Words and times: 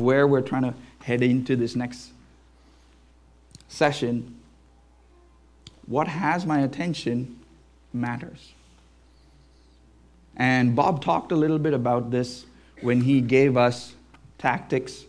where 0.00 0.26
we're 0.26 0.40
trying 0.40 0.62
to 0.62 0.74
head 1.02 1.22
into 1.22 1.56
this 1.56 1.76
next 1.76 2.10
session, 3.68 4.38
what 5.86 6.08
has 6.08 6.46
my 6.46 6.60
attention 6.60 7.38
matters. 7.92 8.52
And 10.36 10.74
Bob 10.74 11.02
talked 11.02 11.32
a 11.32 11.36
little 11.36 11.58
bit 11.58 11.74
about 11.74 12.10
this 12.10 12.46
when 12.80 13.02
he 13.02 13.20
gave 13.20 13.56
us 13.56 13.94
tactics 14.38 15.04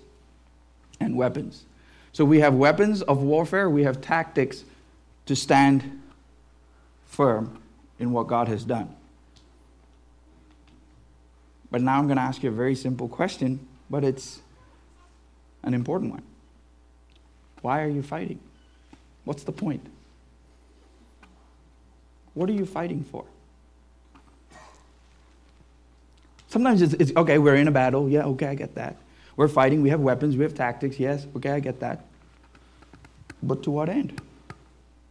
and 0.99 1.15
weapons. 1.15 1.65
So 2.11 2.25
we 2.25 2.39
have 2.41 2.53
weapons 2.53 3.01
of 3.01 3.23
warfare, 3.23 3.69
we 3.69 3.83
have 3.83 4.01
tactics 4.01 4.63
to 5.25 5.35
stand 5.35 6.01
firm 7.05 7.61
in 7.99 8.11
what 8.11 8.27
God 8.27 8.47
has 8.47 8.63
done. 8.63 8.93
But 11.71 11.81
now 11.81 11.97
I'm 11.97 12.05
going 12.05 12.17
to 12.17 12.23
ask 12.23 12.43
you 12.43 12.49
a 12.49 12.53
very 12.53 12.75
simple 12.75 13.07
question, 13.07 13.67
but 13.89 14.03
it's 14.03 14.42
an 15.63 15.73
important 15.73 16.11
one. 16.11 16.23
Why 17.61 17.81
are 17.83 17.89
you 17.89 18.03
fighting? 18.03 18.39
What's 19.25 19.43
the 19.43 19.51
point? 19.51 19.85
What 22.33 22.49
are 22.49 22.53
you 22.53 22.65
fighting 22.65 23.03
for? 23.03 23.25
Sometimes 26.47 26.81
it's, 26.81 26.93
it's, 26.95 27.11
okay, 27.15 27.37
we're 27.37 27.55
in 27.55 27.67
a 27.67 27.71
battle. 27.71 28.09
Yeah, 28.09 28.25
okay, 28.25 28.47
I 28.47 28.55
get 28.55 28.75
that. 28.75 28.97
We're 29.35 29.47
fighting, 29.47 29.81
we 29.81 29.89
have 29.89 30.01
weapons, 30.01 30.37
we 30.37 30.43
have 30.43 30.53
tactics. 30.53 30.99
Yes, 30.99 31.25
okay, 31.35 31.51
I 31.51 31.59
get 31.59 31.79
that. 31.79 32.05
But 33.41 33.63
to 33.63 33.71
what 33.71 33.89
end? 33.89 34.21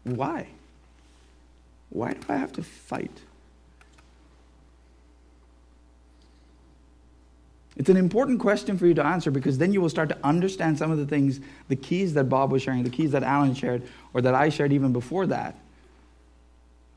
Why? 0.04 0.46
Why 1.90 2.12
do 2.12 2.20
I 2.28 2.36
have 2.36 2.52
to 2.52 2.62
fight? 2.62 3.10
It's 7.76 7.88
an 7.88 7.96
important 7.96 8.38
question 8.38 8.76
for 8.76 8.86
you 8.86 8.94
to 8.94 9.04
answer 9.04 9.30
because 9.30 9.58
then 9.58 9.72
you 9.72 9.80
will 9.80 9.88
start 9.88 10.08
to 10.10 10.18
understand 10.22 10.78
some 10.78 10.90
of 10.90 10.98
the 10.98 11.06
things, 11.06 11.40
the 11.68 11.76
keys 11.76 12.12
that 12.14 12.24
Bob 12.24 12.52
was 12.52 12.62
sharing, 12.62 12.84
the 12.84 12.90
keys 12.90 13.12
that 13.12 13.22
Alan 13.22 13.54
shared, 13.54 13.82
or 14.12 14.20
that 14.20 14.34
I 14.34 14.50
shared 14.50 14.72
even 14.72 14.92
before 14.92 15.26
that. 15.26 15.58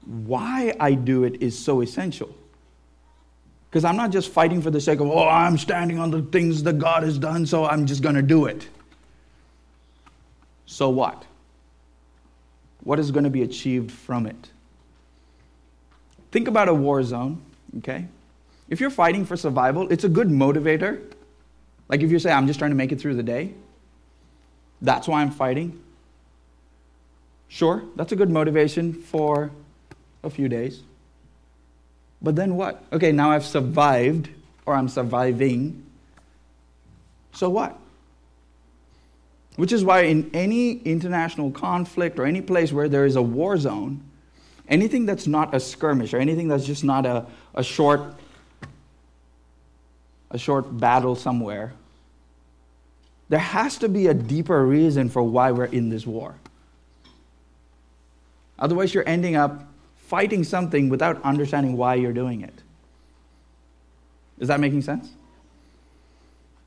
Why 0.05 0.75
I 0.79 0.93
do 0.93 1.23
it 1.23 1.41
is 1.41 1.57
so 1.57 1.81
essential. 1.81 2.35
Because 3.69 3.85
I'm 3.85 3.95
not 3.95 4.11
just 4.11 4.29
fighting 4.29 4.61
for 4.61 4.69
the 4.69 4.81
sake 4.81 4.99
of, 4.99 5.09
oh, 5.09 5.27
I'm 5.27 5.57
standing 5.57 5.99
on 5.99 6.11
the 6.11 6.21
things 6.21 6.63
that 6.63 6.77
God 6.77 7.03
has 7.03 7.17
done, 7.17 7.45
so 7.45 7.65
I'm 7.65 7.85
just 7.85 8.01
going 8.01 8.15
to 8.15 8.21
do 8.21 8.45
it. 8.45 8.67
So 10.65 10.89
what? 10.89 11.25
What 12.83 12.99
is 12.99 13.11
going 13.11 13.23
to 13.23 13.29
be 13.29 13.43
achieved 13.43 13.91
from 13.91 14.27
it? 14.27 14.49
Think 16.31 16.47
about 16.47 16.67
a 16.67 16.73
war 16.73 17.01
zone, 17.01 17.41
okay? 17.77 18.07
If 18.69 18.79
you're 18.79 18.89
fighting 18.89 19.25
for 19.25 19.37
survival, 19.37 19.91
it's 19.91 20.03
a 20.03 20.09
good 20.09 20.29
motivator. 20.29 21.01
Like 21.87 22.01
if 22.01 22.11
you 22.11 22.19
say, 22.19 22.31
I'm 22.31 22.47
just 22.47 22.59
trying 22.59 22.71
to 22.71 22.75
make 22.75 22.91
it 22.91 22.99
through 22.99 23.15
the 23.15 23.23
day, 23.23 23.53
that's 24.81 25.07
why 25.07 25.21
I'm 25.21 25.31
fighting. 25.31 25.81
Sure, 27.47 27.83
that's 27.95 28.11
a 28.11 28.15
good 28.15 28.29
motivation 28.29 28.93
for 28.93 29.51
a 30.23 30.29
few 30.29 30.49
days. 30.49 30.81
But 32.21 32.35
then 32.35 32.55
what? 32.55 32.83
Okay, 32.91 33.11
now 33.11 33.31
I've 33.31 33.45
survived, 33.45 34.29
or 34.65 34.73
I'm 34.73 34.89
surviving. 34.89 35.85
So 37.33 37.49
what? 37.49 37.77
Which 39.57 39.71
is 39.71 39.85
why, 39.85 40.01
in 40.01 40.31
any 40.33 40.79
international 40.79 41.51
conflict 41.51 42.19
or 42.19 42.25
any 42.25 42.41
place 42.41 42.73
where 42.73 42.89
there 42.89 43.05
is 43.05 43.15
a 43.15 43.21
war 43.21 43.57
zone, 43.57 44.01
anything 44.67 45.05
that's 45.05 45.27
not 45.27 45.53
a 45.53 45.59
skirmish 45.59 46.13
or 46.13 46.17
anything 46.17 46.47
that's 46.47 46.65
just 46.65 46.83
not 46.83 47.05
a, 47.05 47.25
a 47.53 47.63
short 47.63 48.15
a 50.35 50.37
short 50.37 50.77
battle 50.77 51.15
somewhere 51.15 51.73
there 53.29 53.39
has 53.39 53.77
to 53.79 53.89
be 53.89 54.07
a 54.07 54.13
deeper 54.13 54.65
reason 54.65 55.09
for 55.09 55.23
why 55.23 55.51
we're 55.51 55.71
in 55.79 55.89
this 55.89 56.05
war 56.05 56.35
otherwise 58.59 58.93
you're 58.93 59.07
ending 59.07 59.35
up 59.35 59.65
fighting 60.05 60.43
something 60.43 60.89
without 60.89 61.21
understanding 61.23 61.75
why 61.75 61.95
you're 61.95 62.13
doing 62.13 62.41
it. 62.41 62.53
Is 64.39 64.47
that 64.49 64.59
making 64.59 64.81
sense? 64.81 65.11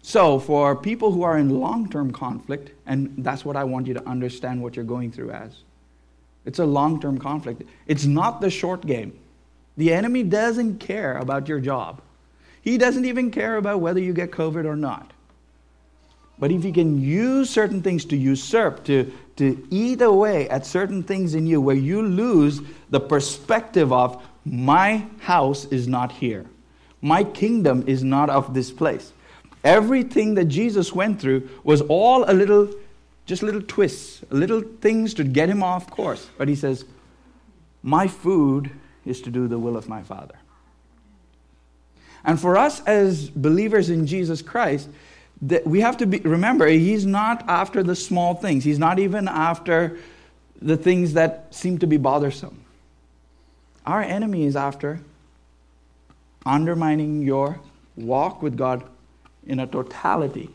So, 0.02 0.38
for 0.38 0.74
people 0.74 1.12
who 1.12 1.22
are 1.22 1.38
in 1.38 1.50
long 1.50 1.90
term 1.90 2.10
conflict, 2.10 2.70
and 2.86 3.14
that's 3.18 3.44
what 3.44 3.56
I 3.56 3.64
want 3.64 3.86
you 3.86 3.94
to 3.94 4.04
understand 4.08 4.62
what 4.62 4.74
you're 4.74 4.84
going 4.84 5.12
through 5.12 5.30
as 5.30 5.52
it's 6.44 6.58
a 6.58 6.64
long 6.64 7.00
term 7.00 7.18
conflict. 7.18 7.62
It's 7.86 8.06
not 8.06 8.40
the 8.40 8.50
short 8.50 8.86
game. 8.86 9.18
The 9.76 9.92
enemy 9.92 10.22
doesn't 10.22 10.78
care 10.78 11.18
about 11.18 11.46
your 11.46 11.60
job, 11.60 12.00
he 12.68 12.78
doesn't 12.78 13.06
even 13.06 13.30
care 13.30 13.56
about 13.56 13.80
whether 13.80 14.00
you 14.00 14.12
get 14.12 14.30
COVID 14.30 14.64
or 14.64 14.76
not. 14.76 15.12
But 16.38 16.52
if 16.52 16.64
you 16.64 16.72
can 16.72 17.00
use 17.00 17.50
certain 17.50 17.82
things 17.82 18.04
to 18.06 18.16
usurp, 18.16 18.84
to, 18.84 19.12
to 19.36 19.66
eat 19.70 20.02
away 20.02 20.48
at 20.48 20.66
certain 20.66 21.02
things 21.02 21.34
in 21.34 21.46
you 21.46 21.60
where 21.60 21.74
you 21.74 22.02
lose 22.02 22.60
the 22.90 23.00
perspective 23.00 23.92
of, 23.92 24.22
my 24.44 25.06
house 25.20 25.64
is 25.66 25.88
not 25.88 26.12
here, 26.12 26.44
my 27.00 27.24
kingdom 27.24 27.84
is 27.86 28.04
not 28.04 28.30
of 28.30 28.54
this 28.54 28.70
place. 28.70 29.12
Everything 29.64 30.34
that 30.34 30.44
Jesus 30.44 30.92
went 30.92 31.20
through 31.20 31.48
was 31.64 31.80
all 31.82 32.30
a 32.30 32.32
little, 32.32 32.72
just 33.26 33.42
little 33.42 33.62
twists, 33.62 34.22
little 34.30 34.60
things 34.60 35.14
to 35.14 35.24
get 35.24 35.48
him 35.48 35.62
off 35.62 35.90
course. 35.90 36.28
But 36.38 36.48
he 36.48 36.54
says, 36.54 36.84
My 37.82 38.06
food 38.06 38.70
is 39.04 39.20
to 39.22 39.30
do 39.30 39.48
the 39.48 39.58
will 39.58 39.76
of 39.76 39.88
my 39.88 40.02
Father. 40.02 40.37
And 42.28 42.38
for 42.38 42.58
us 42.58 42.82
as 42.82 43.30
believers 43.30 43.88
in 43.88 44.06
Jesus 44.06 44.42
Christ, 44.42 44.90
that 45.40 45.66
we 45.66 45.80
have 45.80 45.96
to 45.96 46.06
be, 46.06 46.18
remember, 46.18 46.66
he's 46.66 47.06
not 47.06 47.42
after 47.48 47.82
the 47.82 47.96
small 47.96 48.34
things. 48.34 48.64
He's 48.64 48.78
not 48.78 48.98
even 48.98 49.26
after 49.28 49.98
the 50.60 50.76
things 50.76 51.14
that 51.14 51.46
seem 51.54 51.78
to 51.78 51.86
be 51.86 51.96
bothersome. 51.96 52.60
Our 53.86 54.02
enemy 54.02 54.44
is 54.44 54.56
after 54.56 55.00
undermining 56.44 57.22
your 57.22 57.60
walk 57.96 58.42
with 58.42 58.58
God 58.58 58.84
in 59.46 59.58
a 59.58 59.66
totality. 59.66 60.50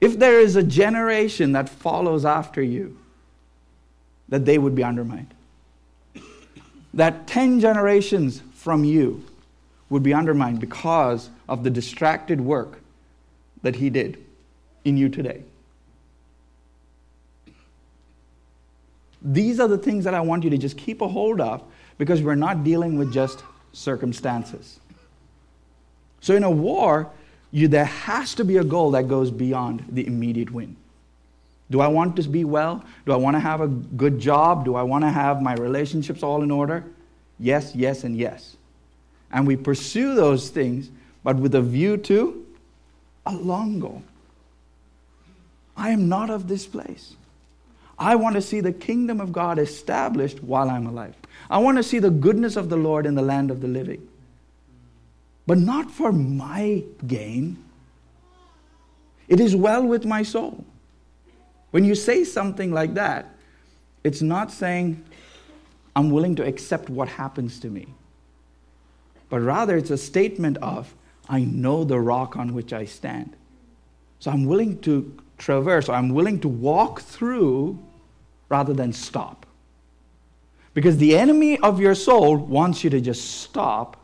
If 0.00 0.20
there 0.20 0.38
is 0.38 0.54
a 0.54 0.62
generation 0.62 1.50
that 1.50 1.68
follows 1.68 2.24
after 2.24 2.62
you, 2.62 2.96
that 4.28 4.44
they 4.44 4.58
would 4.58 4.76
be 4.76 4.84
undermined. 4.84 5.34
That 6.92 7.26
10 7.26 7.58
generations 7.58 8.40
from 8.54 8.84
you 8.84 9.24
would 9.90 10.02
be 10.02 10.14
undermined 10.14 10.60
because 10.60 11.30
of 11.48 11.64
the 11.64 11.70
distracted 11.70 12.40
work 12.40 12.80
that 13.62 13.76
He 13.76 13.90
did 13.90 14.22
in 14.84 14.96
you 14.96 15.08
today. 15.08 15.42
These 19.22 19.58
are 19.58 19.68
the 19.68 19.78
things 19.78 20.04
that 20.04 20.14
I 20.14 20.20
want 20.20 20.44
you 20.44 20.50
to 20.50 20.58
just 20.58 20.76
keep 20.76 21.00
a 21.00 21.08
hold 21.08 21.40
of 21.40 21.62
because 21.96 22.22
we're 22.22 22.34
not 22.34 22.62
dealing 22.62 22.98
with 22.98 23.12
just 23.12 23.42
circumstances. 23.72 24.78
So, 26.20 26.34
in 26.34 26.44
a 26.44 26.50
war, 26.50 27.10
you, 27.50 27.68
there 27.68 27.84
has 27.84 28.34
to 28.34 28.44
be 28.44 28.56
a 28.56 28.64
goal 28.64 28.90
that 28.92 29.08
goes 29.08 29.30
beyond 29.30 29.84
the 29.88 30.06
immediate 30.06 30.50
win. 30.50 30.76
Do 31.70 31.80
I 31.80 31.88
want 31.88 32.16
to 32.16 32.22
be 32.22 32.44
well? 32.44 32.84
Do 33.06 33.12
I 33.12 33.16
want 33.16 33.36
to 33.36 33.40
have 33.40 33.60
a 33.60 33.68
good 33.68 34.18
job? 34.18 34.64
Do 34.64 34.74
I 34.74 34.82
want 34.82 35.04
to 35.04 35.10
have 35.10 35.40
my 35.40 35.54
relationships 35.54 36.22
all 36.22 36.42
in 36.42 36.50
order? 36.50 36.84
Yes, 37.38 37.74
yes, 37.74 38.04
and 38.04 38.16
yes. 38.16 38.56
And 39.34 39.48
we 39.48 39.56
pursue 39.56 40.14
those 40.14 40.48
things, 40.48 40.90
but 41.24 41.36
with 41.36 41.56
a 41.56 41.60
view 41.60 41.96
to 41.98 42.46
a 43.26 43.34
long 43.34 43.80
goal. 43.80 44.02
I 45.76 45.90
am 45.90 46.08
not 46.08 46.30
of 46.30 46.46
this 46.46 46.66
place. 46.66 47.16
I 47.98 48.14
want 48.14 48.36
to 48.36 48.42
see 48.42 48.60
the 48.60 48.72
kingdom 48.72 49.20
of 49.20 49.32
God 49.32 49.58
established 49.58 50.42
while 50.42 50.70
I'm 50.70 50.86
alive. 50.86 51.16
I 51.50 51.58
want 51.58 51.78
to 51.78 51.82
see 51.82 51.98
the 51.98 52.10
goodness 52.10 52.54
of 52.54 52.68
the 52.68 52.76
Lord 52.76 53.06
in 53.06 53.16
the 53.16 53.22
land 53.22 53.50
of 53.50 53.60
the 53.60 53.66
living. 53.66 54.08
But 55.48 55.58
not 55.58 55.90
for 55.90 56.12
my 56.12 56.84
gain. 57.06 57.62
It 59.26 59.40
is 59.40 59.56
well 59.56 59.84
with 59.84 60.04
my 60.04 60.22
soul. 60.22 60.64
When 61.72 61.84
you 61.84 61.96
say 61.96 62.22
something 62.22 62.72
like 62.72 62.94
that, 62.94 63.34
it's 64.04 64.22
not 64.22 64.52
saying, 64.52 65.04
I'm 65.96 66.10
willing 66.10 66.36
to 66.36 66.46
accept 66.46 66.88
what 66.88 67.08
happens 67.08 67.58
to 67.60 67.68
me. 67.68 67.88
But 69.34 69.42
rather, 69.42 69.76
it's 69.76 69.90
a 69.90 69.98
statement 69.98 70.58
of, 70.58 70.94
I 71.28 71.40
know 71.40 71.82
the 71.82 71.98
rock 71.98 72.36
on 72.36 72.54
which 72.54 72.72
I 72.72 72.84
stand. 72.84 73.34
So 74.20 74.30
I'm 74.30 74.44
willing 74.44 74.78
to 74.82 75.12
traverse, 75.38 75.88
or 75.88 75.96
I'm 75.96 76.10
willing 76.10 76.38
to 76.42 76.48
walk 76.48 77.00
through 77.00 77.76
rather 78.48 78.72
than 78.72 78.92
stop. 78.92 79.44
Because 80.72 80.98
the 80.98 81.18
enemy 81.18 81.58
of 81.58 81.80
your 81.80 81.96
soul 81.96 82.36
wants 82.36 82.84
you 82.84 82.90
to 82.90 83.00
just 83.00 83.40
stop 83.40 83.96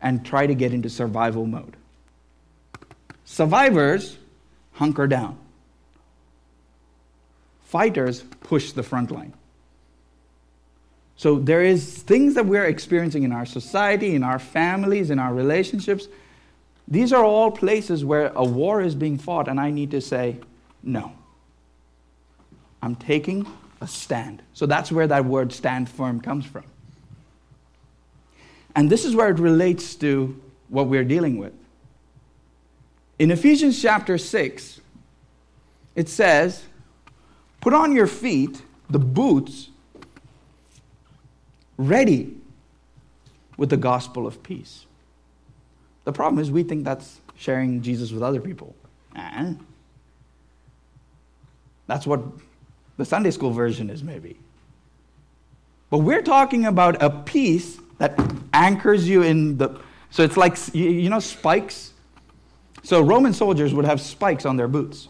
and 0.00 0.24
try 0.24 0.46
to 0.46 0.54
get 0.54 0.72
into 0.72 0.88
survival 0.88 1.46
mode. 1.46 1.74
Survivors 3.24 4.18
hunker 4.74 5.08
down. 5.08 5.36
Fighters 7.64 8.22
push 8.44 8.70
the 8.70 8.84
front 8.84 9.10
line. 9.10 9.32
So 11.16 11.38
there 11.38 11.62
is 11.62 12.02
things 12.02 12.34
that 12.34 12.46
we're 12.46 12.64
experiencing 12.64 13.22
in 13.22 13.32
our 13.32 13.46
society, 13.46 14.14
in 14.14 14.22
our 14.22 14.38
families, 14.38 15.10
in 15.10 15.18
our 15.18 15.32
relationships 15.32 16.08
These 16.86 17.12
are 17.12 17.24
all 17.24 17.50
places 17.50 18.04
where 18.04 18.30
a 18.34 18.44
war 18.44 18.82
is 18.82 18.94
being 18.94 19.16
fought, 19.16 19.48
and 19.48 19.58
I 19.58 19.70
need 19.70 19.90
to 19.92 20.00
say, 20.00 20.36
no. 20.82 21.12
I'm 22.82 22.94
taking 22.94 23.46
a 23.80 23.88
stand. 23.88 24.42
So 24.52 24.66
that's 24.66 24.92
where 24.92 25.06
that 25.06 25.24
word 25.24 25.52
stand 25.52 25.88
firm 25.88 26.20
comes 26.20 26.44
from. 26.44 26.64
And 28.76 28.90
this 28.90 29.04
is 29.04 29.14
where 29.14 29.30
it 29.30 29.38
relates 29.38 29.94
to 29.96 30.38
what 30.68 30.88
we're 30.88 31.04
dealing 31.04 31.38
with. 31.38 31.54
In 33.18 33.30
Ephesians 33.30 33.80
chapter 33.80 34.18
6, 34.18 34.80
it 35.94 36.08
says, 36.08 36.64
Put 37.60 37.72
on 37.72 37.92
your 37.92 38.08
feet 38.08 38.60
the 38.90 38.98
boots 38.98 39.70
ready 41.76 42.36
with 43.56 43.70
the 43.70 43.76
gospel 43.76 44.26
of 44.26 44.42
peace. 44.42 44.86
The 46.04 46.12
problem 46.12 46.40
is, 46.40 46.50
we 46.50 46.62
think 46.62 46.84
that's 46.84 47.20
sharing 47.36 47.82
Jesus 47.82 48.12
with 48.12 48.22
other 48.22 48.40
people. 48.40 48.74
Eh? 49.16 49.54
That's 51.86 52.06
what 52.06 52.20
the 52.96 53.04
Sunday 53.04 53.30
school 53.30 53.50
version 53.50 53.90
is, 53.90 54.02
maybe. 54.02 54.36
But 55.90 55.98
we're 55.98 56.22
talking 56.22 56.66
about 56.66 57.02
a 57.02 57.10
peace 57.10 57.78
that 57.98 58.18
anchors 58.52 59.08
you 59.08 59.22
in 59.22 59.58
the. 59.58 59.80
So 60.10 60.22
it's 60.22 60.36
like, 60.36 60.56
you 60.74 61.08
know, 61.08 61.20
spikes? 61.20 61.92
So 62.82 63.00
Roman 63.00 63.32
soldiers 63.32 63.72
would 63.74 63.84
have 63.84 64.00
spikes 64.00 64.44
on 64.44 64.56
their 64.56 64.68
boots. 64.68 65.08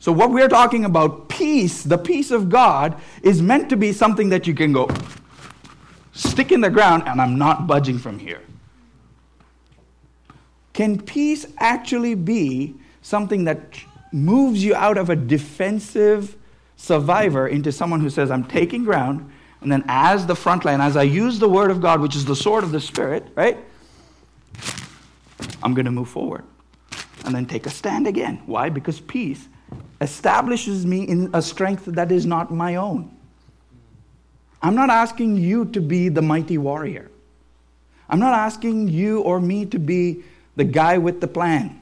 So, 0.00 0.12
what 0.12 0.30
we're 0.30 0.48
talking 0.48 0.84
about, 0.84 1.28
peace, 1.28 1.82
the 1.82 1.98
peace 1.98 2.30
of 2.30 2.48
God, 2.48 3.00
is 3.22 3.42
meant 3.42 3.68
to 3.70 3.76
be 3.76 3.92
something 3.92 4.28
that 4.28 4.46
you 4.46 4.54
can 4.54 4.72
go 4.72 4.88
stick 6.12 6.52
in 6.52 6.60
the 6.60 6.70
ground 6.70 7.04
and 7.06 7.20
I'm 7.20 7.38
not 7.38 7.66
budging 7.66 7.98
from 7.98 8.18
here. 8.18 8.42
Can 10.72 11.00
peace 11.00 11.46
actually 11.58 12.14
be 12.14 12.74
something 13.02 13.44
that 13.44 13.80
moves 14.12 14.64
you 14.64 14.74
out 14.74 14.96
of 14.96 15.10
a 15.10 15.16
defensive 15.16 16.36
survivor 16.76 17.48
into 17.48 17.72
someone 17.72 18.00
who 18.00 18.10
says, 18.10 18.30
I'm 18.30 18.44
taking 18.44 18.84
ground, 18.84 19.30
and 19.60 19.70
then 19.70 19.84
as 19.88 20.26
the 20.26 20.36
front 20.36 20.64
line, 20.64 20.80
as 20.80 20.96
I 20.96 21.02
use 21.02 21.40
the 21.40 21.48
word 21.48 21.72
of 21.72 21.80
God, 21.80 22.00
which 22.00 22.14
is 22.14 22.24
the 22.24 22.36
sword 22.36 22.62
of 22.62 22.70
the 22.70 22.80
Spirit, 22.80 23.26
right? 23.34 23.58
I'm 25.62 25.74
going 25.74 25.86
to 25.86 25.90
move 25.90 26.08
forward 26.08 26.44
and 27.24 27.34
then 27.34 27.46
take 27.46 27.66
a 27.66 27.70
stand 27.70 28.06
again. 28.06 28.42
Why? 28.46 28.68
Because 28.68 29.00
peace 29.00 29.48
establishes 30.00 30.86
me 30.86 31.02
in 31.04 31.30
a 31.34 31.42
strength 31.42 31.84
that 31.86 32.12
is 32.12 32.26
not 32.26 32.52
my 32.52 32.76
own. 32.76 33.14
I'm 34.62 34.74
not 34.74 34.90
asking 34.90 35.36
you 35.36 35.66
to 35.66 35.80
be 35.80 36.08
the 36.08 36.22
mighty 36.22 36.58
warrior. 36.58 37.10
I'm 38.08 38.18
not 38.18 38.32
asking 38.32 38.88
you 38.88 39.20
or 39.20 39.40
me 39.40 39.66
to 39.66 39.78
be 39.78 40.24
the 40.56 40.64
guy 40.64 40.98
with 40.98 41.20
the 41.20 41.28
plan. 41.28 41.80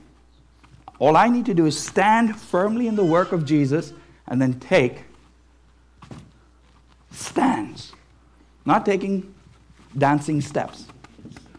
All 0.99 1.17
I 1.17 1.29
need 1.29 1.47
to 1.47 1.55
do 1.55 1.67
is 1.67 1.79
stand 1.79 2.37
firmly 2.37 2.87
in 2.87 2.97
the 2.97 3.05
work 3.05 3.33
of 3.33 3.45
Jesus 3.45 3.93
and 4.27 4.41
then 4.41 4.59
take 4.59 5.05
stands. 7.11 7.93
Not 8.65 8.85
taking 8.85 9.35
dancing 9.97 10.41
steps. 10.41 10.87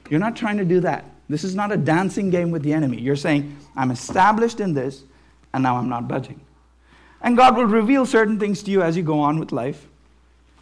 You're 0.10 0.20
not 0.20 0.36
trying 0.36 0.58
to 0.58 0.66
do 0.66 0.80
that. 0.82 1.06
This 1.30 1.44
is 1.44 1.56
not 1.56 1.72
a 1.72 1.78
dancing 1.78 2.30
game 2.30 2.52
with 2.52 2.64
the 2.64 2.74
enemy. 2.74 3.00
You're 3.00 3.16
saying, 3.16 3.58
I'm 3.76 3.92
established 3.92 4.60
in 4.60 4.74
this, 4.74 5.04
and 5.54 5.64
now 5.64 5.78
I'm 5.78 5.90
not 5.90 6.08
budging. 6.08 6.40
And 7.22 7.36
God 7.36 7.58
will 7.58 7.66
reveal 7.66 8.06
certain 8.06 8.40
things 8.40 8.62
to 8.64 8.72
you 8.72 8.82
as 8.82 8.96
you 8.96 9.04
go 9.04 9.20
on 9.20 9.40
with 9.40 9.52
life. 9.52 9.88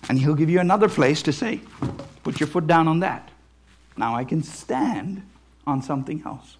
And 0.07 0.19
He'll 0.19 0.35
give 0.35 0.49
you 0.49 0.59
another 0.59 0.87
place 0.87 1.21
to 1.23 1.33
say, 1.33 1.61
put 2.23 2.39
your 2.39 2.47
foot 2.47 2.67
down 2.67 2.87
on 2.87 2.99
that. 2.99 3.29
Now 3.97 4.15
I 4.15 4.23
can 4.23 4.43
stand 4.43 5.21
on 5.65 5.81
something 5.81 6.21
else. 6.25 6.57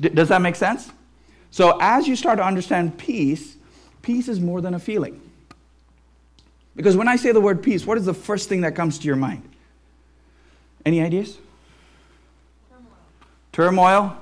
D- 0.00 0.08
does 0.08 0.28
that 0.28 0.42
make 0.42 0.56
sense? 0.56 0.90
So 1.50 1.78
as 1.80 2.06
you 2.06 2.16
start 2.16 2.38
to 2.38 2.44
understand 2.44 2.98
peace, 2.98 3.56
peace 4.02 4.28
is 4.28 4.40
more 4.40 4.60
than 4.60 4.74
a 4.74 4.78
feeling. 4.78 5.20
Because 6.76 6.96
when 6.96 7.08
I 7.08 7.16
say 7.16 7.32
the 7.32 7.40
word 7.40 7.62
peace, 7.62 7.86
what 7.86 7.98
is 7.98 8.04
the 8.04 8.14
first 8.14 8.48
thing 8.48 8.60
that 8.60 8.74
comes 8.74 8.98
to 8.98 9.06
your 9.06 9.16
mind? 9.16 9.42
Any 10.84 11.02
ideas? 11.02 11.38
Turmoil. 12.70 12.92
Turmoil, 13.52 14.16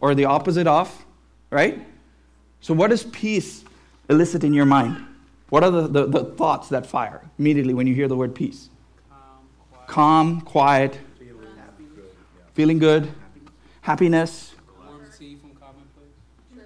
or 0.00 0.14
the 0.14 0.24
opposite 0.24 0.66
of, 0.66 1.04
right? 1.50 1.80
So, 2.62 2.72
what 2.72 2.88
does 2.90 3.02
peace 3.02 3.64
elicit 4.08 4.44
in 4.44 4.54
your 4.54 4.64
mind? 4.64 5.04
What 5.50 5.64
are 5.64 5.70
the, 5.70 5.88
the, 5.88 6.06
the 6.06 6.24
thoughts 6.24 6.68
that 6.68 6.86
fire 6.86 7.20
immediately 7.38 7.74
when 7.74 7.88
you 7.88 7.94
hear 7.94 8.06
the 8.06 8.16
word 8.16 8.36
peace? 8.36 8.70
Calm, 9.88 10.40
quiet, 10.40 11.00
feeling, 11.18 11.36
good, 11.36 11.48
yeah. 11.56 11.64
feeling 12.54 12.78
good, 12.78 13.12
happiness. 13.80 14.54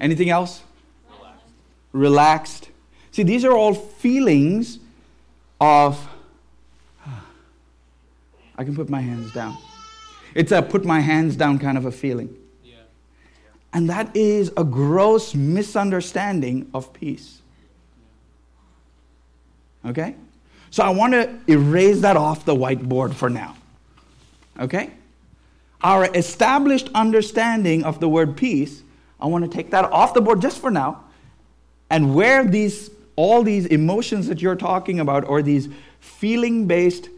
Anything 0.00 0.30
else? 0.30 0.62
Relaxed. 1.10 1.44
Relaxed. 1.92 2.70
See, 3.12 3.22
these 3.22 3.44
are 3.44 3.52
all 3.52 3.74
feelings 3.74 4.78
of, 5.60 6.08
I 8.56 8.64
can 8.64 8.74
put 8.74 8.88
my 8.88 9.02
hands 9.02 9.30
down. 9.34 9.58
It's 10.34 10.52
a 10.52 10.62
put 10.62 10.86
my 10.86 11.00
hands 11.00 11.36
down 11.36 11.58
kind 11.58 11.76
of 11.76 11.84
a 11.84 11.92
feeling. 11.92 12.34
And 13.72 13.88
that 13.88 14.14
is 14.16 14.52
a 14.56 14.64
gross 14.64 15.34
misunderstanding 15.34 16.68
of 16.74 16.92
peace. 16.92 17.40
Okay? 19.84 20.16
So 20.70 20.82
I 20.82 20.90
want 20.90 21.12
to 21.12 21.38
erase 21.46 22.00
that 22.00 22.16
off 22.16 22.44
the 22.44 22.54
whiteboard 22.54 23.14
for 23.14 23.30
now. 23.30 23.56
Okay? 24.58 24.90
Our 25.82 26.04
established 26.14 26.90
understanding 26.94 27.84
of 27.84 28.00
the 28.00 28.08
word 28.08 28.36
peace, 28.36 28.82
I 29.20 29.26
want 29.26 29.44
to 29.44 29.50
take 29.50 29.70
that 29.70 29.84
off 29.92 30.14
the 30.14 30.20
board 30.20 30.42
just 30.42 30.60
for 30.60 30.70
now. 30.70 31.04
And 31.88 32.14
where 32.14 32.44
these 32.44 32.90
all 33.16 33.42
these 33.42 33.66
emotions 33.66 34.28
that 34.28 34.40
you're 34.40 34.56
talking 34.56 34.98
about 34.98 35.28
or 35.28 35.42
these 35.42 35.68
feeling 36.00 36.66
based 36.66 37.10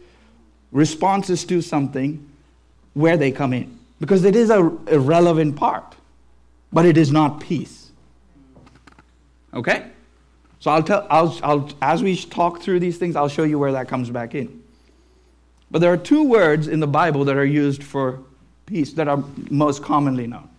responses 0.73 1.45
to 1.45 1.61
something 1.61 2.29
where 2.93 3.15
they 3.15 3.31
come 3.31 3.53
in 3.53 3.79
because 4.01 4.25
it 4.25 4.35
is 4.35 4.49
a, 4.49 4.59
a 4.87 4.99
relevant 4.99 5.55
part 5.55 5.95
but 6.73 6.85
it 6.85 6.97
is 6.97 7.11
not 7.11 7.39
peace. 7.39 7.91
Okay? 9.53 9.91
So 10.59 10.71
I'll 10.71 10.83
tell, 10.83 11.05
I'll, 11.09 11.39
I'll, 11.43 11.69
as 11.81 12.01
we 12.01 12.17
talk 12.17 12.61
through 12.61 12.79
these 12.79 12.97
things, 12.97 13.15
I'll 13.15 13.29
show 13.29 13.43
you 13.43 13.59
where 13.59 13.73
that 13.73 13.87
comes 13.87 14.09
back 14.09 14.33
in. 14.33 14.63
But 15.69 15.79
there 15.79 15.93
are 15.93 15.97
two 15.97 16.23
words 16.23 16.67
in 16.67 16.79
the 16.79 16.87
Bible 16.87 17.25
that 17.25 17.35
are 17.35 17.45
used 17.45 17.83
for 17.83 18.19
peace 18.65 18.93
that 18.93 19.07
are 19.07 19.23
most 19.49 19.83
commonly 19.83 20.25
known. 20.27 20.49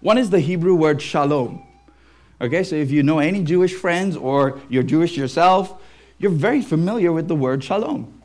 One 0.00 0.18
is 0.18 0.30
the 0.30 0.40
Hebrew 0.40 0.74
word 0.74 1.00
shalom. 1.02 1.66
Okay, 2.40 2.64
so 2.64 2.74
if 2.74 2.90
you 2.90 3.02
know 3.02 3.18
any 3.18 3.44
Jewish 3.44 3.74
friends 3.74 4.16
or 4.16 4.60
you're 4.70 4.82
Jewish 4.82 5.16
yourself, 5.16 5.80
you're 6.18 6.30
very 6.30 6.62
familiar 6.62 7.12
with 7.12 7.28
the 7.28 7.34
word 7.34 7.62
shalom. 7.62 8.22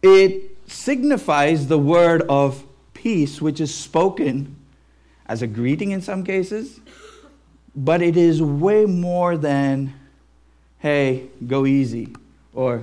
It 0.00 0.56
signifies 0.68 1.66
the 1.66 1.78
word 1.78 2.22
of 2.28 2.64
peace, 2.98 3.40
which 3.40 3.60
is 3.60 3.72
spoken 3.72 4.56
as 5.26 5.40
a 5.40 5.46
greeting 5.46 5.92
in 5.92 6.02
some 6.02 6.24
cases, 6.24 6.80
but 7.76 8.02
it 8.02 8.16
is 8.16 8.42
way 8.42 8.86
more 8.86 9.36
than, 9.36 9.94
hey, 10.80 11.28
go 11.46 11.64
easy, 11.64 12.08
or, 12.52 12.82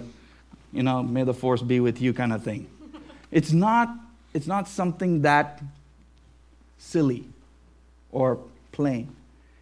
you 0.71 0.83
know, 0.83 1.03
may 1.03 1.23
the 1.23 1.33
force 1.33 1.61
be 1.61 1.81
with 1.81 2.01
you 2.01 2.13
kind 2.13 2.31
of 2.31 2.43
thing. 2.43 2.65
It's 3.29 3.51
not, 3.51 3.89
it's 4.33 4.47
not 4.47 4.69
something 4.69 5.23
that 5.23 5.61
silly 6.77 7.25
or 8.13 8.39
plain. 8.71 9.13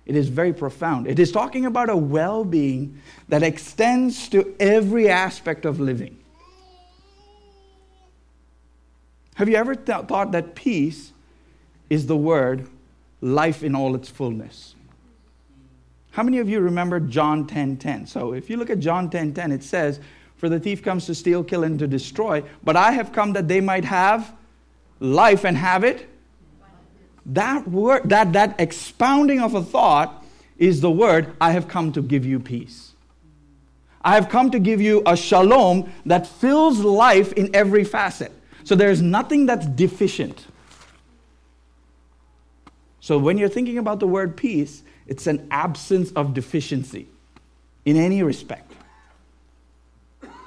It 0.05 0.15
is 0.15 0.27
very 0.27 0.53
profound. 0.53 1.07
It 1.07 1.17
is 1.17 1.31
talking 1.31 1.65
about 1.65 1.89
a 1.89 1.97
well 1.97 2.45
being 2.45 3.01
that 3.29 3.41
extends 3.41 4.29
to 4.29 4.53
every 4.59 5.09
aspect 5.09 5.65
of 5.65 5.79
living. 5.79 6.19
Have 9.35 9.49
you 9.49 9.55
ever 9.55 9.75
th- 9.75 10.05
thought 10.05 10.31
that 10.31 10.55
peace 10.55 11.11
is 11.89 12.07
the 12.07 12.17
word 12.17 12.67
life 13.21 13.63
in 13.63 13.75
all 13.75 13.95
its 13.95 14.09
fullness? 14.09 14.75
How 16.11 16.21
many 16.21 16.37
of 16.37 16.47
you 16.47 16.59
remember 16.59 16.99
John 16.99 17.45
10:10? 17.45 17.47
10, 17.47 17.77
10? 17.77 18.05
So 18.07 18.33
if 18.33 18.49
you 18.49 18.57
look 18.57 18.69
at 18.69 18.79
John 18.79 19.09
10:10, 19.09 19.33
10, 19.33 19.51
it 19.51 19.63
says, 19.63 19.99
"For 20.35 20.47
the 20.47 20.59
thief 20.59 20.83
comes 20.83 21.07
to 21.07 21.15
steal, 21.15 21.43
kill 21.43 21.63
and 21.63 21.79
to 21.79 21.87
destroy, 21.87 22.43
but 22.63 22.75
I 22.75 22.91
have 22.91 23.11
come 23.11 23.33
that 23.33 23.47
they 23.47 23.61
might 23.61 23.85
have 23.85 24.33
life 24.99 25.43
and 25.43 25.57
have 25.57 25.83
it." 25.83 26.07
That 27.25 27.67
word 27.67 28.09
that 28.09 28.33
that 28.33 28.55
expounding 28.59 29.39
of 29.39 29.55
a 29.55 29.63
thought 29.63 30.23
is 30.57 30.81
the 30.81 30.91
word 30.91 31.33
I 31.41 31.51
have 31.51 31.67
come 31.67 31.91
to 31.93 32.01
give 32.01 32.25
you 32.25 32.39
peace. 32.39 32.93
I 34.03 34.15
have 34.15 34.29
come 34.29 34.51
to 34.51 34.59
give 34.59 34.81
you 34.81 35.01
a 35.05 35.15
shalom 35.15 35.89
that 36.05 36.27
fills 36.27 36.79
life 36.79 37.31
in 37.33 37.49
every 37.55 37.85
facet. 37.85 38.31
So 38.63 38.75
there's 38.75 39.01
nothing 39.01 39.45
that's 39.45 39.65
deficient. 39.65 40.47
So 42.99 43.17
when 43.17 43.37
you're 43.37 43.49
thinking 43.49 43.77
about 43.77 43.99
the 43.99 44.07
word 44.07 44.37
peace, 44.37 44.83
it's 45.07 45.27
an 45.27 45.47
absence 45.51 46.11
of 46.13 46.33
deficiency 46.33 47.07
in 47.85 47.97
any 47.97 48.23
respect. 48.23 48.71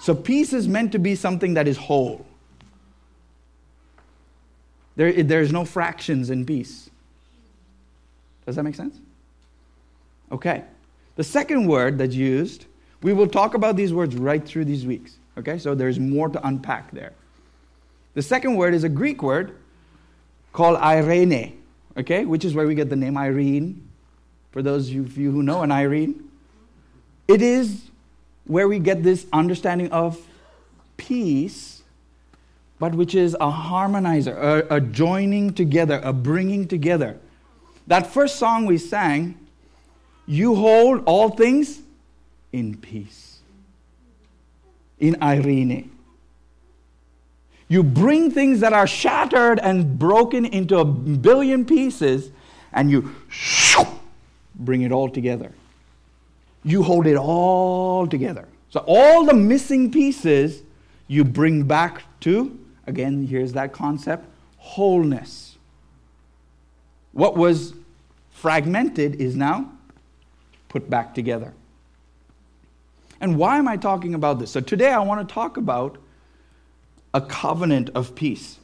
So 0.00 0.14
peace 0.14 0.52
is 0.52 0.66
meant 0.66 0.92
to 0.92 0.98
be 0.98 1.14
something 1.14 1.54
that 1.54 1.68
is 1.68 1.76
whole. 1.76 2.24
There, 4.96 5.22
there's 5.22 5.52
no 5.52 5.64
fractions 5.64 6.30
in 6.30 6.46
peace. 6.46 6.88
Does 8.46 8.56
that 8.56 8.62
make 8.62 8.74
sense? 8.74 8.98
Okay. 10.32 10.64
The 11.16 11.24
second 11.24 11.66
word 11.66 11.98
that's 11.98 12.14
used, 12.14 12.66
we 13.02 13.12
will 13.12 13.26
talk 13.26 13.54
about 13.54 13.76
these 13.76 13.92
words 13.92 14.16
right 14.16 14.44
through 14.44 14.64
these 14.64 14.86
weeks. 14.86 15.16
Okay, 15.38 15.58
so 15.58 15.74
there's 15.74 15.98
more 15.98 16.28
to 16.30 16.46
unpack 16.46 16.90
there. 16.92 17.12
The 18.16 18.22
second 18.22 18.56
word 18.56 18.72
is 18.72 18.82
a 18.82 18.88
Greek 18.88 19.22
word 19.22 19.54
called 20.54 20.78
irene, 20.78 21.62
okay, 21.98 22.24
which 22.24 22.46
is 22.46 22.54
where 22.54 22.66
we 22.66 22.74
get 22.74 22.88
the 22.88 22.96
name 22.96 23.18
Irene. 23.18 23.86
For 24.52 24.62
those 24.62 24.88
of 24.88 25.18
you 25.18 25.30
who 25.30 25.42
know 25.42 25.60
an 25.60 25.70
Irene, 25.70 26.26
it 27.28 27.42
is 27.42 27.90
where 28.46 28.68
we 28.68 28.78
get 28.78 29.02
this 29.02 29.26
understanding 29.34 29.92
of 29.92 30.18
peace, 30.96 31.82
but 32.78 32.94
which 32.94 33.14
is 33.14 33.34
a 33.34 33.52
harmonizer, 33.52 34.34
a, 34.34 34.76
a 34.76 34.80
joining 34.80 35.52
together, 35.52 36.00
a 36.02 36.14
bringing 36.14 36.66
together. 36.66 37.18
That 37.86 38.06
first 38.06 38.36
song 38.36 38.64
we 38.64 38.78
sang, 38.78 39.36
You 40.26 40.54
Hold 40.54 41.02
All 41.04 41.28
Things 41.28 41.82
in 42.50 42.78
Peace, 42.78 43.40
in 44.98 45.18
Irene. 45.20 45.90
You 47.68 47.82
bring 47.82 48.30
things 48.30 48.60
that 48.60 48.72
are 48.72 48.86
shattered 48.86 49.58
and 49.58 49.98
broken 49.98 50.44
into 50.44 50.78
a 50.78 50.84
billion 50.84 51.64
pieces, 51.64 52.30
and 52.72 52.90
you 52.90 53.14
bring 54.54 54.82
it 54.82 54.92
all 54.92 55.08
together. 55.08 55.52
You 56.64 56.82
hold 56.82 57.06
it 57.06 57.16
all 57.16 58.06
together. 58.06 58.46
So, 58.70 58.84
all 58.86 59.24
the 59.24 59.34
missing 59.34 59.90
pieces 59.90 60.62
you 61.08 61.24
bring 61.24 61.64
back 61.64 62.02
to, 62.20 62.58
again, 62.86 63.26
here's 63.26 63.52
that 63.52 63.72
concept 63.72 64.26
wholeness. 64.58 65.56
What 67.12 67.36
was 67.36 67.72
fragmented 68.30 69.20
is 69.20 69.36
now 69.36 69.72
put 70.68 70.90
back 70.90 71.14
together. 71.14 71.54
And 73.20 73.38
why 73.38 73.58
am 73.58 73.66
I 73.66 73.76
talking 73.76 74.14
about 74.14 74.38
this? 74.38 74.50
So, 74.50 74.60
today 74.60 74.90
I 74.92 74.98
want 74.98 75.26
to 75.26 75.32
talk 75.32 75.56
about 75.56 75.98
a 77.16 77.20
covenant 77.22 77.88
of 77.94 78.14
peace. 78.14 78.58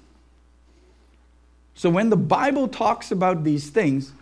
So 1.74 1.88
when 1.88 2.10
the 2.10 2.18
Bible 2.18 2.68
talks 2.68 3.10
about 3.10 3.44
these 3.44 3.70
things, 3.70 4.12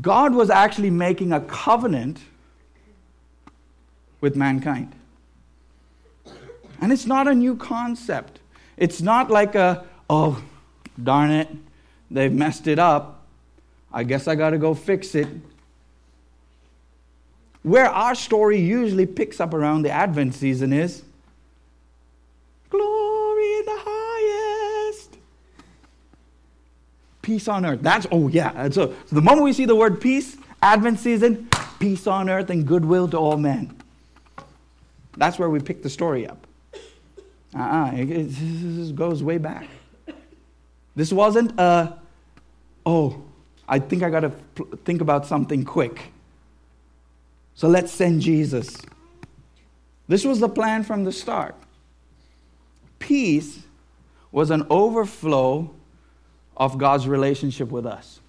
God 0.00 0.32
was 0.32 0.48
actually 0.48 0.90
making 0.90 1.32
a 1.32 1.40
covenant 1.40 2.20
with 4.20 4.36
mankind. 4.36 4.94
And 6.80 6.92
it's 6.92 7.04
not 7.04 7.26
a 7.26 7.34
new 7.34 7.56
concept. 7.56 8.38
It's 8.76 9.02
not 9.02 9.28
like 9.28 9.56
a, 9.56 9.84
oh, 10.08 10.40
darn 11.02 11.32
it, 11.32 11.48
they've 12.12 12.32
messed 12.32 12.68
it 12.68 12.78
up. 12.78 13.26
I 13.92 14.04
guess 14.04 14.28
I 14.28 14.36
got 14.36 14.50
to 14.50 14.58
go 14.58 14.74
fix 14.74 15.16
it. 15.16 15.26
Where 17.64 17.88
our 17.88 18.14
story 18.14 18.60
usually 18.60 19.06
picks 19.06 19.40
up 19.40 19.52
around 19.52 19.82
the 19.82 19.90
Advent 19.90 20.34
season 20.34 20.72
is 20.72 21.02
peace 27.24 27.48
on 27.48 27.66
earth. 27.66 27.80
That's, 27.82 28.06
oh 28.12 28.28
yeah. 28.28 28.52
And 28.54 28.72
so, 28.72 28.94
so 29.06 29.16
the 29.16 29.22
moment 29.22 29.42
we 29.42 29.52
see 29.52 29.64
the 29.64 29.74
word 29.74 30.00
peace, 30.00 30.36
Advent 30.62 31.00
season, 31.00 31.48
peace 31.80 32.06
on 32.06 32.30
earth 32.30 32.50
and 32.50 32.64
goodwill 32.66 33.08
to 33.08 33.16
all 33.16 33.36
men. 33.36 33.76
That's 35.16 35.38
where 35.38 35.50
we 35.50 35.58
pick 35.58 35.82
the 35.82 35.90
story 35.90 36.28
up. 36.28 36.46
Uh-uh, 37.56 37.92
it, 37.94 38.10
it, 38.10 38.26
this 38.28 38.90
goes 38.92 39.22
way 39.22 39.38
back. 39.38 39.66
This 40.94 41.12
wasn't 41.12 41.58
a, 41.58 41.98
oh, 42.84 43.22
I 43.68 43.78
think 43.78 44.02
I 44.02 44.10
got 44.10 44.20
to 44.20 44.30
think 44.84 45.00
about 45.00 45.26
something 45.26 45.64
quick. 45.64 46.12
So 47.54 47.68
let's 47.68 47.92
send 47.92 48.20
Jesus. 48.20 48.76
This 50.08 50.24
was 50.24 50.40
the 50.40 50.48
plan 50.48 50.82
from 50.82 51.04
the 51.04 51.12
start. 51.12 51.54
Peace 52.98 53.62
was 54.30 54.50
an 54.50 54.66
overflow 54.68 55.70
of 56.56 56.78
God's 56.78 57.06
relationship 57.06 57.70
with 57.70 57.86
us. 57.86 58.20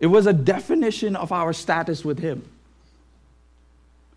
It 0.00 0.06
was 0.06 0.26
a 0.26 0.32
definition 0.32 1.16
of 1.16 1.32
our 1.32 1.52
status 1.52 2.04
with 2.04 2.20
Him. 2.20 2.48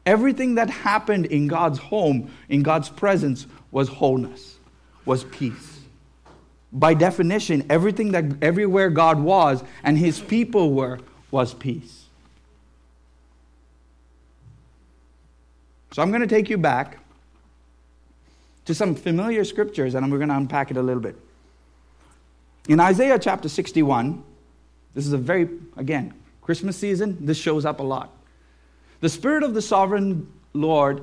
Everything 0.05 0.55
that 0.55 0.69
happened 0.69 1.27
in 1.27 1.47
God's 1.47 1.79
home, 1.79 2.31
in 2.49 2.63
God's 2.63 2.89
presence, 2.89 3.45
was 3.71 3.87
wholeness, 3.87 4.57
was 5.05 5.23
peace. 5.25 5.79
By 6.73 6.93
definition, 6.93 7.65
everything 7.69 8.11
that 8.11 8.25
everywhere 8.41 8.89
God 8.89 9.19
was 9.19 9.63
and 9.83 9.97
His 9.97 10.19
people 10.19 10.73
were 10.73 10.99
was 11.29 11.53
peace. 11.53 12.05
So 15.93 16.01
I'm 16.01 16.09
going 16.09 16.21
to 16.21 16.27
take 16.27 16.49
you 16.49 16.57
back 16.57 16.99
to 18.65 18.73
some 18.73 18.95
familiar 18.95 19.43
scriptures 19.43 19.95
and 19.95 20.09
we're 20.11 20.19
going 20.19 20.29
to 20.29 20.37
unpack 20.37 20.71
it 20.71 20.77
a 20.77 20.81
little 20.81 21.01
bit. 21.01 21.15
In 22.67 22.79
Isaiah 22.79 23.17
chapter 23.17 23.49
61, 23.49 24.23
this 24.93 25.07
is 25.07 25.13
a 25.13 25.17
very, 25.17 25.49
again, 25.77 26.13
Christmas 26.41 26.77
season, 26.77 27.17
this 27.25 27.37
shows 27.37 27.65
up 27.65 27.79
a 27.79 27.83
lot. 27.83 28.11
The 28.99 29.09
Spirit 29.09 29.43
of 29.43 29.53
the 29.53 29.61
sovereign 29.61 30.31
Lord, 30.53 31.01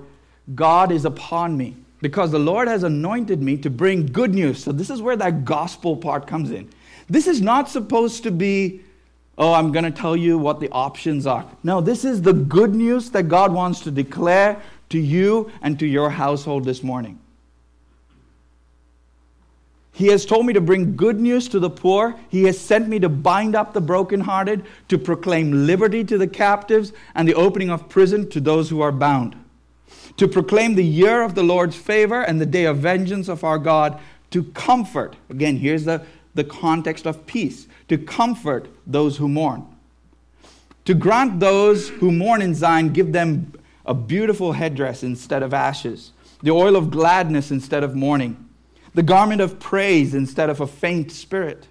God, 0.54 0.92
is 0.92 1.04
upon 1.04 1.56
me 1.56 1.76
because 2.00 2.30
the 2.30 2.38
Lord 2.38 2.68
has 2.68 2.84
anointed 2.84 3.42
me 3.42 3.56
to 3.58 3.70
bring 3.70 4.06
good 4.06 4.34
news. 4.34 4.62
So, 4.62 4.72
this 4.72 4.88
is 4.90 5.02
where 5.02 5.16
that 5.16 5.44
gospel 5.44 5.96
part 5.96 6.26
comes 6.26 6.50
in. 6.50 6.70
This 7.08 7.26
is 7.26 7.40
not 7.40 7.68
supposed 7.68 8.22
to 8.22 8.30
be, 8.30 8.82
oh, 9.36 9.52
I'm 9.52 9.72
going 9.72 9.84
to 9.84 9.90
tell 9.90 10.16
you 10.16 10.38
what 10.38 10.60
the 10.60 10.68
options 10.70 11.26
are. 11.26 11.44
No, 11.64 11.80
this 11.80 12.04
is 12.04 12.22
the 12.22 12.32
good 12.32 12.74
news 12.74 13.10
that 13.10 13.24
God 13.24 13.52
wants 13.52 13.80
to 13.80 13.90
declare 13.90 14.62
to 14.90 14.98
you 14.98 15.50
and 15.62 15.78
to 15.78 15.86
your 15.86 16.10
household 16.10 16.64
this 16.64 16.82
morning. 16.82 17.18
He 19.98 20.06
has 20.06 20.24
told 20.24 20.46
me 20.46 20.52
to 20.52 20.60
bring 20.60 20.94
good 20.94 21.18
news 21.18 21.48
to 21.48 21.58
the 21.58 21.68
poor. 21.68 22.14
He 22.28 22.44
has 22.44 22.56
sent 22.56 22.88
me 22.88 23.00
to 23.00 23.08
bind 23.08 23.56
up 23.56 23.72
the 23.72 23.80
brokenhearted, 23.80 24.64
to 24.86 24.96
proclaim 24.96 25.66
liberty 25.66 26.04
to 26.04 26.16
the 26.16 26.28
captives, 26.28 26.92
and 27.16 27.26
the 27.26 27.34
opening 27.34 27.68
of 27.68 27.88
prison 27.88 28.30
to 28.30 28.40
those 28.40 28.70
who 28.70 28.80
are 28.80 28.92
bound. 28.92 29.34
To 30.18 30.28
proclaim 30.28 30.76
the 30.76 30.84
year 30.84 31.22
of 31.22 31.34
the 31.34 31.42
Lord's 31.42 31.74
favor 31.74 32.22
and 32.22 32.40
the 32.40 32.46
day 32.46 32.64
of 32.64 32.78
vengeance 32.78 33.26
of 33.26 33.42
our 33.42 33.58
God, 33.58 33.98
to 34.30 34.44
comfort. 34.44 35.16
Again, 35.30 35.56
here's 35.56 35.84
the, 35.84 36.06
the 36.32 36.44
context 36.44 37.04
of 37.04 37.26
peace 37.26 37.66
to 37.88 37.98
comfort 37.98 38.68
those 38.86 39.16
who 39.16 39.28
mourn. 39.28 39.66
To 40.84 40.94
grant 40.94 41.40
those 41.40 41.88
who 41.88 42.12
mourn 42.12 42.40
in 42.40 42.54
Zion, 42.54 42.92
give 42.92 43.10
them 43.10 43.52
a 43.84 43.94
beautiful 43.94 44.52
headdress 44.52 45.02
instead 45.02 45.42
of 45.42 45.52
ashes, 45.52 46.12
the 46.40 46.52
oil 46.52 46.76
of 46.76 46.92
gladness 46.92 47.50
instead 47.50 47.82
of 47.82 47.96
mourning 47.96 48.44
the 48.94 49.02
garment 49.02 49.40
of 49.40 49.60
praise 49.60 50.14
instead 50.14 50.50
of 50.50 50.60
a 50.60 50.66
faint 50.66 51.10
spirit, 51.12 51.66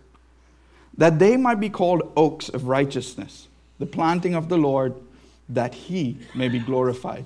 that 0.97 1.19
they 1.19 1.37
might 1.37 1.59
be 1.59 1.69
called 1.69 2.11
oaks 2.15 2.49
of 2.49 2.65
righteousness, 2.65 3.47
the 3.79 3.85
planting 3.85 4.35
of 4.35 4.49
the 4.49 4.57
Lord, 4.57 4.95
that 5.49 5.73
he 5.73 6.17
may 6.35 6.47
be 6.49 6.59
glorified. 6.59 7.25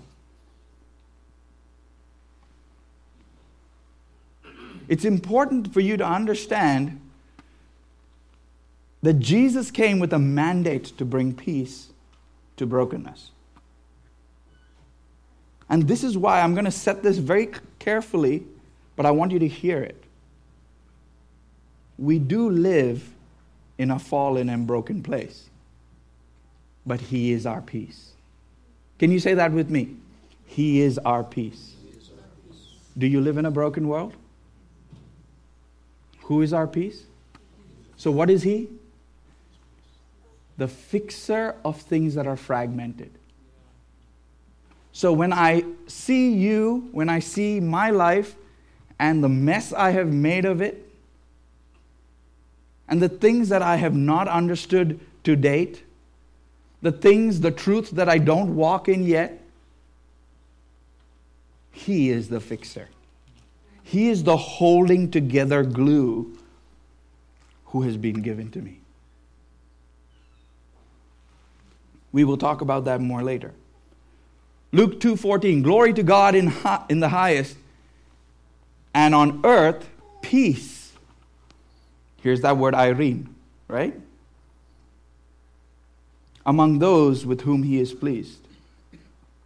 It's 4.88 5.06
important 5.06 5.74
for 5.74 5.80
you 5.80 5.96
to 5.98 6.06
understand 6.06 7.00
that 9.02 9.20
Jesus 9.20 9.72
came 9.72 10.00
with 10.00 10.14
a 10.14 10.20
mandate 10.20 10.86
to 10.98 11.06
bring 11.06 11.34
peace 11.34 11.88
to 12.58 12.66
brokenness. 12.66 13.32
And 15.70 15.88
this 15.88 16.04
is 16.04 16.18
why 16.18 16.42
I'm 16.42 16.54
going 16.54 16.66
to 16.66 16.72
set 16.72 17.02
this 17.02 17.18
very 17.18 17.50
carefully 17.80 18.44
but 19.02 19.08
I 19.08 19.12
want 19.12 19.32
you 19.32 19.40
to 19.40 19.48
hear 19.48 19.82
it. 19.82 20.04
We 21.98 22.20
do 22.20 22.52
live 22.52 23.10
in 23.80 23.90
a 23.90 23.98
fallen 23.98 24.48
and 24.48 24.68
broken 24.68 25.02
place, 25.02 25.50
but 26.86 27.02
He 27.02 27.32
is 27.32 27.48
our 27.48 27.62
peace. 27.62 28.12
Can 29.00 29.10
you 29.10 29.20
say 29.20 29.34
that 29.34 29.54
with 29.54 29.72
me? 29.72 29.96
He 30.46 30.82
is 30.82 31.00
our 31.00 31.24
peace. 31.24 31.74
Do 32.96 33.08
you 33.08 33.22
live 33.22 33.40
in 33.40 33.48
a 33.48 33.50
broken 33.50 33.88
world? 33.88 34.14
Who 36.26 36.44
is 36.44 36.54
our 36.54 36.68
peace? 36.68 37.02
So, 37.98 38.12
what 38.12 38.30
is 38.30 38.44
He? 38.44 38.70
The 40.60 40.68
fixer 40.68 41.56
of 41.66 41.82
things 41.82 42.14
that 42.14 42.28
are 42.28 42.38
fragmented. 42.38 43.10
So, 44.92 45.12
when 45.12 45.34
I 45.34 45.64
see 45.88 46.34
you, 46.34 46.88
when 46.92 47.10
I 47.10 47.18
see 47.18 47.60
my 47.60 47.90
life, 47.90 48.36
and 49.02 49.24
the 49.24 49.30
mess 49.30 49.74
I 49.74 49.90
have 49.90 50.14
made 50.14 50.46
of 50.46 50.62
it, 50.62 50.88
and 52.88 53.02
the 53.02 53.10
things 53.10 53.50
that 53.50 53.64
I 53.64 53.78
have 53.78 53.96
not 53.96 54.28
understood 54.28 55.00
to 55.24 55.36
date, 55.36 55.84
the 56.84 56.92
things, 56.92 57.42
the 57.42 57.50
truth 57.50 57.90
that 57.92 58.08
I 58.08 58.20
don't 58.20 58.56
walk 58.56 58.88
in 58.88 59.04
yet, 59.04 59.42
He 61.72 62.12
is 62.12 62.30
the 62.30 62.40
fixer. 62.40 62.90
He 63.82 64.08
is 64.10 64.24
the 64.24 64.38
holding 64.38 65.10
together 65.10 65.64
glue 65.64 66.38
who 67.66 67.82
has 67.82 67.98
been 67.98 68.22
given 68.22 68.52
to 68.52 68.62
me. 68.62 68.82
We 72.12 72.24
will 72.24 72.38
talk 72.38 72.62
about 72.62 72.86
that 72.86 73.02
more 73.02 73.24
later. 73.24 73.52
Luke 74.72 75.00
2:14 75.00 75.64
Glory 75.64 75.92
to 75.94 76.04
God 76.04 76.36
in, 76.36 76.54
in 76.88 77.00
the 77.00 77.10
highest 77.10 77.58
and 78.94 79.16
on 79.16 79.42
earth 79.44 79.90
peace. 80.22 80.94
Here's 82.22 82.42
that 82.42 82.58
word 82.58 82.76
Irene, 82.76 83.34
right? 83.68 84.00
Among 86.46 86.80
those 86.80 87.26
with 87.26 87.42
whom 87.42 87.64
he 87.64 87.80
is 87.80 87.94
pleased. 87.94 88.40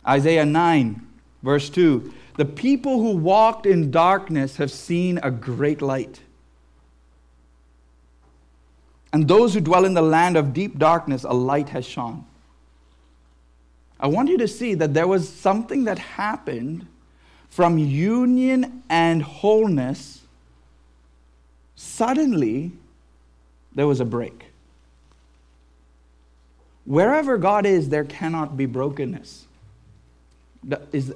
Isaiah 0.07 0.45
9 0.45 1.05
verse 1.41 1.69
2 1.69 2.13
The 2.35 2.45
people 2.45 3.01
who 3.01 3.11
walked 3.11 3.65
in 3.65 3.91
darkness 3.91 4.57
have 4.57 4.71
seen 4.71 5.19
a 5.23 5.31
great 5.31 5.81
light. 5.81 6.21
And 9.13 9.29
those 9.29 9.53
who 9.53 9.61
dwell 9.61 9.85
in 9.85 9.93
the 9.93 10.01
land 10.01 10.35
of 10.35 10.53
deep 10.53 10.77
darkness, 10.77 11.23
a 11.23 11.33
light 11.33 11.69
has 11.69 11.85
shone. 11.85 12.25
I 13.97 14.07
want 14.07 14.27
you 14.27 14.37
to 14.39 14.47
see 14.47 14.73
that 14.73 14.93
there 14.93 15.07
was 15.07 15.29
something 15.29 15.85
that 15.85 15.97
happened 15.97 16.85
from 17.55 17.77
union 17.77 18.83
and 18.89 19.23
wholeness. 19.23 20.19
Suddenly, 21.77 22.73
there 23.73 23.87
was 23.87 24.01
a 24.01 24.05
break. 24.05 24.47
Wherever 26.83 27.37
God 27.37 27.65
is, 27.65 27.87
there 27.87 28.03
cannot 28.03 28.57
be 28.57 28.65
brokenness. 28.65 29.45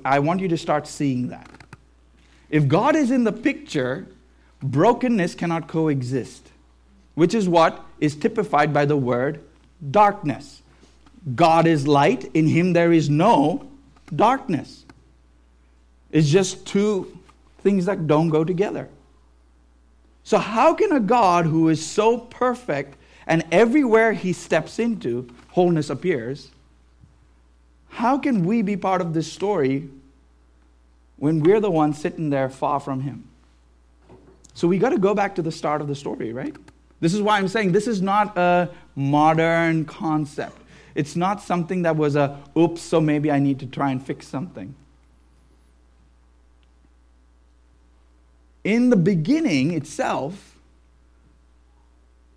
I 0.06 0.20
want 0.20 0.40
you 0.40 0.48
to 0.48 0.58
start 0.58 0.88
seeing 0.88 1.28
that. 1.28 1.52
If 2.50 2.70
God 2.70 2.96
is 2.96 3.12
in 3.12 3.26
the 3.26 3.34
picture, 3.34 4.08
brokenness 4.64 5.36
cannot 5.36 5.68
coexist, 5.68 6.52
which 7.16 7.34
is 7.34 7.50
what 7.50 7.84
is 8.00 8.16
typified 8.16 8.74
by 8.74 8.86
the 8.86 8.96
word 8.96 9.44
darkness. 9.92 10.62
God 11.36 11.68
is 11.68 11.86
light, 11.86 12.32
in 12.34 12.48
him 12.48 12.72
there 12.72 12.94
is 12.94 13.10
no 13.10 13.70
darkness. 14.16 14.86
It's 16.12 16.30
just 16.30 16.66
two 16.66 17.18
things 17.62 17.86
that 17.86 18.08
don't 18.08 18.30
go 18.30 18.44
together. 18.44 18.90
So, 20.24 20.38
how 20.38 20.74
can 20.74 20.92
a 20.92 21.00
God 21.00 21.46
who 21.46 21.70
is 21.70 21.86
so 21.86 22.18
perfect 22.18 22.98
and 23.26 23.44
everywhere 23.52 24.14
he 24.14 24.34
steps 24.34 24.80
into, 24.80 25.28
wholeness 25.50 25.90
appears, 25.90 26.52
how 27.90 28.18
can 28.18 28.46
we 28.46 28.62
be 28.62 28.78
part 28.78 29.02
of 29.02 29.14
this 29.14 29.32
story 29.32 29.90
when 31.18 31.42
we're 31.42 31.60
the 31.60 31.72
ones 31.72 32.00
sitting 32.00 32.30
there 32.30 32.50
far 32.50 32.80
from 32.80 33.02
him? 33.02 33.28
So, 34.54 34.68
we 34.68 34.78
got 34.78 34.90
to 34.90 35.00
go 35.00 35.16
back 35.16 35.36
to 35.36 35.42
the 35.42 35.52
start 35.52 35.82
of 35.82 35.88
the 35.88 35.96
story, 35.96 36.34
right? 36.34 36.56
This 37.00 37.14
is 37.14 37.22
why 37.22 37.38
I'm 37.38 37.48
saying 37.48 37.72
this 37.72 37.88
is 37.88 38.02
not 38.02 38.38
a 38.38 38.70
modern 38.96 39.86
concept. 39.86 40.58
It's 40.96 41.16
not 41.16 41.42
something 41.42 41.84
that 41.84 41.96
was 41.96 42.16
a, 42.16 42.38
oops, 42.58 42.82
so 42.82 43.00
maybe 43.00 43.32
I 43.32 43.40
need 43.40 43.60
to 43.60 43.66
try 43.66 43.92
and 43.92 44.06
fix 44.06 44.28
something. 44.28 44.76
In 48.64 48.90
the 48.90 48.96
beginning 48.96 49.74
itself, 49.74 50.56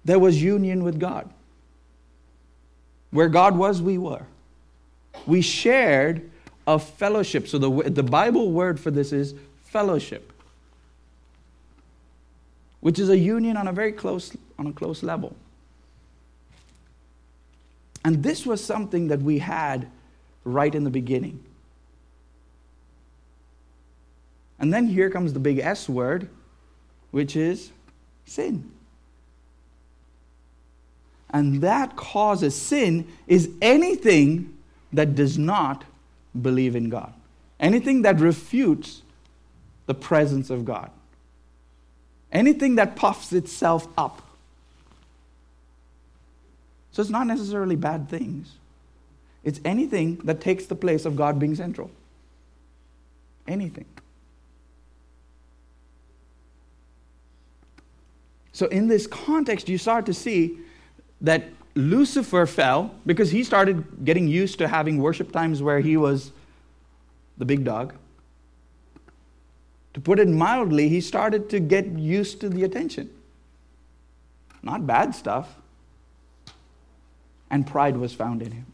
there 0.05 0.19
was 0.19 0.43
union 0.43 0.85
with 0.85 0.99
God. 0.99 1.31
Where 3.11 3.29
God 3.29 3.57
was, 3.57 3.83
we 3.83 3.99
were. 3.99 4.26
We 5.26 5.43
shared 5.43 6.31
a 6.67 6.79
fellowship. 6.79 7.49
So 7.49 7.59
the, 7.59 7.91
the 7.91 8.02
Bible 8.02 8.50
word 8.50 8.81
for 8.81 8.91
this 8.91 9.12
is 9.12 9.35
fellowship, 9.64 10.33
which 12.81 12.99
is 12.99 13.09
a 13.09 13.19
union 13.19 13.57
on 13.57 13.69
a 13.69 13.73
very 13.73 13.93
close, 13.93 14.37
on 14.59 14.67
a 14.67 14.73
close 14.73 15.02
level. 15.02 15.37
And 18.05 18.23
this 18.23 18.44
was 18.44 18.64
something 18.64 19.09
that 19.09 19.20
we 19.23 19.38
had 19.38 19.88
right 20.44 20.75
in 20.75 20.85
the 20.85 20.90
beginning. 20.90 21.42
And 24.62 24.72
then 24.72 24.87
here 24.87 25.11
comes 25.11 25.35
the 25.35 25.40
big 25.40 25.59
S 25.59 25.88
word, 25.88 26.31
which 27.11 27.37
is 27.37 27.70
sin. 28.25 28.70
And 31.29 31.61
that 31.61 31.96
causes 31.96 32.55
sin 32.55 33.07
is 33.27 33.51
anything 33.61 34.57
that 34.94 35.14
does 35.14 35.37
not 35.37 35.85
believe 36.40 36.75
in 36.75 36.88
God, 36.88 37.12
anything 37.61 38.01
that 38.03 38.20
refutes 38.20 39.03
the 39.85 39.94
presence 39.94 40.48
of 40.48 40.64
God, 40.64 40.90
anything 42.31 42.77
that 42.77 42.96
puffs 42.96 43.35
itself 43.35 43.87
up 43.98 44.22
so 46.92 47.01
it's 47.01 47.11
not 47.11 47.27
necessarily 47.27 47.75
bad 47.75 48.09
things. 48.09 48.53
It's 49.42 49.61
anything 49.64 50.16
that 50.25 50.40
takes 50.40 50.66
the 50.66 50.75
place 50.75 51.05
of 51.05 51.16
God 51.16 51.38
being 51.38 51.55
central. 51.55 51.90
Anything. 53.48 53.87
So, 58.53 58.67
in 58.67 58.87
this 58.87 59.07
context, 59.07 59.69
you 59.69 59.79
start 59.79 60.07
to 60.07 60.15
see 60.15 60.59
that 61.23 61.45
Lucifer 61.75 62.47
fell 62.47 62.95
because 63.07 63.31
he 63.31 63.43
started 63.45 64.05
getting 64.05 64.29
used 64.29 64.59
to 64.59 64.69
having 64.69 64.99
worship 64.99 65.33
times 65.33 65.62
where 65.62 65.81
he 65.81 65.97
was 65.97 66.33
the 67.38 67.47
big 67.47 67.65
dog. 67.65 67.95
To 69.95 70.01
put 70.01 70.19
it 70.19 70.29
mildly, 70.29 70.88
he 70.88 71.01
started 71.01 71.49
to 71.51 71.61
get 71.61 71.87
used 71.87 72.41
to 72.41 72.49
the 72.49 72.65
attention. 72.65 73.11
Not 74.62 74.87
bad 74.87 75.15
stuff, 75.15 75.57
and 77.51 77.67
pride 77.67 77.97
was 77.97 78.12
found 78.12 78.43
in 78.43 78.53
him. 78.53 78.67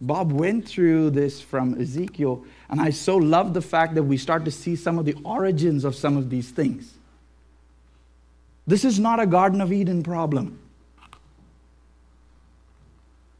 Bob 0.00 0.32
went 0.32 0.66
through 0.66 1.10
this 1.10 1.40
from 1.40 1.78
Ezekiel, 1.78 2.44
and 2.70 2.80
I 2.80 2.90
so 2.90 3.16
love 3.16 3.52
the 3.52 3.60
fact 3.60 3.94
that 3.96 4.02
we 4.02 4.16
start 4.16 4.44
to 4.46 4.50
see 4.50 4.74
some 4.74 4.98
of 4.98 5.04
the 5.04 5.14
origins 5.24 5.84
of 5.84 5.94
some 5.94 6.16
of 6.16 6.30
these 6.30 6.50
things. 6.50 6.94
This 8.70 8.84
is 8.84 9.00
not 9.00 9.18
a 9.18 9.26
Garden 9.26 9.60
of 9.60 9.72
Eden 9.72 10.04
problem. 10.04 10.56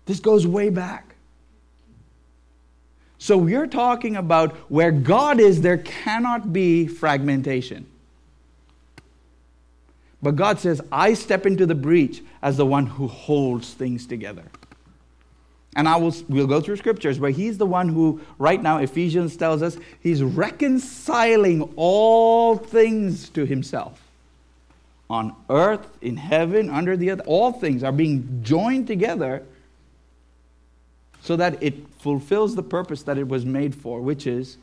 This 0.06 0.18
goes 0.18 0.44
way 0.44 0.70
back. 0.70 1.14
So 3.18 3.38
we're 3.38 3.68
talking 3.68 4.16
about 4.16 4.56
where 4.68 4.90
God 4.90 5.38
is, 5.38 5.60
there 5.60 5.78
cannot 5.78 6.52
be 6.52 6.88
fragmentation. 6.88 7.86
But 10.20 10.34
God 10.34 10.58
says, 10.58 10.80
I 10.90 11.14
step 11.14 11.46
into 11.46 11.64
the 11.64 11.76
breach 11.76 12.24
as 12.42 12.56
the 12.56 12.66
one 12.66 12.86
who 12.86 13.06
holds 13.06 13.72
things 13.72 14.08
together. 14.08 14.46
And 15.76 15.86
I 15.86 15.94
will 15.94 16.12
we'll 16.28 16.48
go 16.48 16.60
through 16.60 16.78
scriptures 16.78 17.20
where 17.20 17.30
he's 17.30 17.56
the 17.56 17.66
one 17.66 17.88
who, 17.88 18.20
right 18.38 18.60
now, 18.60 18.78
Ephesians 18.78 19.36
tells 19.36 19.62
us, 19.62 19.78
he's 20.00 20.24
reconciling 20.24 21.72
all 21.76 22.56
things 22.56 23.28
to 23.28 23.46
himself. 23.46 24.09
On 25.10 25.34
earth, 25.50 25.98
in 26.00 26.16
heaven, 26.16 26.70
under 26.70 26.96
the 26.96 27.10
earth, 27.10 27.20
all 27.26 27.52
things 27.52 27.82
are 27.82 27.92
being 27.92 28.40
joined 28.42 28.86
together 28.86 29.42
so 31.20 31.34
that 31.36 31.60
it 31.62 31.74
fulfills 31.98 32.54
the 32.54 32.62
purpose 32.62 33.02
that 33.02 33.18
it 33.18 33.26
was 33.28 33.44
made 33.44 33.74
for, 33.74 34.00
which 34.00 34.26
is 34.26 34.56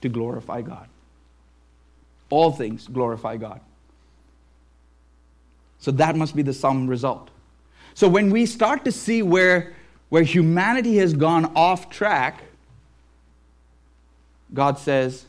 to 0.00 0.08
glorify 0.08 0.62
God. 0.62 0.88
All 2.30 2.52
things 2.52 2.86
glorify 2.86 3.36
God. 3.36 3.60
So 5.80 5.90
that 5.90 6.16
must 6.16 6.36
be 6.36 6.42
the 6.42 6.54
sum 6.54 6.86
result. 6.86 7.30
So 7.94 8.08
when 8.08 8.30
we 8.30 8.46
start 8.46 8.84
to 8.84 8.92
see 8.92 9.22
where, 9.22 9.74
where 10.10 10.22
humanity 10.22 10.98
has 10.98 11.12
gone 11.12 11.52
off 11.56 11.90
track, 11.90 12.42
God 14.54 14.78
says, 14.78 15.26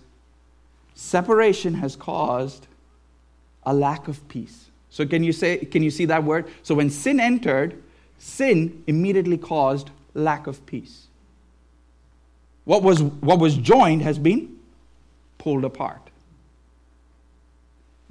separation 0.94 1.74
has 1.76 1.96
caused 1.96 2.68
a 3.64 3.74
lack 3.74 4.08
of 4.08 4.28
peace. 4.28 4.70
So 4.90 5.06
can 5.06 5.24
you 5.24 5.34
say 5.34 5.58
can 5.58 5.84
you 5.84 5.92
see 5.92 6.06
that 6.06 6.24
word? 6.24 6.48
So 6.64 6.76
when 6.76 6.90
sin 6.90 7.20
entered, 7.20 7.82
sin 8.18 8.84
immediately 8.88 9.38
caused 9.38 9.92
lack 10.14 10.48
of 10.48 10.66
peace. 10.66 11.08
What 12.66 12.84
was 12.84 13.02
what 13.02 13.40
was 13.40 13.56
joined 13.56 14.02
has 14.02 14.20
been 14.20 14.58
pulled 15.38 15.66
apart. 15.66 16.10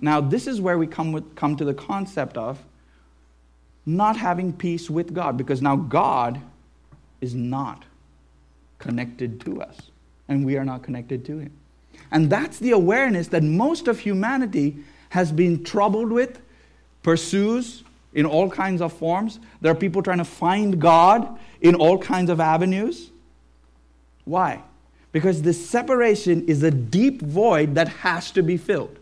Now, 0.01 0.21
this 0.21 0.47
is 0.47 0.61
where 0.61 0.79
we 0.79 0.87
come, 0.87 1.13
with, 1.13 1.35
come 1.35 1.57
to 1.57 1.65
the 1.65 1.75
concept 1.75 2.37
of 2.37 2.65
not 3.85 4.17
having 4.17 4.53
peace 4.53 4.89
with 4.89 5.15
God, 5.15 5.37
because 5.37 5.63
now 5.63 5.75
God 5.75 6.41
is 7.21 7.35
not 7.35 7.85
connected 8.79 9.41
to 9.43 9.63
us, 9.63 9.91
and 10.29 10.45
we 10.45 10.57
are 10.57 10.65
not 10.65 10.83
connected 10.83 11.25
to 11.27 11.39
Him. 11.39 11.53
And 12.11 12.31
that's 12.31 12.59
the 12.59 12.71
awareness 12.71 13.29
that 13.29 13.43
most 13.43 13.89
of 13.89 14.01
humanity 14.01 14.77
has 15.11 15.33
been 15.33 15.65
troubled 15.65 16.11
with, 16.11 16.41
pursues 17.03 17.85
in 18.15 18.27
all 18.27 18.51
kinds 18.51 18.81
of 18.81 18.93
forms. 18.93 19.39
There 19.61 19.71
are 19.71 19.77
people 19.77 20.03
trying 20.03 20.19
to 20.19 20.25
find 20.25 20.81
God 20.81 21.39
in 21.61 21.75
all 21.75 21.99
kinds 21.99 22.31
of 22.31 22.41
avenues. 22.41 23.11
Why? 24.25 24.63
Because 25.13 25.43
this 25.43 25.69
separation 25.69 26.47
is 26.47 26.63
a 26.63 26.71
deep 26.71 27.23
void 27.23 27.75
that 27.75 27.89
has 27.89 28.31
to 28.33 28.43
be 28.43 28.57
filled. 28.57 28.99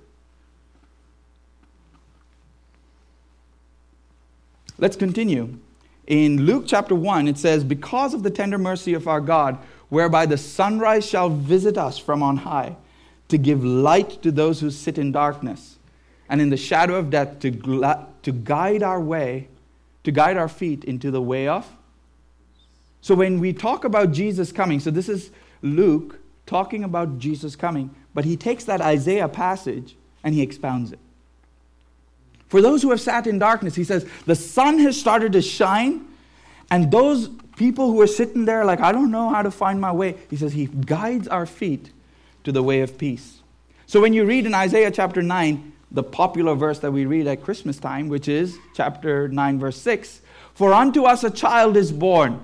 Let's 4.78 4.96
continue. 4.96 5.58
In 6.06 6.42
Luke 6.42 6.64
chapter 6.66 6.94
1, 6.94 7.26
it 7.26 7.38
says, 7.38 7.64
Because 7.64 8.14
of 8.14 8.22
the 8.22 8.30
tender 8.30 8.58
mercy 8.58 8.94
of 8.94 9.08
our 9.08 9.20
God, 9.20 9.58
whereby 9.88 10.26
the 10.26 10.36
sunrise 10.36 11.06
shall 11.06 11.30
visit 11.30 11.78
us 11.78 11.98
from 11.98 12.22
on 12.22 12.38
high, 12.38 12.76
to 13.28 13.38
give 13.38 13.64
light 13.64 14.22
to 14.22 14.30
those 14.30 14.60
who 14.60 14.70
sit 14.70 14.98
in 14.98 15.10
darkness, 15.10 15.75
and 16.28 16.40
in 16.40 16.50
the 16.50 16.56
shadow 16.56 16.94
of 16.96 17.10
death, 17.10 17.38
to, 17.40 17.50
to 18.22 18.32
guide 18.32 18.82
our 18.82 19.00
way, 19.00 19.48
to 20.04 20.10
guide 20.10 20.36
our 20.36 20.48
feet 20.48 20.84
into 20.84 21.10
the 21.10 21.22
way 21.22 21.48
of. 21.48 21.66
So 23.00 23.14
when 23.14 23.38
we 23.38 23.52
talk 23.52 23.84
about 23.84 24.12
Jesus 24.12 24.50
coming, 24.50 24.80
so 24.80 24.90
this 24.90 25.08
is 25.08 25.30
Luke 25.62 26.18
talking 26.46 26.84
about 26.84 27.18
Jesus 27.18 27.56
coming, 27.56 27.94
but 28.14 28.24
he 28.24 28.36
takes 28.36 28.64
that 28.64 28.80
Isaiah 28.80 29.28
passage 29.28 29.96
and 30.24 30.34
he 30.34 30.42
expounds 30.42 30.92
it. 30.92 30.98
For 32.48 32.62
those 32.62 32.82
who 32.82 32.90
have 32.90 33.00
sat 33.00 33.26
in 33.26 33.38
darkness, 33.38 33.74
he 33.74 33.84
says, 33.84 34.06
the 34.24 34.34
sun 34.36 34.78
has 34.80 34.98
started 34.98 35.32
to 35.32 35.42
shine, 35.42 36.06
and 36.70 36.90
those 36.90 37.28
people 37.56 37.90
who 37.90 38.00
are 38.00 38.06
sitting 38.06 38.44
there 38.44 38.64
like, 38.64 38.80
I 38.80 38.92
don't 38.92 39.10
know 39.10 39.28
how 39.28 39.42
to 39.42 39.50
find 39.50 39.80
my 39.80 39.92
way, 39.92 40.16
he 40.30 40.36
says, 40.36 40.52
he 40.52 40.66
guides 40.66 41.26
our 41.28 41.46
feet 41.46 41.90
to 42.44 42.52
the 42.52 42.62
way 42.62 42.80
of 42.80 42.98
peace. 42.98 43.40
So 43.86 44.00
when 44.00 44.12
you 44.12 44.24
read 44.24 44.46
in 44.46 44.54
Isaiah 44.54 44.90
chapter 44.90 45.22
9, 45.22 45.72
the 45.96 46.02
popular 46.02 46.54
verse 46.54 46.78
that 46.80 46.92
we 46.92 47.06
read 47.06 47.26
at 47.26 47.42
Christmas 47.42 47.78
time, 47.78 48.08
which 48.08 48.28
is 48.28 48.58
chapter 48.74 49.28
9, 49.28 49.58
verse 49.58 49.80
6 49.80 50.20
For 50.54 50.74
unto 50.74 51.04
us 51.04 51.24
a 51.24 51.30
child 51.30 51.76
is 51.76 51.90
born. 51.90 52.40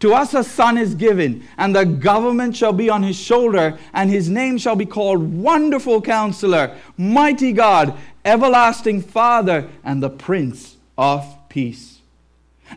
To 0.00 0.14
us 0.14 0.32
a 0.32 0.42
son 0.42 0.78
is 0.78 0.94
given, 0.94 1.46
and 1.58 1.76
the 1.76 1.84
government 1.84 2.56
shall 2.56 2.72
be 2.72 2.88
on 2.88 3.02
his 3.02 3.16
shoulder, 3.16 3.78
and 3.92 4.08
his 4.08 4.30
name 4.30 4.56
shall 4.56 4.76
be 4.76 4.86
called 4.86 5.34
Wonderful 5.34 6.00
Counselor, 6.00 6.76
Mighty 6.96 7.52
God, 7.52 7.94
Everlasting 8.24 9.02
Father, 9.02 9.68
and 9.84 10.02
the 10.02 10.08
Prince 10.08 10.76
of 10.96 11.26
Peace. 11.50 11.98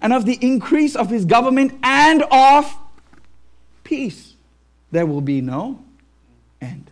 And 0.02 0.12
of 0.12 0.26
the 0.26 0.40
increase 0.42 0.96
of 0.96 1.10
his 1.10 1.24
government 1.24 1.80
and 1.84 2.24
of 2.32 2.76
peace, 3.86 4.34
there 4.92 5.06
will 5.06 5.22
be 5.22 5.40
no 5.40 5.84
end. 6.60 6.91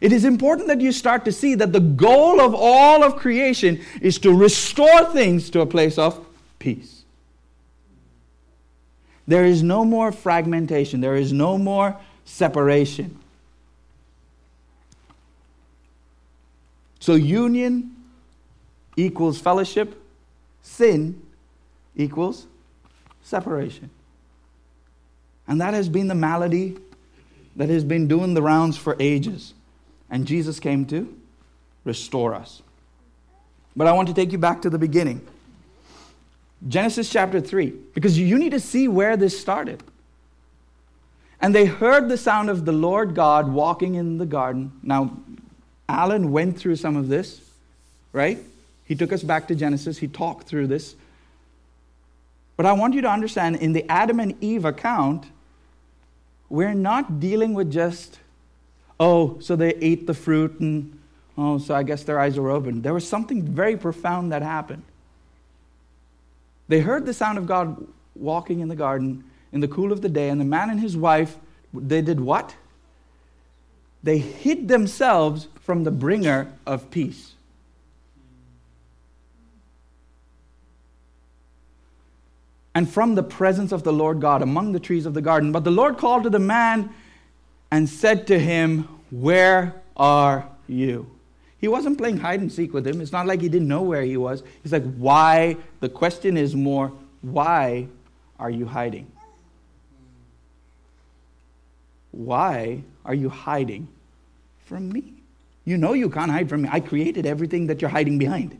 It 0.00 0.12
is 0.12 0.24
important 0.24 0.68
that 0.68 0.80
you 0.80 0.92
start 0.92 1.24
to 1.24 1.32
see 1.32 1.54
that 1.54 1.72
the 1.72 1.80
goal 1.80 2.40
of 2.40 2.54
all 2.54 3.02
of 3.02 3.16
creation 3.16 3.80
is 4.00 4.18
to 4.20 4.32
restore 4.34 5.04
things 5.06 5.50
to 5.50 5.60
a 5.60 5.66
place 5.66 5.96
of 5.98 6.24
peace. 6.58 7.04
There 9.26 9.44
is 9.44 9.62
no 9.62 9.84
more 9.84 10.12
fragmentation, 10.12 11.00
there 11.00 11.16
is 11.16 11.32
no 11.32 11.58
more 11.58 11.96
separation. 12.24 13.18
So, 17.00 17.14
union 17.14 17.94
equals 18.96 19.40
fellowship, 19.40 20.00
sin 20.62 21.22
equals 21.96 22.46
separation. 23.22 23.90
And 25.48 25.60
that 25.60 25.74
has 25.74 25.88
been 25.88 26.08
the 26.08 26.14
malady 26.14 26.76
that 27.56 27.68
has 27.68 27.84
been 27.84 28.08
doing 28.08 28.34
the 28.34 28.42
rounds 28.42 28.76
for 28.76 28.96
ages. 28.98 29.54
And 30.10 30.26
Jesus 30.26 30.60
came 30.60 30.84
to 30.86 31.14
restore 31.84 32.34
us. 32.34 32.62
But 33.74 33.86
I 33.86 33.92
want 33.92 34.08
to 34.08 34.14
take 34.14 34.32
you 34.32 34.38
back 34.38 34.62
to 34.62 34.70
the 34.70 34.78
beginning. 34.78 35.26
Genesis 36.66 37.10
chapter 37.10 37.40
3, 37.40 37.72
because 37.94 38.18
you 38.18 38.38
need 38.38 38.52
to 38.52 38.60
see 38.60 38.88
where 38.88 39.16
this 39.16 39.38
started. 39.38 39.82
And 41.40 41.54
they 41.54 41.66
heard 41.66 42.08
the 42.08 42.16
sound 42.16 42.48
of 42.48 42.64
the 42.64 42.72
Lord 42.72 43.14
God 43.14 43.48
walking 43.52 43.94
in 43.94 44.16
the 44.18 44.26
garden. 44.26 44.72
Now, 44.82 45.16
Alan 45.88 46.32
went 46.32 46.58
through 46.58 46.76
some 46.76 46.96
of 46.96 47.08
this, 47.08 47.40
right? 48.12 48.38
He 48.86 48.94
took 48.94 49.12
us 49.12 49.22
back 49.22 49.48
to 49.48 49.54
Genesis, 49.54 49.98
he 49.98 50.08
talked 50.08 50.48
through 50.48 50.68
this. 50.68 50.96
But 52.56 52.64
I 52.64 52.72
want 52.72 52.94
you 52.94 53.02
to 53.02 53.10
understand 53.10 53.56
in 53.56 53.74
the 53.74 53.84
Adam 53.90 54.18
and 54.18 54.34
Eve 54.42 54.64
account, 54.64 55.26
we're 56.48 56.74
not 56.74 57.20
dealing 57.20 57.52
with 57.52 57.70
just, 57.70 58.18
oh, 58.98 59.38
so 59.40 59.56
they 59.56 59.74
ate 59.74 60.06
the 60.06 60.14
fruit 60.14 60.58
and, 60.60 60.98
oh, 61.36 61.58
so 61.58 61.74
I 61.74 61.82
guess 61.82 62.02
their 62.02 62.18
eyes 62.18 62.38
were 62.38 62.50
open. 62.50 62.82
There 62.82 62.94
was 62.94 63.08
something 63.08 63.42
very 63.42 63.76
profound 63.76 64.32
that 64.32 64.42
happened. 64.42 64.82
They 66.68 66.80
heard 66.80 67.06
the 67.06 67.14
sound 67.14 67.38
of 67.38 67.46
God 67.46 67.86
walking 68.14 68.60
in 68.60 68.68
the 68.68 68.76
garden 68.76 69.24
in 69.52 69.60
the 69.60 69.68
cool 69.68 69.92
of 69.92 70.02
the 70.02 70.08
day, 70.08 70.28
and 70.28 70.40
the 70.40 70.44
man 70.44 70.70
and 70.70 70.80
his 70.80 70.96
wife, 70.96 71.36
they 71.72 72.02
did 72.02 72.20
what? 72.20 72.54
They 74.02 74.18
hid 74.18 74.68
themselves 74.68 75.48
from 75.62 75.84
the 75.84 75.90
bringer 75.90 76.52
of 76.66 76.90
peace. 76.90 77.32
And 82.74 82.90
from 82.90 83.14
the 83.14 83.22
presence 83.22 83.72
of 83.72 83.84
the 83.84 83.92
Lord 83.92 84.20
God 84.20 84.42
among 84.42 84.72
the 84.72 84.80
trees 84.80 85.06
of 85.06 85.14
the 85.14 85.22
garden. 85.22 85.52
But 85.52 85.64
the 85.64 85.70
Lord 85.70 85.96
called 85.96 86.24
to 86.24 86.30
the 86.30 86.38
man 86.38 86.90
and 87.70 87.88
said 87.88 88.26
to 88.28 88.38
him, 88.38 88.88
Where 89.10 89.74
are 89.96 90.48
you? 90.66 91.10
He 91.58 91.68
wasn't 91.68 91.98
playing 91.98 92.18
hide 92.18 92.40
and 92.40 92.52
seek 92.52 92.72
with 92.72 92.86
him. 92.86 93.00
It's 93.00 93.12
not 93.12 93.26
like 93.26 93.40
he 93.40 93.48
didn't 93.48 93.68
know 93.68 93.82
where 93.82 94.02
he 94.02 94.16
was. 94.16 94.42
He's 94.62 94.72
like, 94.72 94.84
why? 94.96 95.56
The 95.80 95.88
question 95.88 96.36
is 96.36 96.54
more, 96.54 96.92
why 97.22 97.88
are 98.38 98.50
you 98.50 98.66
hiding? 98.66 99.10
Why 102.12 102.82
are 103.04 103.14
you 103.14 103.28
hiding 103.28 103.88
from 104.66 104.90
me? 104.90 105.14
You 105.64 105.76
know 105.76 105.94
you 105.94 106.10
can't 106.10 106.30
hide 106.30 106.48
from 106.48 106.62
me. 106.62 106.68
I 106.70 106.80
created 106.80 107.26
everything 107.26 107.66
that 107.66 107.80
you're 107.80 107.90
hiding 107.90 108.18
behind. 108.18 108.58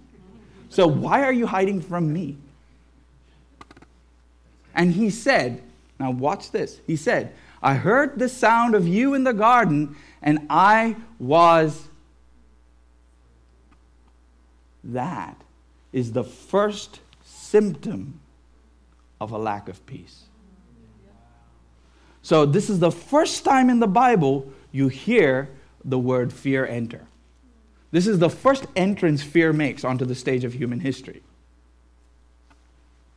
So 0.70 0.86
why 0.86 1.22
are 1.22 1.32
you 1.32 1.46
hiding 1.46 1.80
from 1.80 2.12
me? 2.12 2.36
And 4.74 4.92
he 4.92 5.10
said, 5.10 5.62
now 5.98 6.10
watch 6.10 6.50
this. 6.50 6.80
He 6.86 6.96
said, 6.96 7.32
I 7.66 7.74
heard 7.74 8.20
the 8.20 8.28
sound 8.28 8.76
of 8.76 8.86
you 8.86 9.12
in 9.14 9.24
the 9.24 9.32
garden, 9.32 9.96
and 10.22 10.46
I 10.48 10.94
was 11.18 11.88
that 14.84 15.36
is 15.92 16.12
the 16.12 16.22
first 16.22 17.00
symptom 17.24 18.20
of 19.20 19.32
a 19.32 19.36
lack 19.36 19.68
of 19.68 19.84
peace. 19.84 20.26
So, 22.22 22.46
this 22.46 22.70
is 22.70 22.78
the 22.78 22.92
first 22.92 23.44
time 23.44 23.68
in 23.68 23.80
the 23.80 23.88
Bible 23.88 24.48
you 24.70 24.86
hear 24.86 25.50
the 25.84 25.98
word 25.98 26.32
fear 26.32 26.64
enter. 26.64 27.08
This 27.90 28.06
is 28.06 28.20
the 28.20 28.30
first 28.30 28.66
entrance 28.76 29.24
fear 29.24 29.52
makes 29.52 29.82
onto 29.82 30.04
the 30.04 30.14
stage 30.14 30.44
of 30.44 30.52
human 30.52 30.78
history. 30.78 31.20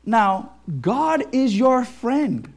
Now, 0.04 0.54
God 0.82 1.36
is 1.36 1.56
your 1.56 1.86
friend. 1.86 2.52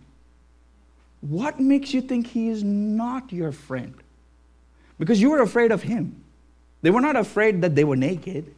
What 1.23 1.59
makes 1.59 1.95
you 1.95 2.03
think 2.03 2.27
He 2.27 2.49
is 2.49 2.63
not 2.63 3.33
your 3.33 3.53
friend? 3.53 3.95
Because 4.99 5.21
you 5.21 5.31
were 5.31 5.41
afraid 5.41 5.73
of 5.73 5.83
Him. 5.83 6.23
They 6.83 6.91
were 6.91 7.01
not 7.01 7.17
afraid 7.17 7.63
that 7.63 7.75
they 7.75 7.85
were 7.85 7.97
naked 7.97 8.53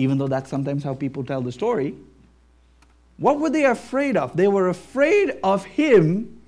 even 0.00 0.18
though 0.18 0.28
that's 0.28 0.50
sometimes 0.50 0.82
how 0.82 0.94
people 0.94 1.24
tell 1.24 1.42
the 1.42 1.52
story. 1.52 1.94
What 3.18 3.38
were 3.38 3.50
they 3.50 3.66
afraid 3.66 4.16
of? 4.16 4.36
They 4.36 4.48
were 4.48 4.68
afraid 4.68 5.38
of 5.42 5.64
him 5.64 6.40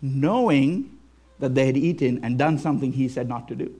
knowing 0.00 0.96
that 1.40 1.54
they 1.54 1.66
had 1.66 1.76
eaten 1.76 2.20
and 2.22 2.38
done 2.38 2.58
something 2.58 2.92
he 2.92 3.08
said 3.08 3.28
not 3.28 3.48
to 3.48 3.54
do. 3.54 3.74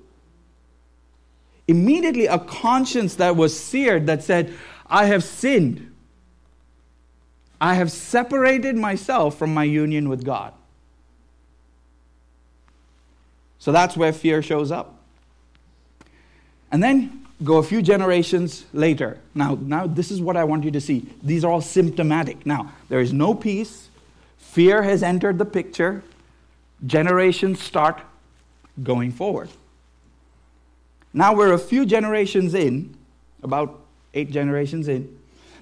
Immediately, 1.69 2.27
a 2.27 2.39
conscience 2.39 3.15
that 3.17 3.37
was 3.37 3.59
seared 3.59 4.07
that 4.07 4.25
said, 4.25 4.53
I 4.87 5.05
have 5.05 5.23
sinned. 5.23 5.90
I 7.61 7.75
have 7.75 7.93
separated 7.93 8.77
myself 8.77 9.37
from 9.37 9.53
my 9.53 9.65
union 9.65 10.09
with 10.09 10.25
God. 10.25 10.55
So 13.59 13.73
that's 13.73 13.97
where 13.97 14.13
fear 14.13 14.43
shows 14.43 14.73
up. 14.73 14.97
And 16.73 16.83
then 16.83 17.27
go 17.45 17.59
a 17.59 17.63
few 17.63 17.83
generations 17.83 18.65
later. 18.73 19.19
Now, 19.35 19.59
now 19.61 19.87
this 19.87 20.11
is 20.11 20.21
what 20.21 20.37
I 20.37 20.45
want 20.45 20.65
you 20.65 20.71
to 20.71 20.81
see. 20.81 21.07
These 21.23 21.45
are 21.45 21.53
all 21.53 21.61
symptomatic. 21.61 22.47
Now, 22.47 22.73
there 22.89 23.01
is 23.01 23.13
no 23.13 23.35
peace. 23.35 23.89
Fear 24.39 24.83
has 24.83 25.03
entered 25.03 25.39
the 25.39 25.45
picture. 25.45 26.03
Generations 26.87 27.61
start 27.61 28.01
going 28.83 29.13
forward. 29.13 29.51
Now 31.13 31.35
we're 31.35 31.53
a 31.53 31.59
few 31.59 31.85
generations 31.85 32.55
in, 32.55 32.97
about 33.43 33.81
eight 34.15 34.31
generations 34.31 34.89
in. 34.89 35.20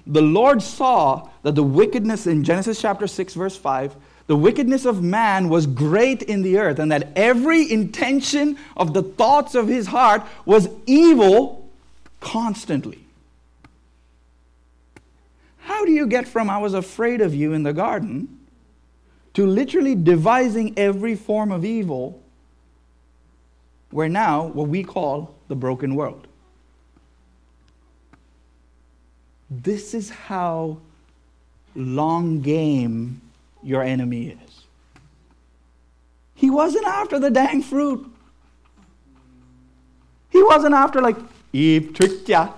The 0.09 0.21
Lord 0.23 0.63
saw 0.63 1.29
that 1.43 1.53
the 1.53 1.63
wickedness 1.63 2.25
in 2.25 2.43
Genesis 2.43 2.81
chapter 2.81 3.05
6, 3.05 3.35
verse 3.35 3.55
5, 3.55 3.95
the 4.25 4.35
wickedness 4.35 4.85
of 4.85 5.03
man 5.03 5.49
was 5.49 5.67
great 5.67 6.23
in 6.23 6.41
the 6.41 6.57
earth, 6.57 6.79
and 6.79 6.91
that 6.91 7.11
every 7.15 7.71
intention 7.71 8.57
of 8.75 8.95
the 8.95 9.03
thoughts 9.03 9.53
of 9.53 9.67
his 9.67 9.87
heart 9.87 10.23
was 10.45 10.67
evil 10.87 11.69
constantly. 12.19 13.05
How 15.59 15.85
do 15.85 15.91
you 15.91 16.07
get 16.07 16.27
from 16.27 16.49
I 16.49 16.57
was 16.57 16.73
afraid 16.73 17.21
of 17.21 17.35
you 17.35 17.53
in 17.53 17.61
the 17.61 17.73
garden 17.73 18.39
to 19.35 19.45
literally 19.45 19.93
devising 19.93 20.77
every 20.77 21.15
form 21.15 21.51
of 21.51 21.63
evil, 21.63 22.19
we're 23.91 24.07
now 24.07 24.47
what 24.47 24.67
we 24.67 24.83
call 24.83 25.35
the 25.49 25.55
broken 25.55 25.93
world. 25.93 26.25
This 29.49 29.93
is 29.93 30.09
how 30.09 30.77
long 31.75 32.41
game 32.41 33.21
your 33.63 33.81
enemy 33.81 34.37
is. 34.45 34.61
He 36.35 36.49
wasn't 36.49 36.85
after 36.85 37.19
the 37.19 37.29
dang 37.29 37.61
fruit. 37.61 38.09
He 40.29 40.43
wasn't 40.43 40.73
after, 40.75 41.01
like, 41.01 41.17
Eve 41.51 41.93
tricked 41.93 42.29
ya, 42.29 42.53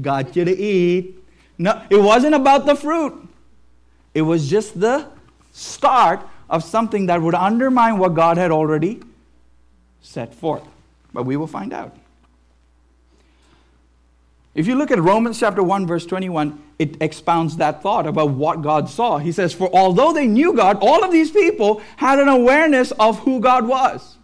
got 0.00 0.36
you 0.36 0.44
to 0.44 0.56
eat. 0.56 1.16
No, 1.58 1.82
it 1.88 1.96
wasn't 1.96 2.34
about 2.34 2.66
the 2.66 2.74
fruit. 2.74 3.26
It 4.12 4.22
was 4.22 4.48
just 4.48 4.78
the 4.78 5.06
start 5.52 6.20
of 6.50 6.62
something 6.62 7.06
that 7.06 7.20
would 7.22 7.34
undermine 7.34 7.98
what 7.98 8.14
God 8.14 8.36
had 8.36 8.50
already 8.50 9.00
set 10.02 10.34
forth. 10.34 10.62
But 11.12 11.24
we 11.24 11.36
will 11.36 11.46
find 11.46 11.72
out. 11.72 11.96
If 14.56 14.66
you 14.66 14.74
look 14.74 14.90
at 14.90 14.98
Romans 14.98 15.38
chapter 15.38 15.62
1 15.62 15.86
verse 15.86 16.06
21, 16.06 16.58
it 16.78 16.96
expounds 17.02 17.58
that 17.58 17.82
thought 17.82 18.06
about 18.06 18.30
what 18.30 18.62
God 18.62 18.88
saw. 18.88 19.18
He 19.18 19.30
says, 19.30 19.52
For 19.52 19.68
although 19.70 20.14
they 20.14 20.26
knew 20.26 20.54
God, 20.54 20.78
all 20.80 21.04
of 21.04 21.12
these 21.12 21.30
people 21.30 21.82
had 21.96 22.18
an 22.18 22.28
awareness 22.28 22.90
of 22.92 23.18
who 23.20 23.38
God 23.38 23.68
was. 23.68 24.16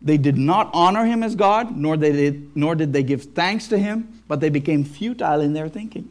They 0.00 0.16
did 0.16 0.38
not 0.38 0.70
honor 0.72 1.04
him 1.04 1.22
as 1.22 1.34
God, 1.34 1.76
nor, 1.76 1.98
they 1.98 2.12
did, 2.12 2.56
nor 2.56 2.74
did 2.74 2.94
they 2.94 3.02
give 3.02 3.24
thanks 3.34 3.68
to 3.68 3.76
him, 3.76 4.22
but 4.28 4.40
they 4.40 4.48
became 4.48 4.82
futile 4.82 5.42
in 5.42 5.52
their 5.52 5.68
thinking. 5.68 6.10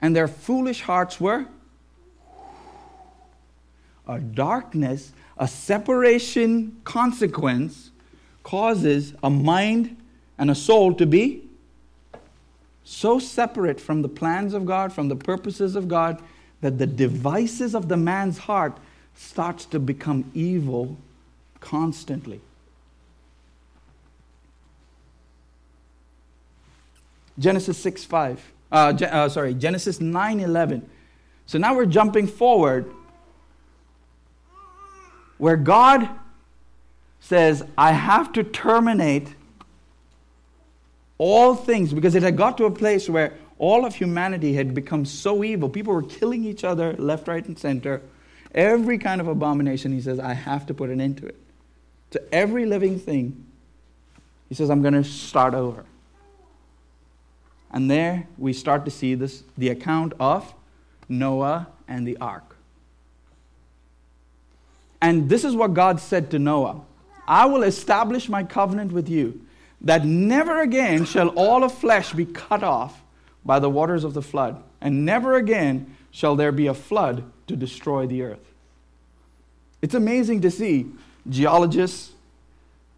And 0.00 0.16
their 0.16 0.28
foolish 0.28 0.80
hearts 0.80 1.20
were 1.20 1.46
a 4.08 4.18
darkness, 4.18 5.12
a 5.36 5.46
separation 5.46 6.80
consequence 6.84 7.91
causes 8.42 9.14
a 9.22 9.30
mind 9.30 9.96
and 10.38 10.50
a 10.50 10.54
soul 10.54 10.94
to 10.94 11.06
be 11.06 11.42
so 12.84 13.18
separate 13.18 13.80
from 13.80 14.02
the 14.02 14.08
plans 14.08 14.54
of 14.54 14.66
God, 14.66 14.92
from 14.92 15.08
the 15.08 15.16
purposes 15.16 15.76
of 15.76 15.88
God, 15.88 16.20
that 16.60 16.78
the 16.78 16.86
devices 16.86 17.74
of 17.74 17.88
the 17.88 17.96
man's 17.96 18.38
heart 18.38 18.76
starts 19.14 19.64
to 19.66 19.78
become 19.78 20.30
evil 20.34 20.96
constantly. 21.60 22.40
Genesis 27.38 27.78
6 27.78 28.04
5. 28.04 28.52
Uh, 28.70 28.94
uh, 29.02 29.28
sorry, 29.28 29.54
Genesis 29.54 30.00
9 30.00 30.40
11. 30.40 30.88
So 31.46 31.58
now 31.58 31.74
we're 31.74 31.86
jumping 31.86 32.26
forward 32.26 32.90
where 35.38 35.56
God 35.56 36.08
says, 37.22 37.62
I 37.78 37.92
have 37.92 38.32
to 38.32 38.42
terminate 38.42 39.28
all 41.18 41.54
things 41.54 41.94
because 41.94 42.16
it 42.16 42.22
had 42.24 42.36
got 42.36 42.58
to 42.58 42.64
a 42.64 42.70
place 42.70 43.08
where 43.08 43.34
all 43.58 43.86
of 43.86 43.94
humanity 43.94 44.54
had 44.54 44.74
become 44.74 45.04
so 45.04 45.44
evil. 45.44 45.68
People 45.68 45.94
were 45.94 46.02
killing 46.02 46.44
each 46.44 46.64
other 46.64 46.94
left, 46.94 47.28
right, 47.28 47.46
and 47.46 47.56
center. 47.56 48.02
Every 48.56 48.98
kind 48.98 49.20
of 49.20 49.28
abomination, 49.28 49.92
he 49.92 50.00
says, 50.00 50.18
I 50.18 50.34
have 50.34 50.66
to 50.66 50.74
put 50.74 50.90
an 50.90 51.00
end 51.00 51.18
to 51.18 51.26
it. 51.26 51.36
To 52.10 52.34
every 52.34 52.66
living 52.66 52.98
thing, 52.98 53.46
he 54.48 54.56
says, 54.56 54.68
I'm 54.68 54.82
going 54.82 54.94
to 54.94 55.04
start 55.04 55.54
over. 55.54 55.84
And 57.70 57.88
there 57.88 58.26
we 58.36 58.52
start 58.52 58.84
to 58.84 58.90
see 58.90 59.14
this, 59.14 59.44
the 59.56 59.68
account 59.68 60.12
of 60.18 60.52
Noah 61.08 61.68
and 61.86 62.04
the 62.04 62.16
ark. 62.16 62.56
And 65.00 65.28
this 65.28 65.44
is 65.44 65.54
what 65.54 65.72
God 65.72 66.00
said 66.00 66.32
to 66.32 66.40
Noah 66.40 66.82
I 67.32 67.46
will 67.46 67.62
establish 67.62 68.28
my 68.28 68.44
covenant 68.44 68.92
with 68.92 69.08
you, 69.08 69.40
that 69.80 70.04
never 70.04 70.60
again 70.60 71.06
shall 71.06 71.28
all 71.28 71.64
of 71.64 71.72
flesh 71.72 72.12
be 72.12 72.26
cut 72.26 72.62
off 72.62 73.00
by 73.42 73.58
the 73.58 73.70
waters 73.70 74.04
of 74.04 74.12
the 74.12 74.20
flood, 74.20 74.62
and 74.82 75.06
never 75.06 75.36
again 75.36 75.96
shall 76.10 76.36
there 76.36 76.52
be 76.52 76.66
a 76.66 76.74
flood 76.74 77.24
to 77.46 77.56
destroy 77.56 78.06
the 78.06 78.20
earth. 78.20 78.52
It's 79.80 79.94
amazing 79.94 80.42
to 80.42 80.50
see 80.50 80.90
geologists 81.26 82.12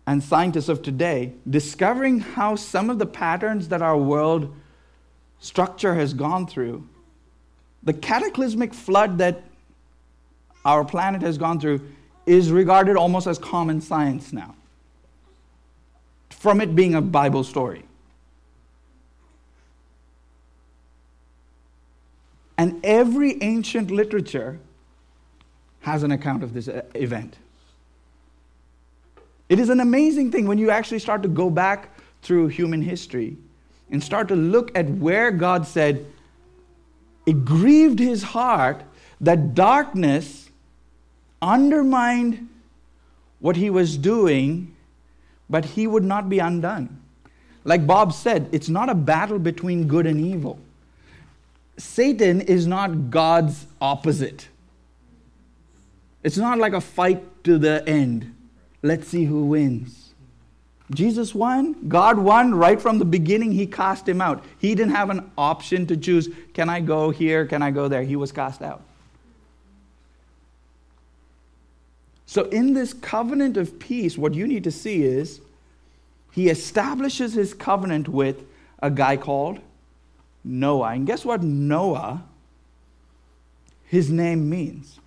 and 0.04 0.20
scientists 0.20 0.68
of 0.68 0.82
today 0.82 1.34
discovering 1.48 2.18
how 2.18 2.56
some 2.56 2.90
of 2.90 2.98
the 2.98 3.06
patterns 3.06 3.68
that 3.68 3.82
our 3.82 3.96
world 3.96 4.52
structure 5.38 5.94
has 5.94 6.12
gone 6.12 6.48
through, 6.48 6.84
the 7.84 7.92
cataclysmic 7.92 8.74
flood 8.74 9.18
that 9.18 9.44
our 10.64 10.84
planet 10.84 11.22
has 11.22 11.38
gone 11.38 11.60
through, 11.60 11.80
is 12.26 12.50
regarded 12.50 12.96
almost 12.96 13.26
as 13.26 13.38
common 13.38 13.80
science 13.80 14.32
now, 14.32 14.54
from 16.30 16.60
it 16.60 16.74
being 16.74 16.94
a 16.94 17.02
Bible 17.02 17.44
story. 17.44 17.84
And 22.56 22.84
every 22.84 23.42
ancient 23.42 23.90
literature 23.90 24.58
has 25.80 26.02
an 26.02 26.12
account 26.12 26.42
of 26.42 26.54
this 26.54 26.68
uh, 26.68 26.82
event. 26.94 27.36
It 29.48 29.58
is 29.58 29.68
an 29.68 29.80
amazing 29.80 30.30
thing 30.30 30.46
when 30.46 30.56
you 30.56 30.70
actually 30.70 31.00
start 31.00 31.22
to 31.22 31.28
go 31.28 31.50
back 31.50 31.90
through 32.22 32.48
human 32.48 32.80
history 32.80 33.36
and 33.90 34.02
start 34.02 34.28
to 34.28 34.36
look 34.36 34.76
at 34.76 34.88
where 34.88 35.30
God 35.30 35.66
said, 35.66 36.06
it 37.26 37.44
grieved 37.44 37.98
his 37.98 38.22
heart 38.22 38.82
that 39.20 39.54
darkness 39.54 40.43
undermined 41.44 42.48
what 43.40 43.56
he 43.56 43.70
was 43.70 43.96
doing, 43.96 44.74
but 45.50 45.64
he 45.64 45.86
would 45.86 46.04
not 46.04 46.28
be 46.28 46.38
undone. 46.38 47.00
Like 47.64 47.86
Bob 47.86 48.12
said, 48.12 48.48
it's 48.52 48.68
not 48.68 48.88
a 48.88 48.94
battle 48.94 49.38
between 49.38 49.86
good 49.86 50.06
and 50.06 50.20
evil. 50.20 50.58
Satan 51.76 52.40
is 52.40 52.66
not 52.66 53.10
God's 53.10 53.66
opposite. 53.80 54.48
It's 56.22 56.38
not 56.38 56.58
like 56.58 56.72
a 56.72 56.80
fight 56.80 57.44
to 57.44 57.58
the 57.58 57.86
end. 57.86 58.34
Let's 58.82 59.08
see 59.08 59.24
who 59.24 59.46
wins. 59.46 60.14
Jesus 60.90 61.34
won. 61.34 61.88
God 61.88 62.18
won 62.18 62.54
right 62.54 62.80
from 62.80 62.98
the 62.98 63.04
beginning. 63.04 63.52
He 63.52 63.66
cast 63.66 64.08
him 64.08 64.20
out. 64.20 64.44
He 64.58 64.74
didn't 64.74 64.92
have 64.92 65.10
an 65.10 65.30
option 65.36 65.86
to 65.86 65.96
choose 65.96 66.28
can 66.52 66.68
I 66.68 66.80
go 66.80 67.10
here? 67.10 67.46
Can 67.46 67.62
I 67.62 67.70
go 67.70 67.88
there? 67.88 68.02
He 68.02 68.16
was 68.16 68.30
cast 68.32 68.62
out. 68.62 68.82
So, 72.34 72.46
in 72.46 72.74
this 72.74 72.92
covenant 72.92 73.56
of 73.56 73.78
peace, 73.78 74.18
what 74.18 74.34
you 74.34 74.48
need 74.48 74.64
to 74.64 74.72
see 74.72 75.04
is 75.04 75.40
he 76.32 76.48
establishes 76.48 77.34
his 77.34 77.54
covenant 77.54 78.08
with 78.08 78.42
a 78.82 78.90
guy 78.90 79.16
called 79.16 79.60
Noah. 80.42 80.94
And 80.94 81.06
guess 81.06 81.24
what 81.24 81.44
Noah, 81.44 82.24
his 83.84 84.10
name 84.10 84.50
means? 84.50 84.98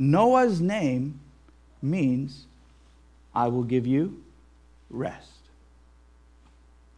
Noah's 0.00 0.60
name 0.60 1.20
means 1.80 2.46
I 3.36 3.46
will 3.46 3.62
give 3.62 3.86
you 3.86 4.20
rest. 4.90 5.30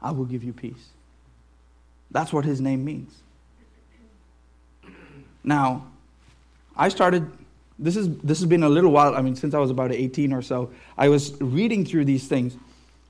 I 0.01 0.11
will 0.11 0.25
give 0.25 0.43
you 0.43 0.55
peace. 0.55 0.89
That's 2.11 2.33
what 2.33 2.47
his 2.47 2.63
name 2.63 2.83
means. 2.83 3.13
Now, 5.45 5.89
I 6.77 6.89
started 6.89 7.31
this 7.79 7.97
is 7.97 8.09
this 8.19 8.39
has 8.39 8.47
been 8.47 8.63
a 8.63 8.69
little 8.69 8.91
while, 8.91 9.15
I 9.15 9.23
mean 9.23 9.37
since 9.37 9.55
I 9.55 9.59
was 9.59 9.71
about 9.71 9.93
18 9.93 10.33
or 10.33 10.43
so. 10.43 10.71
I 10.97 11.09
was 11.09 11.39
reading 11.41 11.85
through 11.85 12.05
these 12.05 12.27
things. 12.27 12.57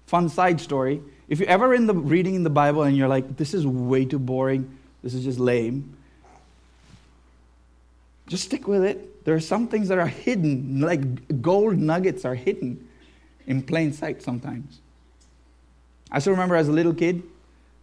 Fun 0.07 0.29
side 0.29 0.61
story. 0.61 1.01
If 1.29 1.41
you're 1.41 1.49
ever 1.49 1.75
in 1.75 1.87
the 1.87 1.95
reading 1.95 2.35
in 2.35 2.45
the 2.45 2.51
Bible 2.51 2.83
and 2.83 2.97
you're 2.97 3.09
like 3.09 3.37
this 3.37 3.55
is 3.55 3.67
way 3.67 4.05
too 4.05 4.19
boring, 4.19 4.79
this 5.03 5.15
is 5.15 5.25
just 5.25 5.39
lame. 5.39 5.97
Just 8.29 8.45
stick 8.45 8.67
with 8.67 8.85
it. 8.85 9.25
There 9.25 9.35
are 9.35 9.41
some 9.41 9.69
things 9.69 9.89
that 9.89 9.99
are 9.99 10.07
hidden, 10.07 10.81
like 10.81 11.43
gold 11.43 11.79
nuggets 11.79 12.25
are 12.25 12.35
hidden 12.35 12.89
in 13.47 13.63
plain 13.63 13.93
sight 13.93 14.23
sometimes. 14.23 14.81
I 16.11 16.21
still 16.21 16.33
remember 16.33 16.55
as 16.57 16.69
a 16.69 16.73
little 16.73 16.95
kid, 16.95 17.23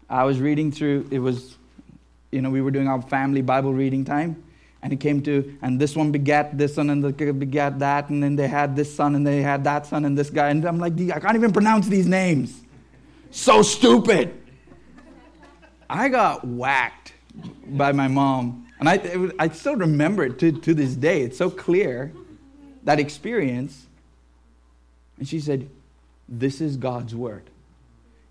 I 0.10 0.24
was 0.24 0.40
reading 0.40 0.72
through, 0.72 1.08
it 1.12 1.20
was, 1.20 1.58
you 2.32 2.42
know, 2.42 2.50
we 2.50 2.62
were 2.62 2.72
doing 2.72 2.88
our 2.88 3.02
family 3.02 3.42
Bible 3.42 3.74
reading 3.74 4.06
time, 4.06 4.42
and 4.84 4.92
it 4.92 5.00
came 5.00 5.24
to, 5.24 5.58
and 5.62 5.80
this 5.80 5.96
one 5.96 6.12
begat 6.12 6.58
this 6.58 6.76
one, 6.76 6.90
and 6.90 7.02
the 7.02 7.14
kid 7.14 7.40
begat 7.40 7.80
that, 7.80 8.10
and 8.10 8.22
then 8.22 8.36
they 8.36 8.50
had 8.50 8.76
this 8.76 8.94
son, 8.94 9.16
and 9.16 9.26
they 9.26 9.42
had 9.42 9.64
that 9.64 9.86
son, 9.86 10.04
and 10.04 10.18
this 10.18 10.30
guy, 10.30 10.50
and 10.50 10.64
I'm 10.66 10.78
like, 10.78 10.94
I 11.10 11.22
can't 11.22 11.36
even 11.36 11.54
pronounce 11.54 11.88
these 11.88 12.06
names. 12.06 12.62
So 13.32 13.62
stupid. 13.62 14.38
I 15.90 16.10
got 16.10 16.46
whacked 16.46 17.14
by 17.66 17.94
my 17.94 18.10
mom. 18.10 18.68
And 18.80 18.90
I, 18.90 19.30
I 19.40 19.48
still 19.50 19.78
remember 19.78 20.26
it 20.26 20.38
to, 20.40 20.52
to 20.52 20.74
this 20.74 20.96
day. 20.96 21.22
It's 21.22 21.38
so 21.38 21.50
clear, 21.50 22.12
that 22.84 23.00
experience. 23.00 23.88
And 25.18 25.26
she 25.26 25.40
said, 25.40 25.70
This 26.28 26.60
is 26.60 26.76
God's 26.76 27.16
word. 27.16 27.50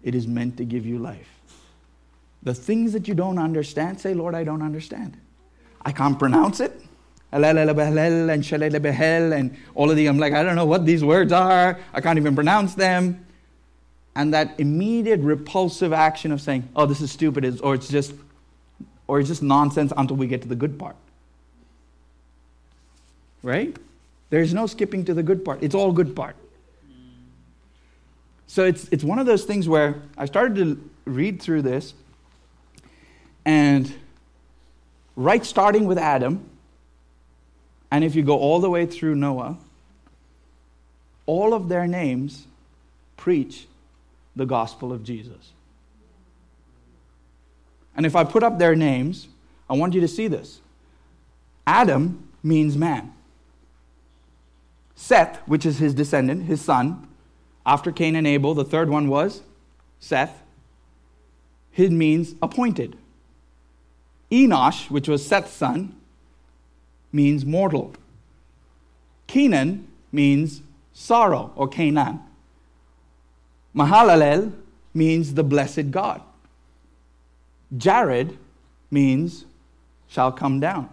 It 0.03 0.15
is 0.15 0.27
meant 0.27 0.59
to 0.59 0.67
give 0.67 0.85
you 0.85 0.99
life. 0.99 1.41
The 2.43 2.53
things 2.53 2.93
that 2.93 3.09
you 3.09 3.15
don't 3.15 3.39
understand, 3.39 4.01
say, 4.01 4.13
Lord, 4.13 4.35
I 4.35 4.45
don't 4.45 4.63
understand. 4.63 5.17
I 5.85 5.93
can't 5.93 6.19
pronounce 6.19 6.61
it. 6.61 6.81
And 7.33 7.45
all 9.75 9.91
of 9.91 9.97
the, 9.97 10.07
I'm 10.07 10.19
like, 10.19 10.33
I 10.35 10.43
don't 10.43 10.55
know 10.55 10.67
what 10.67 10.85
these 10.85 11.03
words 11.03 11.33
are. 11.33 11.79
I 11.95 12.01
can't 12.01 12.19
even 12.19 12.35
pronounce 12.35 12.75
them. 12.75 13.25
And 14.15 14.35
that 14.35 14.61
immediate 14.61 15.21
repulsive 15.21 15.95
action 15.95 16.33
of 16.33 16.41
saying, 16.43 16.69
oh, 16.77 16.85
this 16.85 17.01
is 17.01 17.11
stupid, 17.11 17.61
or 17.63 17.75
it's 17.75 17.89
just, 17.89 18.13
or 19.09 19.19
it's 19.19 19.29
just 19.29 19.43
nonsense 19.43 19.93
until 19.97 20.17
we 20.17 20.27
get 20.27 20.43
to 20.43 20.49
the 20.49 20.55
good 20.55 20.79
part. 20.79 20.97
Right? 23.43 23.75
There's 24.29 24.53
no 24.53 24.67
skipping 24.67 25.07
to 25.07 25.15
the 25.15 25.23
good 25.23 25.45
part. 25.45 25.63
It's 25.63 25.75
all 25.75 25.93
good 25.93 26.15
part. 26.15 26.37
So 28.47 28.67
it's, 28.67 28.87
it's 28.91 29.03
one 29.03 29.19
of 29.19 29.25
those 29.25 29.45
things 29.45 29.67
where 29.67 30.03
I 30.19 30.27
started 30.27 30.57
to 30.57 30.91
read 31.07 31.41
through 31.41 31.63
this, 31.63 31.95
and 33.47 33.93
right 35.17 35.45
starting 35.45 35.87
with 35.87 35.99
Adam, 35.99 36.49
and 37.91 38.05
if 38.05 38.15
you 38.15 38.23
go 38.23 38.39
all 38.39 38.61
the 38.61 38.71
way 38.71 38.87
through 38.87 39.15
Noah, 39.15 39.59
all 41.27 41.55
of 41.55 41.69
their 41.69 41.87
names 41.87 42.47
preach 43.17 43.67
the 44.35 44.47
gospel 44.47 44.93
of 44.93 45.05
Jesus. 45.05 45.53
And 47.95 48.07
if 48.07 48.17
I 48.17 48.25
put 48.25 48.43
up 48.43 48.59
their 48.59 48.75
names, 48.75 49.29
I 49.69 49.75
want 49.75 49.95
you 49.95 50.01
to 50.01 50.09
see 50.09 50.27
this. 50.27 50.61
Adam 51.67 52.29
means 52.43 52.77
man. 52.77 53.13
Seth, 54.95 55.37
which 55.47 55.67
is 55.67 55.79
his 55.79 55.95
descendant, 55.95 56.45
his 56.45 56.61
son, 56.61 57.09
after 57.65 57.93
Cain 57.93 58.17
and 58.17 58.27
Abel, 58.27 58.55
the 58.55 58.65
third 58.65 58.89
one 58.89 59.09
was 59.09 59.43
Seth. 60.01 60.43
His 61.71 61.91
means 61.91 62.35
appointed. 62.43 62.97
Enosh, 64.33 64.91
which 64.91 65.09
was 65.09 65.25
Seth's 65.25 65.53
son, 65.53 65.95
means 67.13 67.45
mortal. 67.45 67.93
Kenan 69.27 69.87
means 70.11 70.63
sorrow 70.95 71.53
or 71.55 71.69
Canaan. 71.69 72.21
Mahalalel 73.77 74.53
means 74.95 75.35
the 75.35 75.45
blessed 75.45 75.91
God. 75.91 76.23
Jared 77.77 78.39
means 78.91 79.45
shall 80.09 80.33
come 80.33 80.61
down. 80.61 80.89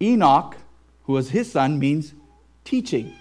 Enoch, 0.00 0.56
who 1.04 1.12
was 1.12 1.30
his 1.30 1.52
son, 1.52 1.78
means 1.78 2.14
teaching. 2.64 3.12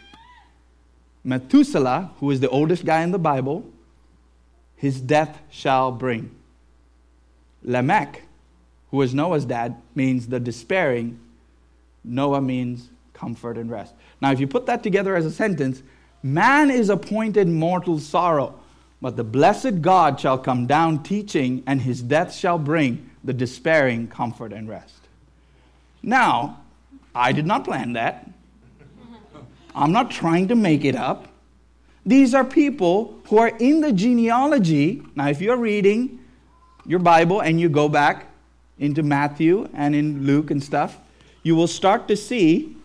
Methuselah, 1.26 2.12
who 2.20 2.32
is 2.32 2.40
the 2.40 2.50
oldest 2.50 2.86
guy 2.86 3.02
in 3.02 3.12
the 3.12 3.20
Bible, 3.20 3.66
his 4.76 5.00
death 5.02 5.40
shall 5.50 5.92
bring. 5.92 6.32
Lamech, 7.64 8.24
who 8.92 8.98
was 8.98 9.14
Noah's 9.14 9.46
dad, 9.46 9.82
means 9.96 10.28
the 10.28 10.40
despairing. 10.40 11.20
Noah 12.04 12.42
means 12.42 12.90
comfort 13.14 13.58
and 13.58 13.72
rest. 13.72 13.94
Now, 14.22 14.32
if 14.32 14.40
you 14.40 14.48
put 14.48 14.66
that 14.66 14.84
together 14.84 15.16
as 15.16 15.26
a 15.26 15.32
sentence, 15.32 15.82
man 16.22 16.70
is 16.70 16.90
appointed 16.90 17.48
mortal 17.48 18.00
sorrow, 18.00 18.60
but 19.02 19.16
the 19.16 19.24
blessed 19.24 19.82
God 19.82 20.20
shall 20.20 20.38
come 20.38 20.68
down 20.68 21.04
teaching, 21.04 21.64
and 21.66 21.82
his 21.82 22.02
death 22.02 22.36
shall 22.36 22.60
bring 22.60 23.10
the 23.24 23.34
despairing 23.34 24.08
comfort 24.08 24.52
and 24.52 24.68
rest. 24.68 25.00
Now, 26.04 26.60
I 27.16 27.32
did 27.32 27.46
not 27.46 27.64
plan 27.64 27.94
that. 27.94 28.30
I'm 29.74 29.92
not 29.92 30.12
trying 30.12 30.50
to 30.50 30.56
make 30.56 30.84
it 30.84 30.96
up. 30.96 31.28
These 32.06 32.34
are 32.34 32.44
people 32.44 33.20
who 33.28 33.38
are 33.38 33.56
in 33.60 33.80
the 33.80 33.94
genealogy. 33.94 35.04
Now, 35.16 35.30
if 35.30 35.40
you're 35.40 35.58
reading 35.58 36.20
your 36.86 37.00
Bible 37.00 37.42
and 37.42 37.60
you 37.60 37.70
go 37.70 37.88
back 37.88 38.28
into 38.82 39.04
Matthew 39.04 39.70
and 39.74 39.96
in 39.96 40.26
Luke 40.26 40.52
and 40.52 40.62
stuff, 40.62 40.98
you 41.44 41.56
will 41.56 41.68
start 41.68 42.08
to 42.10 42.18
see 42.18 42.76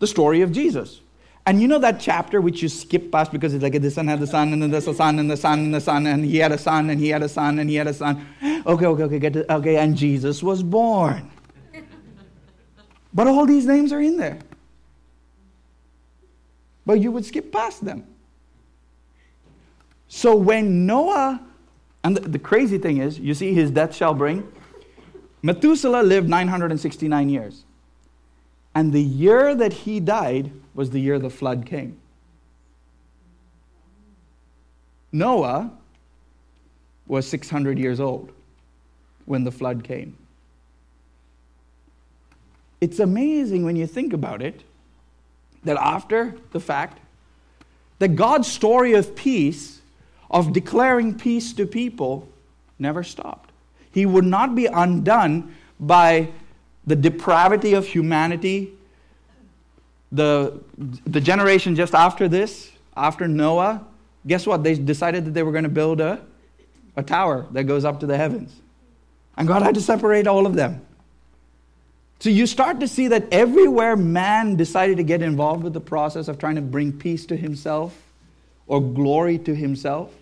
the 0.00 0.06
story 0.06 0.42
of 0.42 0.50
Jesus. 0.50 1.00
And 1.46 1.60
you 1.60 1.68
know 1.68 1.78
that 1.78 2.00
chapter 2.00 2.40
which 2.40 2.62
you 2.62 2.68
skip 2.68 3.12
past 3.12 3.30
because 3.32 3.54
it's 3.54 3.62
like 3.62 3.80
the 3.80 3.90
son 3.90 4.08
had 4.08 4.20
the 4.20 4.26
son, 4.26 4.52
and 4.52 4.62
then 4.62 4.74
a 4.74 4.80
son, 4.80 5.18
and 5.18 5.30
the 5.30 5.36
son, 5.36 5.58
and 5.60 5.74
the 5.74 5.80
son, 5.80 6.06
and 6.06 6.24
he 6.24 6.38
had 6.38 6.52
a 6.52 6.58
son, 6.58 6.90
and 6.90 7.00
he 7.00 7.08
had 7.08 7.22
a 7.22 7.28
son, 7.28 7.58
and 7.58 7.70
he 7.70 7.76
had 7.76 7.86
a 7.86 7.94
son. 7.94 8.26
Okay, 8.42 8.86
okay, 8.86 9.02
okay, 9.04 9.18
get 9.18 9.32
to, 9.34 9.54
okay, 9.54 9.76
and 9.76 9.96
Jesus 9.96 10.42
was 10.42 10.62
born. 10.62 11.30
But 13.14 13.26
all 13.26 13.46
these 13.46 13.66
names 13.66 13.92
are 13.92 14.00
in 14.00 14.16
there 14.16 14.38
but 16.90 17.00
you 17.00 17.12
would 17.12 17.24
skip 17.24 17.52
past 17.52 17.84
them. 17.84 18.04
So 20.08 20.34
when 20.34 20.86
Noah, 20.86 21.40
and 22.02 22.16
the, 22.16 22.20
the, 22.20 22.38
crazy 22.38 22.78
thing 22.78 22.98
is, 22.98 23.18
you 23.18 23.34
see 23.34 23.52
his 23.52 23.70
death 23.70 23.94
shall 23.94 24.14
bring, 24.14 24.50
Methuselah 25.42 26.02
lived 26.02 26.28
969 26.28 27.28
years. 27.28 27.64
And 28.74 28.92
the 28.92 29.02
year 29.02 29.54
that 29.54 29.72
he 29.72 30.00
died 30.00 30.52
was 30.74 30.90
the 30.90 31.00
year 31.00 31.18
the 31.18 31.30
flood 31.30 31.66
came. 31.66 31.98
Noah 35.12 35.72
was 37.06 37.26
600 37.26 37.78
years 37.78 37.98
old 38.00 38.32
when 39.24 39.44
the 39.44 39.50
flood 39.50 39.82
came. 39.82 40.16
It's 42.80 42.98
amazing 42.98 43.64
when 43.64 43.76
you 43.76 43.86
think 43.86 44.12
about 44.12 44.40
it 44.40 44.62
that 45.64 45.76
after 45.76 46.36
the 46.52 46.60
fact, 46.60 46.98
that 47.98 48.16
God's 48.16 48.50
story 48.50 48.94
of 48.94 49.14
peace, 49.14 49.79
of 50.30 50.52
declaring 50.52 51.18
peace 51.18 51.52
to 51.54 51.66
people, 51.66 52.28
never 52.78 53.02
stopped. 53.02 53.50
He 53.92 54.06
would 54.06 54.24
not 54.24 54.54
be 54.54 54.66
undone 54.66 55.54
by 55.78 56.28
the 56.86 56.96
depravity 56.96 57.74
of 57.74 57.86
humanity. 57.86 58.72
The, 60.12 60.60
the 61.04 61.20
generation 61.20 61.74
just 61.74 61.94
after 61.94 62.28
this, 62.28 62.70
after 62.96 63.26
Noah, 63.26 63.84
guess 64.26 64.46
what? 64.46 64.62
They 64.62 64.74
decided 64.74 65.24
that 65.24 65.34
they 65.34 65.42
were 65.42 65.52
going 65.52 65.64
to 65.64 65.70
build 65.70 66.00
a, 66.00 66.20
a 66.96 67.02
tower 67.02 67.46
that 67.52 67.64
goes 67.64 67.84
up 67.84 68.00
to 68.00 68.06
the 68.06 68.16
heavens. 68.16 68.54
And 69.36 69.48
God 69.48 69.62
had 69.62 69.74
to 69.74 69.80
separate 69.80 70.26
all 70.26 70.46
of 70.46 70.54
them. 70.54 70.84
So 72.20 72.28
you 72.28 72.46
start 72.46 72.80
to 72.80 72.88
see 72.88 73.08
that 73.08 73.26
everywhere 73.32 73.96
man 73.96 74.56
decided 74.56 74.98
to 74.98 75.02
get 75.02 75.22
involved 75.22 75.64
with 75.64 75.72
the 75.72 75.80
process 75.80 76.28
of 76.28 76.38
trying 76.38 76.56
to 76.56 76.60
bring 76.60 76.92
peace 76.92 77.24
to 77.26 77.36
himself 77.36 77.96
or 78.66 78.80
glory 78.80 79.38
to 79.38 79.54
himself, 79.54 80.12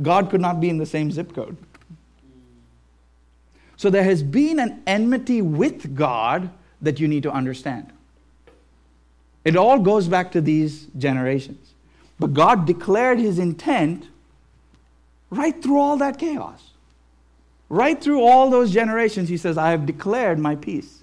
God 0.00 0.30
could 0.30 0.40
not 0.40 0.60
be 0.60 0.68
in 0.68 0.78
the 0.78 0.86
same 0.86 1.10
zip 1.10 1.34
code. 1.34 1.56
So 3.76 3.90
there 3.90 4.04
has 4.04 4.22
been 4.22 4.60
an 4.60 4.82
enmity 4.86 5.42
with 5.42 5.94
God 5.94 6.50
that 6.80 7.00
you 7.00 7.08
need 7.08 7.24
to 7.24 7.32
understand. 7.32 7.92
It 9.44 9.56
all 9.56 9.78
goes 9.78 10.08
back 10.08 10.32
to 10.32 10.40
these 10.40 10.86
generations. 10.96 11.74
But 12.18 12.32
God 12.32 12.64
declared 12.64 13.18
his 13.18 13.38
intent 13.38 14.08
right 15.30 15.60
through 15.60 15.80
all 15.80 15.96
that 15.96 16.18
chaos. 16.18 16.70
Right 17.68 18.00
through 18.00 18.22
all 18.22 18.50
those 18.50 18.70
generations, 18.70 19.28
he 19.28 19.36
says, 19.36 19.58
I 19.58 19.70
have 19.70 19.86
declared 19.86 20.38
my 20.38 20.54
peace. 20.54 21.02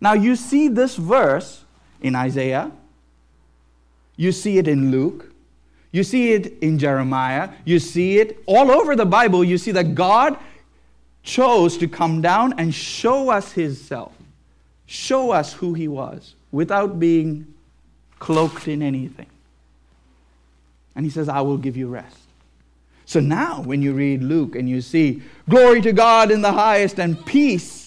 Now, 0.00 0.14
you 0.14 0.36
see 0.36 0.68
this 0.68 0.96
verse 0.96 1.64
in 2.00 2.14
Isaiah, 2.16 2.72
you 4.16 4.32
see 4.32 4.58
it 4.58 4.66
in 4.66 4.90
Luke, 4.90 5.29
you 5.92 6.04
see 6.04 6.32
it 6.32 6.58
in 6.60 6.78
Jeremiah, 6.78 7.50
you 7.64 7.78
see 7.78 8.18
it 8.18 8.42
all 8.46 8.70
over 8.70 8.94
the 8.94 9.06
Bible. 9.06 9.42
You 9.42 9.58
see 9.58 9.72
that 9.72 9.94
God 9.94 10.36
chose 11.22 11.76
to 11.78 11.88
come 11.88 12.20
down 12.20 12.54
and 12.58 12.74
show 12.74 13.30
us 13.30 13.52
Himself, 13.52 14.12
show 14.86 15.30
us 15.30 15.52
who 15.52 15.74
He 15.74 15.88
was 15.88 16.34
without 16.52 16.98
being 17.00 17.52
cloaked 18.18 18.68
in 18.68 18.82
anything. 18.82 19.26
And 20.94 21.04
He 21.04 21.10
says, 21.10 21.28
I 21.28 21.40
will 21.40 21.58
give 21.58 21.76
you 21.76 21.88
rest. 21.88 22.16
So 23.04 23.18
now, 23.18 23.60
when 23.62 23.82
you 23.82 23.92
read 23.92 24.22
Luke 24.22 24.54
and 24.54 24.68
you 24.68 24.80
see 24.80 25.22
glory 25.48 25.80
to 25.80 25.92
God 25.92 26.30
in 26.30 26.42
the 26.42 26.52
highest 26.52 27.00
and 27.00 27.24
peace 27.26 27.80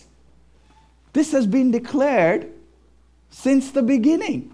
this 1.14 1.32
has 1.32 1.46
been 1.46 1.72
declared 1.72 2.52
since 3.30 3.72
the 3.72 3.84
beginning. 3.84 4.53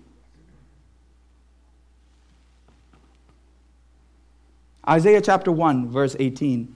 Isaiah 4.89 5.21
chapter 5.21 5.51
1, 5.51 5.89
verse 5.89 6.15
18. 6.17 6.75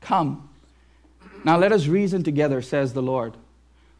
Come. 0.00 0.48
Now 1.44 1.58
let 1.58 1.70
us 1.70 1.86
reason 1.86 2.22
together, 2.22 2.62
says 2.62 2.94
the 2.94 3.02
Lord. 3.02 3.36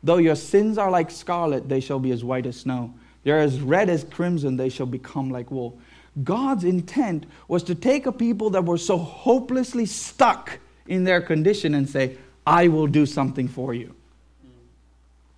Though 0.03 0.17
your 0.17 0.35
sins 0.35 0.79
are 0.79 0.91
like 0.91 1.11
scarlet, 1.11 1.69
they 1.69 1.81
shall 1.81 1.99
be 1.99 2.11
as 2.11 2.25
white 2.25 2.47
as 2.47 2.57
snow. 2.57 2.95
They're 3.23 3.39
as 3.39 3.61
red 3.61 3.91
as 3.91 4.05
crimson, 4.05 4.57
they 4.57 4.71
shall 4.71 4.87
become 4.87 5.31
like 5.31 5.51
wool. 5.51 5.79
God's 6.25 6.65
intent 6.65 7.27
was 7.49 7.63
to 7.65 7.75
take 7.75 8.07
a 8.07 8.13
people 8.13 8.51
that 8.51 8.65
were 8.65 8.79
so 8.79 8.97
hopelessly 8.97 9.85
stuck 9.85 10.59
in 10.87 11.05
their 11.05 11.21
condition 11.21 11.75
and 11.75 11.89
say, 11.89 12.17
I 12.47 12.69
will 12.69 12.87
do 12.87 13.05
something 13.05 13.47
for 13.47 13.75
you. 13.75 13.95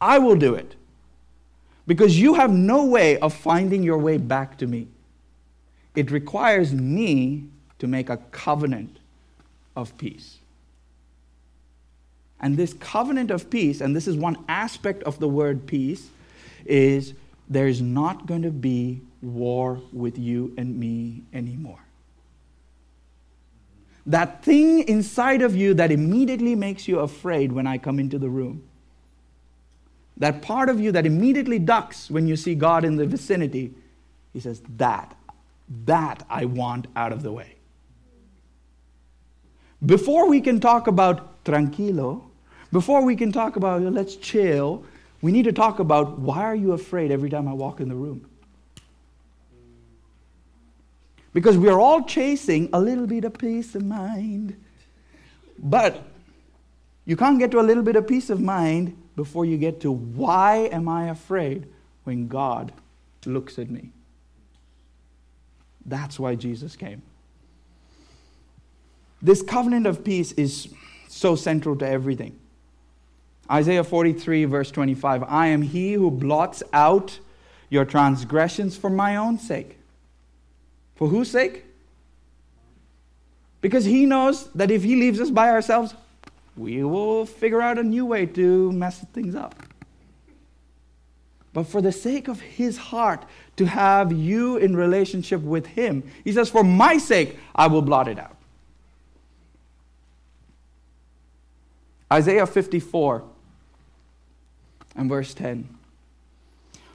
I 0.01 0.19
will 0.19 0.37
do 0.37 0.55
it. 0.55 0.77
Because 1.87 2.19
you 2.19 2.35
have 2.35 2.51
no 2.53 2.87
way 2.87 3.19
of 3.19 3.35
finding 3.35 3.83
your 3.83 3.99
way 3.99 4.17
back 4.17 4.59
to 4.59 4.67
me. 4.67 4.87
It 5.95 6.11
requires 6.11 6.73
me 6.73 7.49
to 7.85 7.89
make 7.89 8.09
a 8.09 8.17
covenant 8.33 8.97
of 9.77 9.97
peace. 9.99 10.39
And 12.41 12.57
this 12.57 12.73
covenant 12.73 13.31
of 13.31 13.51
peace, 13.51 13.83
and 13.83 13.95
this 13.95 14.09
is 14.09 14.17
one 14.17 14.43
aspect 14.49 15.03
of 15.03 15.19
the 15.19 15.29
word 15.29 15.67
peace, 15.67 16.09
is 16.65 17.13
there's 17.47 17.83
not 17.83 18.25
going 18.25 18.41
to 18.41 18.51
be 18.51 19.03
war 19.21 19.83
with 19.93 20.19
you 20.19 20.55
and 20.57 20.81
me 20.81 21.25
anymore. 21.35 21.79
That 24.07 24.43
thing 24.43 24.89
inside 24.89 25.43
of 25.43 25.55
you 25.55 25.75
that 25.75 25.93
immediately 25.93 26.55
makes 26.55 26.89
you 26.89 27.01
afraid 27.01 27.53
when 27.53 27.67
I 27.67 27.77
come 27.77 27.99
into 27.99 28.19
the 28.19 28.31
room. 28.31 28.63
That 30.17 30.41
part 30.41 30.71
of 30.71 30.81
you 30.81 30.91
that 30.93 31.05
immediately 31.05 31.59
ducks 31.59 32.11
when 32.11 32.27
you 32.27 32.37
see 32.37 32.55
God 32.55 32.83
in 32.83 32.97
the 32.97 33.05
vicinity. 33.05 33.75
He 34.33 34.41
says, 34.41 34.63
That, 34.79 35.15
that 35.85 36.25
I 36.31 36.47
want 36.47 36.87
out 36.97 37.13
of 37.13 37.23
the 37.23 37.33
way. 37.33 37.54
Before 39.85 40.29
we 40.29 40.41
can 40.41 40.61
talk 40.61 40.87
about 40.87 41.45
tranquilo, 41.45 42.23
before 42.73 43.05
we 43.05 43.17
can 43.17 43.33
talk 43.33 43.57
about 43.57 43.83
let's 43.83 44.17
chill, 44.17 44.85
we 45.21 45.33
need 45.33 45.45
to 45.45 45.53
talk 45.53 45.79
about 45.79 46.19
why 46.19 46.43
are 46.43 46.55
you 46.55 46.73
afraid 46.73 47.11
every 47.11 47.31
time 47.31 47.49
I 47.49 47.53
walk 47.53 47.81
in 47.81 47.89
the 47.89 47.95
room? 47.95 48.29
Because 51.33 51.59
we 51.59 51.69
are 51.69 51.81
all 51.81 52.03
chasing 52.05 52.69
a 52.73 52.81
little 52.81 53.07
bit 53.07 53.25
of 53.25 53.35
peace 53.35 53.75
of 53.75 53.85
mind. 53.85 54.57
But 55.59 56.03
you 57.05 57.17
can't 57.17 57.39
get 57.39 57.51
to 57.51 57.61
a 57.61 57.63
little 57.63 57.83
bit 57.83 57.97
of 57.97 58.07
peace 58.07 58.31
of 58.31 58.41
mind 58.41 58.97
before 59.17 59.45
you 59.45 59.59
get 59.59 59.81
to 59.81 59.91
why 59.91 60.69
am 60.73 60.89
I 60.89 61.09
afraid 61.09 61.67
when 62.05 62.29
God 62.29 62.73
looks 63.27 63.59
at 63.59 63.71
me? 63.71 63.91
That's 65.85 66.19
why 66.19 66.35
Jesus 66.35 66.77
came. 66.77 67.03
This 69.25 69.41
covenant 69.41 69.87
of 69.87 70.05
peace 70.05 70.33
is 70.33 70.69
so 71.09 71.35
central 71.35 71.75
to 71.77 71.89
everything. 71.89 72.39
Isaiah 73.51 73.83
43, 73.83 74.45
verse 74.45 74.71
25 74.71 75.25
I 75.25 75.47
am 75.47 75.63
he 75.63 75.95
who 75.95 76.11
blots 76.11 76.63
out 76.75 77.19
your 77.71 77.87
transgressions 77.87 78.77
for 78.77 78.91
my 78.91 79.17
own 79.17 79.39
sake. 79.39 79.79
For 80.95 81.09
whose 81.09 81.31
sake? 81.31 81.65
Because 83.63 83.87
he 83.87 84.05
knows 84.05 84.51
that 84.51 84.71
if 84.71 84.83
he 84.85 84.95
leaves 84.95 85.19
us 85.21 85.31
by 85.31 85.49
ourselves, 85.49 85.95
we 86.55 86.85
will 86.85 87.25
figure 87.25 87.63
out 87.63 87.79
a 87.79 87.83
new 87.83 88.05
way 88.05 88.27
to 88.27 88.73
mess 88.73 89.01
things 89.15 89.35
up. 89.35 89.55
But 91.55 91.67
for 91.67 91.81
the 91.81 91.93
sake 91.93 92.29
of 92.29 92.41
his 92.43 92.77
heart, 92.77 93.25
to 93.57 93.65
have 93.65 94.13
you 94.13 94.59
in 94.59 94.77
relationship 94.77 95.41
with 95.41 95.65
him, 95.65 96.03
he 96.25 96.33
says, 96.33 96.51
For 96.51 96.63
my 96.63 96.99
sake, 96.99 97.39
I 97.55 97.69
will 97.69 97.83
blot 97.83 98.07
it 98.07 98.19
out. 98.19 98.34
Isaiah 102.15 102.47
54 102.47 103.25
and 104.95 105.09
verse 105.09 105.35
10. 105.35 105.69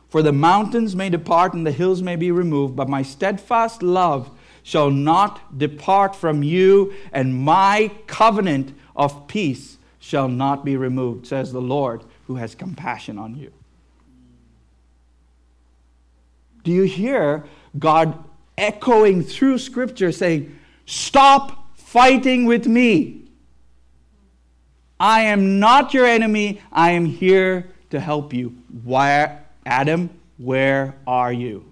For 0.07 0.21
the 0.21 0.31
mountains 0.31 0.95
may 0.95 1.09
depart 1.09 1.53
and 1.53 1.67
the 1.67 1.73
hills 1.73 2.01
may 2.01 2.15
be 2.15 2.31
removed, 2.31 2.77
but 2.77 2.87
my 2.87 3.01
steadfast 3.01 3.83
love 3.83 4.31
shall 4.63 4.89
not 4.89 5.57
depart 5.57 6.15
from 6.15 6.41
you, 6.41 6.93
and 7.11 7.35
my 7.35 7.91
covenant 8.07 8.73
of 8.95 9.27
peace 9.27 9.77
shall 9.99 10.29
not 10.29 10.63
be 10.63 10.77
removed, 10.77 11.27
says 11.27 11.51
the 11.51 11.61
Lord 11.61 12.05
who 12.27 12.35
has 12.35 12.55
compassion 12.55 13.17
on 13.17 13.35
you. 13.35 13.51
Do 16.63 16.71
you 16.71 16.83
hear 16.83 17.43
God 17.77 18.23
echoing 18.57 19.21
through 19.21 19.57
Scripture 19.57 20.13
saying, 20.13 20.57
Stop 20.85 21.77
fighting 21.77 22.45
with 22.45 22.67
me. 22.67 23.28
I 24.99 25.21
am 25.21 25.59
not 25.59 25.93
your 25.93 26.05
enemy. 26.05 26.61
I 26.71 26.91
am 26.91 27.05
here 27.05 27.69
to 27.89 27.99
help 27.99 28.33
you. 28.33 28.55
Why, 28.83 29.39
Adam, 29.65 30.09
where 30.37 30.95
are 31.07 31.31
you? 31.31 31.65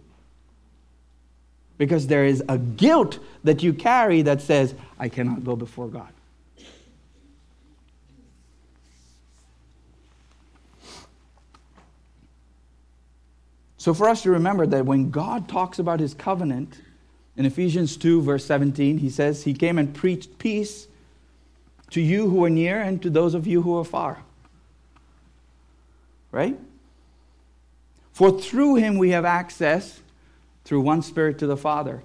Because 1.78 2.08
there 2.08 2.26
is 2.26 2.44
a 2.48 2.58
guilt 2.58 3.20
that 3.44 3.62
you 3.62 3.74
carry 3.74 4.22
that 4.24 4.42
says, 4.42 4.74
I 4.98 5.10
cannot 5.10 5.44
go 5.44 5.56
before 5.56 5.88
God. 5.88 6.12
So, 13.78 13.94
for 13.94 14.10
us 14.10 14.24
to 14.24 14.32
remember 14.32 14.66
that 14.66 14.86
when 14.86 15.12
God 15.12 15.48
talks 15.48 15.80
about 15.80 16.00
his 16.00 16.14
covenant, 16.14 16.82
in 17.38 17.46
Ephesians 17.46 17.96
2, 17.96 18.22
verse 18.22 18.44
17, 18.44 18.98
he 18.98 19.10
says, 19.10 19.44
He 19.44 19.54
came 19.54 19.78
and 19.78 19.94
preached 19.94 20.40
peace 20.40 20.88
to 21.92 22.02
you 22.02 22.30
who 22.30 22.44
are 22.44 22.50
near 22.50 22.82
and 22.82 23.02
to 23.02 23.10
those 23.10 23.34
of 23.34 23.48
you 23.48 23.62
who 23.62 23.78
are 23.78 23.86
far. 23.86 24.24
Right? 26.32 26.60
For 28.12 28.32
through 28.40 28.76
him 28.76 28.98
we 28.98 29.12
have 29.12 29.26
access 29.26 30.02
through 30.66 30.82
one 30.82 31.02
Spirit 31.02 31.40
to 31.40 31.48
the 31.48 31.56
Father. 31.56 32.04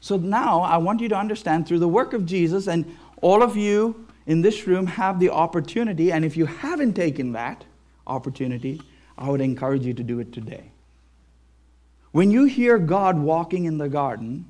So 0.00 0.16
now 0.16 0.60
I 0.60 0.76
want 0.76 1.00
you 1.00 1.08
to 1.08 1.16
understand 1.16 1.66
through 1.66 1.80
the 1.80 1.88
work 1.88 2.12
of 2.12 2.24
Jesus, 2.24 2.68
and 2.68 2.96
all 3.20 3.42
of 3.42 3.56
you 3.56 4.06
in 4.26 4.42
this 4.42 4.66
room 4.66 4.86
have 4.86 5.18
the 5.18 5.30
opportunity, 5.30 6.12
and 6.12 6.24
if 6.24 6.36
you 6.36 6.46
haven't 6.46 6.94
taken 6.94 7.32
that 7.32 7.64
opportunity, 8.06 8.80
I 9.18 9.28
would 9.28 9.40
encourage 9.40 9.84
you 9.84 9.92
to 9.92 10.02
do 10.04 10.20
it 10.20 10.32
today. 10.32 10.70
When 12.12 12.30
you 12.30 12.44
hear 12.44 12.78
God 12.78 13.18
walking 13.18 13.64
in 13.64 13.78
the 13.78 13.88
garden, 13.88 14.46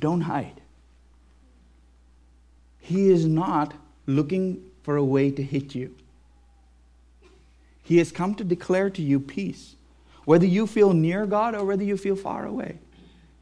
don't 0.00 0.22
hide. 0.22 0.61
He 2.82 3.10
is 3.10 3.26
not 3.26 3.74
looking 4.06 4.60
for 4.82 4.96
a 4.96 5.04
way 5.04 5.30
to 5.30 5.42
hit 5.42 5.74
you. 5.74 5.94
He 7.84 7.98
has 7.98 8.10
come 8.10 8.34
to 8.34 8.44
declare 8.44 8.90
to 8.90 9.00
you 9.00 9.20
peace, 9.20 9.76
whether 10.24 10.44
you 10.44 10.66
feel 10.66 10.92
near 10.92 11.24
God 11.24 11.54
or 11.54 11.64
whether 11.64 11.84
you 11.84 11.96
feel 11.96 12.16
far 12.16 12.44
away. 12.44 12.78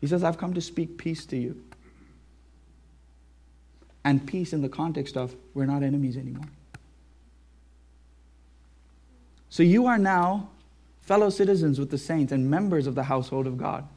He 0.01 0.07
says, 0.07 0.23
I've 0.23 0.37
come 0.37 0.53
to 0.55 0.61
speak 0.61 0.99
peace 0.99 1.25
to 1.27 1.39
you. 1.39 1.61
And 4.05 4.27
peace 4.27 4.53
in 4.53 4.61
the 4.61 4.69
context 4.69 5.17
of 5.17 5.35
we're 5.55 5.67
not 5.67 5.83
enemies 5.83 6.19
anymore. 6.19 6.49
So 9.49 9.63
you 9.63 9.87
are 9.87 9.99
now 9.99 10.51
fellow 11.01 11.31
citizens 11.31 11.81
with 11.81 11.91
the 11.91 11.99
saints 11.99 12.31
and 12.31 12.51
members 12.51 12.87
of 12.87 12.95
the 12.95 13.05
household 13.05 13.47
of 13.47 13.57
God. 13.57 13.89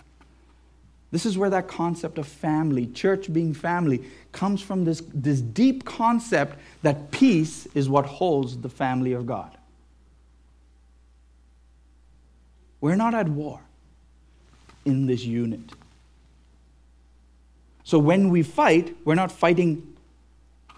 This 1.12 1.26
is 1.26 1.38
where 1.38 1.50
that 1.52 1.68
concept 1.68 2.18
of 2.18 2.28
family, 2.28 2.88
church 2.88 3.32
being 3.32 3.54
family, 3.54 4.04
comes 4.34 4.62
from 4.62 4.84
this, 4.84 5.02
this 5.14 5.40
deep 5.40 5.86
concept 5.86 6.60
that 6.82 7.12
peace 7.12 7.66
is 7.74 7.88
what 7.88 8.06
holds 8.06 8.58
the 8.58 8.70
family 8.70 9.14
of 9.14 9.26
God. 9.26 9.56
We're 12.82 12.98
not 12.98 13.14
at 13.14 13.30
war 13.30 13.62
in 14.84 15.06
this 15.06 15.24
unit. 15.24 15.62
So 17.86 17.98
when 17.98 18.30
we 18.30 18.44
fight, 18.44 18.96
we're 19.06 19.16
not 19.16 19.32
fighting 19.32 19.96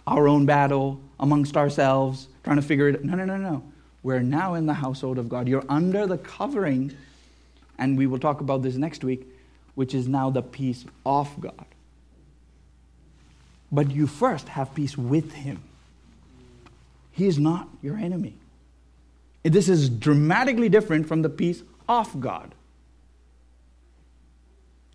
our 0.06 0.28
own 0.28 0.46
battle 0.46 1.00
amongst 1.20 1.58
ourselves, 1.58 2.28
trying 2.44 2.58
to 2.58 2.62
figure 2.62 2.90
it 2.90 2.96
out. 2.98 3.04
No, 3.04 3.16
no, 3.16 3.26
no, 3.26 3.38
no. 3.38 3.64
We're 4.04 4.22
now 4.22 4.54
in 4.54 4.68
the 4.68 4.74
household 4.74 5.18
of 5.18 5.30
God. 5.30 5.48
You're 5.48 5.66
under 5.68 6.06
the 6.06 6.20
covering, 6.20 6.96
and 7.80 7.98
we 7.98 8.06
will 8.06 8.20
talk 8.20 8.42
about 8.42 8.62
this 8.62 8.76
next 8.76 9.04
week, 9.04 9.26
which 9.74 9.96
is 9.96 10.08
now 10.08 10.30
the 10.30 10.44
peace 10.44 10.86
of 11.06 11.30
God. 11.42 11.66
But 13.72 13.92
you 13.92 14.08
first 14.08 14.50
have 14.50 14.74
peace 14.74 14.98
with 14.98 15.34
Him. 15.34 15.62
He 17.12 17.28
is 17.28 17.40
not 17.40 17.70
your 17.82 17.98
enemy. 17.98 18.36
This 19.44 19.70
is 19.70 19.90
dramatically 19.90 20.70
different 20.70 21.08
from 21.08 21.22
the 21.22 21.30
peace 21.30 21.62
of 21.88 22.20
God. 22.20 22.54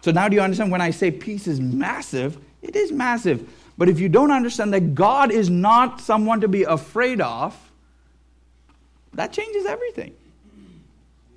So 0.02 0.10
now 0.10 0.28
do 0.28 0.34
you 0.34 0.42
understand 0.42 0.72
when 0.72 0.80
I 0.80 0.90
say 0.90 1.10
peace 1.10 1.46
is 1.46 1.60
massive? 1.60 2.38
It 2.62 2.74
is 2.74 2.90
massive. 2.90 3.48
But 3.78 3.88
if 3.88 4.00
you 4.00 4.08
don't 4.08 4.30
understand 4.30 4.74
that 4.74 4.94
God 4.94 5.30
is 5.30 5.48
not 5.48 6.00
someone 6.00 6.40
to 6.40 6.48
be 6.48 6.64
afraid 6.64 7.20
of, 7.20 7.56
that 9.14 9.32
changes 9.32 9.66
everything. 9.66 10.14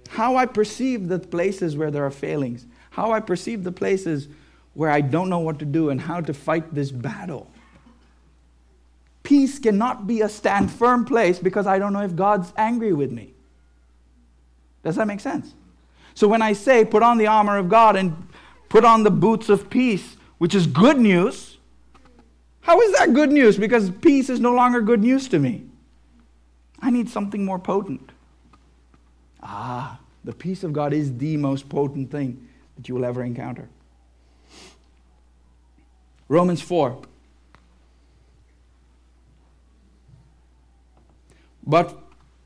How 0.09 0.35
I 0.35 0.45
perceive 0.45 1.07
the 1.07 1.19
places 1.19 1.75
where 1.75 1.91
there 1.91 2.05
are 2.05 2.11
failings, 2.11 2.65
how 2.91 3.11
I 3.11 3.19
perceive 3.19 3.63
the 3.63 3.71
places 3.71 4.27
where 4.73 4.89
I 4.89 5.01
don't 5.01 5.29
know 5.29 5.39
what 5.39 5.59
to 5.59 5.65
do 5.65 5.89
and 5.89 6.01
how 6.01 6.21
to 6.21 6.33
fight 6.33 6.73
this 6.73 6.91
battle. 6.91 7.49
Peace 9.21 9.59
cannot 9.59 10.05
be 10.05 10.21
a 10.21 10.29
stand 10.29 10.71
firm 10.71 11.05
place 11.05 11.39
because 11.39 11.65
I 11.65 11.79
don't 11.79 11.93
know 11.93 12.01
if 12.01 12.15
God's 12.15 12.51
angry 12.57 12.93
with 12.93 13.11
me. 13.11 13.33
Does 14.83 14.95
that 14.97 15.07
make 15.07 15.21
sense? 15.21 15.53
So 16.13 16.27
when 16.27 16.41
I 16.41 16.53
say 16.53 16.83
put 16.83 17.03
on 17.03 17.17
the 17.17 17.27
armor 17.27 17.57
of 17.57 17.69
God 17.69 17.95
and 17.95 18.27
put 18.69 18.83
on 18.83 19.03
the 19.03 19.11
boots 19.11 19.49
of 19.49 19.69
peace, 19.69 20.17
which 20.39 20.53
is 20.53 20.67
good 20.67 20.99
news, 20.99 21.57
how 22.61 22.79
is 22.81 22.97
that 22.97 23.13
good 23.13 23.31
news? 23.31 23.57
Because 23.57 23.89
peace 23.89 24.29
is 24.29 24.39
no 24.39 24.53
longer 24.53 24.81
good 24.81 25.01
news 25.01 25.27
to 25.29 25.39
me. 25.39 25.65
I 26.79 26.89
need 26.89 27.09
something 27.09 27.45
more 27.45 27.59
potent. 27.59 28.11
Ah, 29.41 29.99
the 30.23 30.33
peace 30.33 30.63
of 30.63 30.73
God 30.73 30.93
is 30.93 31.17
the 31.17 31.37
most 31.37 31.69
potent 31.69 32.11
thing 32.11 32.47
that 32.75 32.89
you 32.89 32.95
will 32.95 33.05
ever 33.05 33.23
encounter. 33.23 33.69
Romans 36.33 36.61
4. 36.61 36.99
But 41.65 41.97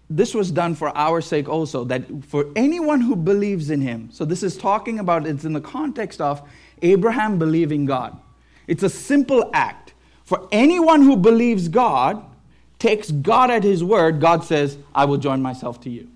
this 0.09 0.33
was 0.35 0.51
done 0.51 0.75
for 0.75 0.95
our 0.95 1.21
sake 1.21 1.47
also, 1.47 1.85
that 1.85 2.03
for 2.25 2.47
anyone 2.57 2.99
who 2.99 3.15
believes 3.15 3.69
in 3.69 3.79
him. 3.79 4.09
So 4.11 4.25
this 4.25 4.43
is 4.43 4.57
talking 4.57 4.99
about, 4.99 5.25
it's 5.25 5.45
in 5.45 5.53
the 5.53 5.61
context 5.61 6.19
of 6.19 6.41
Abraham 6.81 7.39
believing 7.39 7.85
God. 7.85 8.19
It's 8.67 8.83
a 8.83 8.89
simple 8.89 9.49
act. 9.53 9.93
For 10.25 10.49
anyone 10.51 11.01
who 11.01 11.15
believes 11.15 11.69
God, 11.69 12.25
takes 12.79 13.09
God 13.09 13.49
at 13.49 13.63
his 13.63 13.85
word, 13.85 14.19
God 14.19 14.43
says, 14.43 14.77
I 14.93 15.05
will 15.05 15.17
join 15.17 15.41
myself 15.41 15.79
to 15.81 15.89
you. 15.89 16.09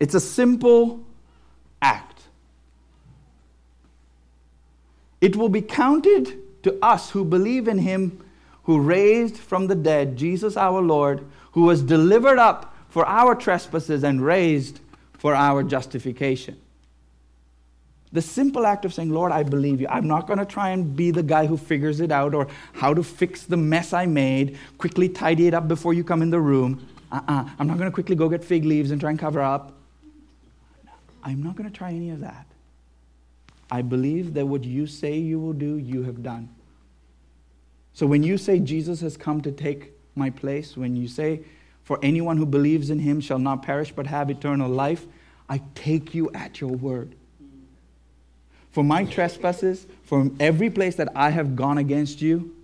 It's 0.00 0.14
a 0.14 0.20
simple 0.20 1.05
It 5.20 5.36
will 5.36 5.48
be 5.48 5.62
counted 5.62 6.62
to 6.62 6.78
us 6.82 7.10
who 7.10 7.24
believe 7.24 7.68
in 7.68 7.78
him 7.78 8.22
who 8.66 8.80
raised 8.80 9.36
from 9.36 9.68
the 9.68 9.76
dead 9.76 10.16
Jesus 10.16 10.56
our 10.56 10.82
Lord, 10.82 11.24
who 11.52 11.62
was 11.62 11.82
delivered 11.82 12.38
up 12.38 12.74
for 12.88 13.06
our 13.06 13.36
trespasses 13.36 14.02
and 14.02 14.20
raised 14.20 14.80
for 15.18 15.36
our 15.36 15.62
justification. 15.62 16.60
The 18.12 18.22
simple 18.22 18.66
act 18.66 18.84
of 18.84 18.92
saying, 18.92 19.10
Lord, 19.10 19.30
I 19.30 19.44
believe 19.44 19.80
you. 19.80 19.86
I'm 19.88 20.08
not 20.08 20.26
going 20.26 20.40
to 20.40 20.44
try 20.44 20.70
and 20.70 20.96
be 20.96 21.12
the 21.12 21.22
guy 21.22 21.46
who 21.46 21.56
figures 21.56 22.00
it 22.00 22.10
out 22.10 22.34
or 22.34 22.48
how 22.72 22.92
to 22.92 23.04
fix 23.04 23.42
the 23.42 23.56
mess 23.56 23.92
I 23.92 24.06
made, 24.06 24.58
quickly 24.78 25.08
tidy 25.08 25.46
it 25.46 25.54
up 25.54 25.68
before 25.68 25.94
you 25.94 26.02
come 26.02 26.20
in 26.20 26.30
the 26.30 26.40
room. 26.40 26.88
Uh-uh. 27.12 27.48
I'm 27.58 27.68
not 27.68 27.78
going 27.78 27.88
to 27.88 27.94
quickly 27.94 28.16
go 28.16 28.28
get 28.28 28.42
fig 28.42 28.64
leaves 28.64 28.90
and 28.90 29.00
try 29.00 29.10
and 29.10 29.18
cover 29.18 29.40
up. 29.40 29.74
I'm 31.22 31.40
not 31.40 31.54
going 31.54 31.70
to 31.70 31.76
try 31.76 31.90
any 31.90 32.10
of 32.10 32.20
that. 32.20 32.46
I 33.70 33.82
believe 33.82 34.34
that 34.34 34.46
what 34.46 34.64
you 34.64 34.86
say 34.86 35.16
you 35.16 35.38
will 35.38 35.52
do, 35.52 35.76
you 35.76 36.02
have 36.04 36.22
done. 36.22 36.48
So 37.92 38.06
when 38.06 38.22
you 38.22 38.38
say 38.38 38.58
Jesus 38.58 39.00
has 39.00 39.16
come 39.16 39.40
to 39.42 39.50
take 39.50 39.92
my 40.14 40.30
place, 40.30 40.76
when 40.76 40.96
you 40.96 41.08
say, 41.08 41.40
for 41.82 41.98
anyone 42.02 42.36
who 42.36 42.46
believes 42.46 42.90
in 42.90 42.98
him 42.98 43.20
shall 43.20 43.38
not 43.38 43.62
perish 43.62 43.92
but 43.92 44.06
have 44.06 44.30
eternal 44.30 44.68
life, 44.68 45.06
I 45.48 45.62
take 45.74 46.14
you 46.14 46.30
at 46.32 46.60
your 46.60 46.70
word. 46.70 47.14
For 48.70 48.84
my 48.84 49.04
trespasses, 49.04 49.86
from 50.02 50.36
every 50.38 50.68
place 50.68 50.96
that 50.96 51.08
I 51.14 51.30
have 51.30 51.56
gone 51.56 51.78
against 51.78 52.20
you, 52.20 52.54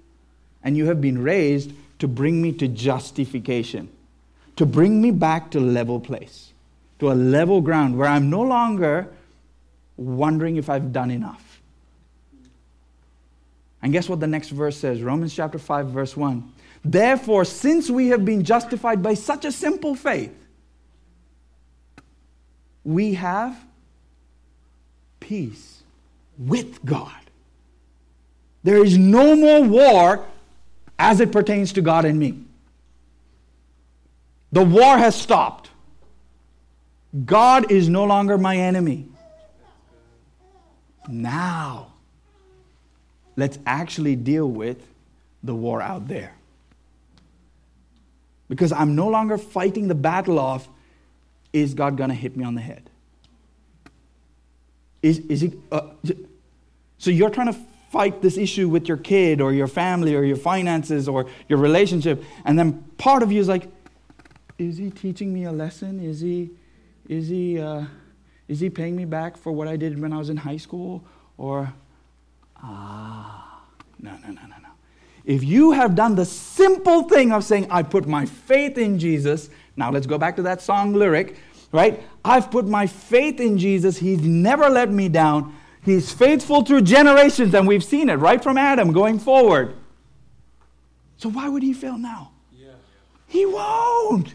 and 0.62 0.76
you 0.76 0.86
have 0.86 1.00
been 1.00 1.22
raised 1.22 1.72
to 2.00 2.08
bring 2.08 2.42
me 2.42 2.52
to 2.52 2.68
justification, 2.68 3.88
to 4.56 4.66
bring 4.66 5.00
me 5.00 5.10
back 5.10 5.50
to 5.52 5.60
level 5.60 6.00
place 6.00 6.52
to 7.02 7.10
a 7.10 7.14
level 7.14 7.60
ground 7.60 7.98
where 7.98 8.06
I'm 8.06 8.30
no 8.30 8.42
longer 8.42 9.08
wondering 10.02 10.56
if 10.56 10.68
I've 10.68 10.92
done 10.92 11.10
enough. 11.10 11.60
And 13.82 13.92
guess 13.92 14.08
what 14.08 14.20
the 14.20 14.26
next 14.26 14.50
verse 14.50 14.76
says? 14.76 15.02
Romans 15.02 15.34
chapter 15.34 15.58
5, 15.58 15.88
verse 15.88 16.16
1. 16.16 16.52
Therefore, 16.84 17.44
since 17.44 17.90
we 17.90 18.08
have 18.08 18.24
been 18.24 18.44
justified 18.44 19.02
by 19.02 19.14
such 19.14 19.44
a 19.44 19.52
simple 19.52 19.94
faith, 19.94 20.34
we 22.84 23.14
have 23.14 23.56
peace 25.20 25.82
with 26.38 26.84
God. 26.84 27.12
There 28.64 28.84
is 28.84 28.96
no 28.96 29.36
more 29.36 29.62
war 29.62 30.24
as 30.98 31.20
it 31.20 31.32
pertains 31.32 31.72
to 31.74 31.82
God 31.82 32.04
and 32.04 32.18
me. 32.18 32.38
The 34.52 34.64
war 34.64 34.98
has 34.98 35.20
stopped. 35.20 35.70
God 37.24 37.70
is 37.70 37.88
no 37.88 38.04
longer 38.04 38.38
my 38.38 38.56
enemy. 38.56 39.08
Now, 41.08 41.92
let's 43.36 43.58
actually 43.66 44.16
deal 44.16 44.48
with 44.48 44.86
the 45.42 45.54
war 45.54 45.82
out 45.82 46.08
there. 46.08 46.34
Because 48.48 48.72
I'm 48.72 48.94
no 48.94 49.08
longer 49.08 49.38
fighting 49.38 49.88
the 49.88 49.94
battle 49.94 50.38
of, 50.38 50.68
is 51.52 51.74
God 51.74 51.96
going 51.96 52.10
to 52.10 52.14
hit 52.14 52.36
me 52.36 52.44
on 52.44 52.54
the 52.54 52.60
head? 52.60 52.88
Is, 55.02 55.18
is 55.18 55.40
he, 55.40 55.52
uh, 55.70 55.88
so 56.98 57.10
you're 57.10 57.30
trying 57.30 57.52
to 57.52 57.58
fight 57.90 58.22
this 58.22 58.36
issue 58.36 58.68
with 58.68 58.88
your 58.88 58.96
kid 58.96 59.40
or 59.40 59.52
your 59.52 59.66
family 59.66 60.14
or 60.14 60.22
your 60.22 60.36
finances 60.36 61.08
or 61.08 61.26
your 61.48 61.58
relationship, 61.58 62.22
and 62.44 62.58
then 62.58 62.84
part 62.98 63.22
of 63.22 63.32
you 63.32 63.40
is 63.40 63.48
like, 63.48 63.68
is 64.58 64.76
he 64.76 64.90
teaching 64.90 65.32
me 65.32 65.44
a 65.44 65.52
lesson? 65.52 65.98
Is 65.98 66.20
he 66.20 66.50
is 67.08 67.28
he, 67.28 67.58
uh, 67.58 67.84
is 68.52 68.60
he 68.60 68.68
paying 68.68 68.94
me 68.94 69.06
back 69.06 69.38
for 69.38 69.50
what 69.50 69.66
I 69.66 69.78
did 69.78 69.98
when 69.98 70.12
I 70.12 70.18
was 70.18 70.28
in 70.28 70.36
high 70.36 70.58
school? 70.58 71.02
Or, 71.38 71.72
ah, 72.62 73.62
no, 73.98 74.10
no, 74.10 74.28
no, 74.28 74.42
no, 74.42 74.56
no. 74.62 74.68
If 75.24 75.42
you 75.42 75.70
have 75.70 75.94
done 75.94 76.16
the 76.16 76.26
simple 76.26 77.04
thing 77.04 77.32
of 77.32 77.44
saying, 77.44 77.68
I 77.70 77.82
put 77.82 78.06
my 78.06 78.26
faith 78.26 78.76
in 78.76 78.98
Jesus, 78.98 79.48
now 79.74 79.90
let's 79.90 80.06
go 80.06 80.18
back 80.18 80.36
to 80.36 80.42
that 80.42 80.60
song 80.60 80.92
lyric, 80.92 81.36
right? 81.72 82.02
I've 82.22 82.50
put 82.50 82.66
my 82.66 82.86
faith 82.86 83.40
in 83.40 83.56
Jesus. 83.56 83.96
He's 83.96 84.20
never 84.20 84.68
let 84.68 84.90
me 84.90 85.08
down. 85.08 85.56
He's 85.82 86.12
faithful 86.12 86.62
through 86.62 86.82
generations, 86.82 87.54
and 87.54 87.66
we've 87.66 87.82
seen 87.82 88.10
it 88.10 88.16
right 88.16 88.42
from 88.42 88.58
Adam 88.58 88.92
going 88.92 89.18
forward. 89.18 89.74
So 91.16 91.30
why 91.30 91.48
would 91.48 91.62
he 91.62 91.72
fail 91.72 91.96
now? 91.96 92.32
Yeah. 92.52 92.72
He 93.28 93.46
won't. 93.46 94.34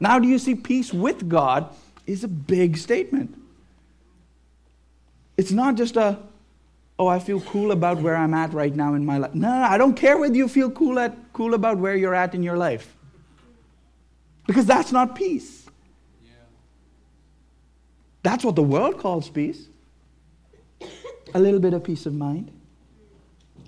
Now, 0.00 0.18
do 0.18 0.26
you 0.26 0.38
see 0.38 0.54
peace 0.54 0.92
with 0.92 1.28
God 1.28 1.68
is 2.10 2.24
a 2.24 2.28
big 2.28 2.76
statement. 2.76 3.36
It's 5.36 5.52
not 5.52 5.76
just 5.76 5.96
a, 5.96 6.18
oh, 6.98 7.06
I 7.06 7.18
feel 7.18 7.40
cool 7.40 7.70
about 7.70 7.98
where 8.02 8.16
I'm 8.16 8.34
at 8.34 8.52
right 8.52 8.74
now 8.74 8.94
in 8.94 9.06
my 9.06 9.18
life. 9.18 9.34
No, 9.34 9.48
no, 9.48 9.64
I 9.64 9.78
don't 9.78 9.94
care 9.94 10.18
whether 10.18 10.34
you 10.34 10.48
feel 10.48 10.70
cool, 10.70 10.98
at, 10.98 11.16
cool 11.32 11.54
about 11.54 11.78
where 11.78 11.96
you're 11.96 12.14
at 12.14 12.34
in 12.34 12.42
your 12.42 12.56
life. 12.56 12.94
Because 14.46 14.66
that's 14.66 14.90
not 14.90 15.14
peace. 15.14 15.66
Yeah. 16.24 16.32
That's 18.22 18.44
what 18.44 18.56
the 18.56 18.62
world 18.62 18.98
calls 18.98 19.30
peace. 19.30 19.66
A 21.32 21.38
little 21.38 21.60
bit 21.60 21.72
of 21.74 21.84
peace 21.84 22.06
of 22.06 22.14
mind. 22.14 22.50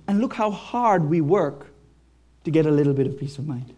And 0.09 0.20
look 0.20 0.35
how 0.35 0.51
hard 0.51 1.05
we 1.09 1.20
work 1.20 1.68
to 2.45 2.51
get 2.51 2.66
a 2.66 2.70
little 2.70 2.93
bit 2.93 3.07
of 3.07 3.16
peace 3.18 3.39
of 3.39 3.47
mind. 3.47 3.72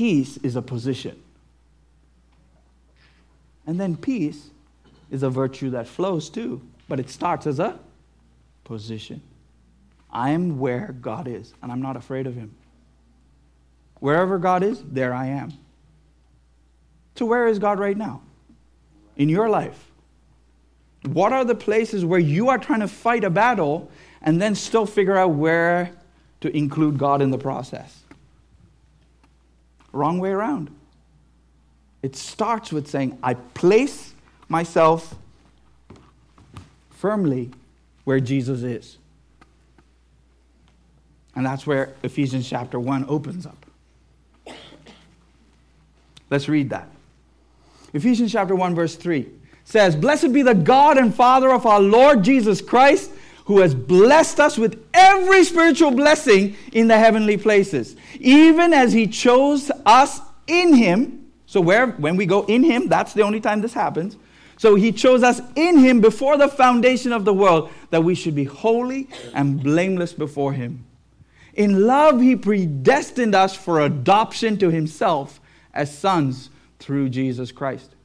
Peace 0.00 0.38
is 0.38 0.56
a 0.56 0.62
position. 0.62 1.22
And 3.66 3.78
then 3.78 3.98
peace 3.98 4.48
is 5.10 5.22
a 5.22 5.28
virtue 5.28 5.68
that 5.72 5.86
flows 5.86 6.30
too, 6.30 6.62
but 6.88 6.98
it 6.98 7.10
starts 7.10 7.46
as 7.46 7.58
a 7.58 7.78
position. 8.64 9.20
I 10.10 10.30
am 10.30 10.58
where 10.58 10.96
God 11.02 11.28
is, 11.28 11.52
and 11.60 11.70
I'm 11.70 11.82
not 11.82 11.96
afraid 11.96 12.26
of 12.26 12.34
Him. 12.34 12.54
Wherever 13.96 14.38
God 14.38 14.62
is, 14.62 14.82
there 14.90 15.12
I 15.12 15.26
am. 15.26 15.52
So, 17.16 17.26
where 17.26 17.46
is 17.46 17.58
God 17.58 17.78
right 17.78 17.94
now? 17.94 18.22
In 19.18 19.28
your 19.28 19.50
life. 19.50 19.90
What 21.08 21.34
are 21.34 21.44
the 21.44 21.54
places 21.54 22.06
where 22.06 22.18
you 22.18 22.48
are 22.48 22.56
trying 22.56 22.80
to 22.80 22.88
fight 22.88 23.22
a 23.22 23.28
battle 23.28 23.90
and 24.22 24.40
then 24.40 24.54
still 24.54 24.86
figure 24.86 25.18
out 25.18 25.32
where 25.32 25.92
to 26.40 26.56
include 26.56 26.96
God 26.96 27.20
in 27.20 27.30
the 27.30 27.36
process? 27.36 28.00
Wrong 29.92 30.18
way 30.18 30.30
around. 30.30 30.70
It 32.02 32.16
starts 32.16 32.72
with 32.72 32.88
saying, 32.88 33.18
I 33.22 33.34
place 33.34 34.14
myself 34.48 35.14
firmly 36.90 37.50
where 38.04 38.20
Jesus 38.20 38.62
is. 38.62 38.96
And 41.34 41.46
that's 41.46 41.66
where 41.66 41.94
Ephesians 42.02 42.48
chapter 42.48 42.78
1 42.78 43.06
opens 43.08 43.46
up. 43.46 43.66
Let's 46.28 46.48
read 46.48 46.70
that. 46.70 46.88
Ephesians 47.92 48.32
chapter 48.32 48.54
1, 48.54 48.74
verse 48.74 48.94
3 48.96 49.28
says, 49.64 49.96
Blessed 49.96 50.32
be 50.32 50.42
the 50.42 50.54
God 50.54 50.96
and 50.96 51.14
Father 51.14 51.50
of 51.52 51.66
our 51.66 51.80
Lord 51.80 52.22
Jesus 52.22 52.60
Christ 52.60 53.10
who 53.50 53.58
has 53.58 53.74
blessed 53.74 54.38
us 54.38 54.56
with 54.56 54.80
every 54.94 55.42
spiritual 55.42 55.90
blessing 55.90 56.54
in 56.72 56.86
the 56.86 56.96
heavenly 56.96 57.36
places, 57.36 57.96
even 58.20 58.72
as 58.72 58.92
he 58.92 59.08
chose 59.08 59.72
us 59.84 60.20
in 60.46 60.72
him. 60.72 61.26
So 61.46 61.60
where 61.60 61.88
when 61.88 62.14
we 62.14 62.26
go 62.26 62.44
in 62.44 62.62
him, 62.62 62.86
that's 62.86 63.12
the 63.12 63.22
only 63.22 63.40
time 63.40 63.60
this 63.60 63.74
happens. 63.74 64.16
So 64.56 64.76
he 64.76 64.92
chose 64.92 65.24
us 65.24 65.40
in 65.56 65.78
him 65.78 66.00
before 66.00 66.36
the 66.36 66.46
foundation 66.46 67.12
of 67.12 67.24
the 67.24 67.34
world 67.34 67.72
that 67.90 68.04
we 68.04 68.14
should 68.14 68.36
be 68.36 68.44
holy 68.44 69.08
and 69.34 69.60
blameless 69.60 70.12
before 70.12 70.52
him. 70.52 70.84
In 71.54 71.88
love 71.88 72.20
he 72.20 72.36
predestined 72.36 73.34
us 73.34 73.56
for 73.56 73.80
adoption 73.80 74.58
to 74.58 74.70
himself 74.70 75.40
as 75.74 75.98
sons 75.98 76.50
through 76.78 77.08
Jesus 77.08 77.50
Christ. 77.50 77.96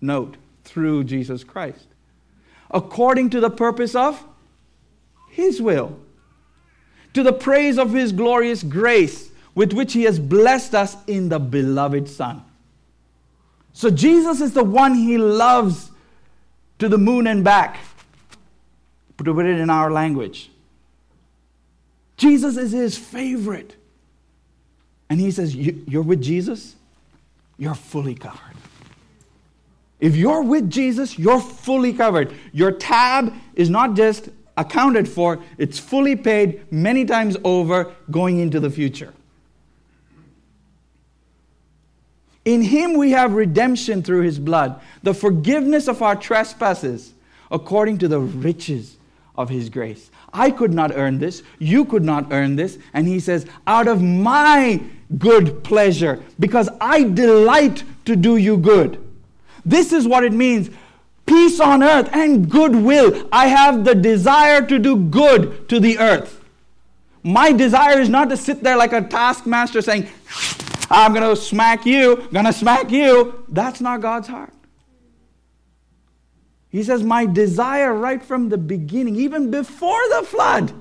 Note, 0.00 0.38
through 0.64 1.04
Jesus 1.04 1.44
Christ. 1.44 1.88
According 2.70 3.28
to 3.30 3.40
the 3.40 3.50
purpose 3.50 3.94
of 3.94 4.24
his 5.34 5.60
will, 5.60 5.98
to 7.12 7.24
the 7.24 7.32
praise 7.32 7.76
of 7.76 7.92
His 7.92 8.12
glorious 8.12 8.62
grace 8.62 9.30
with 9.54 9.72
which 9.72 9.92
He 9.92 10.04
has 10.04 10.20
blessed 10.20 10.76
us 10.76 10.96
in 11.08 11.28
the 11.28 11.40
beloved 11.40 12.08
Son. 12.08 12.44
So 13.72 13.90
Jesus 13.90 14.40
is 14.40 14.52
the 14.52 14.62
one 14.62 14.94
He 14.94 15.18
loves 15.18 15.90
to 16.78 16.88
the 16.88 16.98
moon 16.98 17.26
and 17.26 17.42
back, 17.42 17.78
to 19.18 19.34
put 19.34 19.46
it 19.46 19.58
in 19.58 19.70
our 19.70 19.90
language. 19.90 20.50
Jesus 22.16 22.56
is 22.56 22.72
his 22.72 22.96
favorite. 22.96 23.74
And 25.08 25.20
he 25.20 25.30
says, 25.30 25.54
You're 25.54 26.02
with 26.02 26.22
Jesus? 26.22 26.74
You're 27.58 27.74
fully 27.74 28.14
covered. 28.14 28.40
If 29.98 30.14
you're 30.14 30.42
with 30.42 30.70
Jesus, 30.70 31.18
you're 31.18 31.40
fully 31.40 31.92
covered. 31.92 32.34
Your 32.52 32.72
tab 32.72 33.32
is 33.54 33.70
not 33.70 33.94
just 33.94 34.28
accounted 34.56 35.08
for, 35.08 35.42
it's 35.58 35.78
fully 35.78 36.16
paid 36.16 36.70
many 36.72 37.04
times 37.04 37.36
over 37.44 37.94
going 38.10 38.38
into 38.38 38.60
the 38.60 38.70
future. 38.70 39.12
In 42.44 42.62
him 42.62 42.94
we 42.96 43.10
have 43.12 43.32
redemption 43.32 44.02
through 44.02 44.22
his 44.22 44.38
blood, 44.38 44.80
the 45.02 45.14
forgiveness 45.14 45.88
of 45.88 46.02
our 46.02 46.14
trespasses, 46.14 47.14
according 47.50 47.98
to 47.98 48.08
the 48.08 48.20
riches 48.20 48.96
of 49.36 49.48
his 49.48 49.68
grace. 49.68 50.10
I 50.32 50.50
could 50.50 50.74
not 50.74 50.92
earn 50.94 51.18
this. 51.18 51.42
You 51.58 51.84
could 51.84 52.04
not 52.04 52.32
earn 52.32 52.56
this. 52.56 52.78
And 52.92 53.06
he 53.06 53.20
says, 53.20 53.46
out 53.66 53.88
of 53.88 54.02
my 54.02 54.82
good 55.16 55.62
pleasure, 55.64 56.22
because 56.38 56.68
I 56.80 57.04
delight 57.04 57.84
to 58.04 58.16
do 58.16 58.36
you 58.36 58.56
good. 58.56 59.00
This 59.64 59.92
is 59.92 60.06
what 60.06 60.24
it 60.24 60.32
means 60.32 60.70
peace 61.26 61.60
on 61.60 61.82
earth 61.82 62.08
and 62.12 62.50
goodwill. 62.50 63.28
I 63.32 63.46
have 63.46 63.84
the 63.84 63.94
desire 63.94 64.64
to 64.66 64.78
do 64.78 64.96
good 64.96 65.68
to 65.68 65.80
the 65.80 65.98
earth. 65.98 66.44
My 67.22 67.52
desire 67.52 68.00
is 68.00 68.08
not 68.08 68.28
to 68.30 68.36
sit 68.36 68.62
there 68.62 68.76
like 68.76 68.92
a 68.92 69.00
taskmaster 69.00 69.80
saying, 69.80 70.08
I'm 70.90 71.14
going 71.14 71.28
to 71.28 71.36
smack 71.40 71.86
you, 71.86 72.28
going 72.32 72.44
to 72.44 72.52
smack 72.52 72.90
you. 72.90 73.44
That's 73.48 73.80
not 73.80 74.00
God's 74.00 74.28
heart. 74.28 74.52
He 76.74 76.82
says, 76.82 77.02
My 77.02 77.24
desire 77.24 77.94
right 77.94 78.22
from 78.22 78.48
the 78.48 78.58
beginning, 78.58 79.16
even 79.16 79.50
before 79.50 80.00
the 80.10 80.26
flood, 80.26 80.72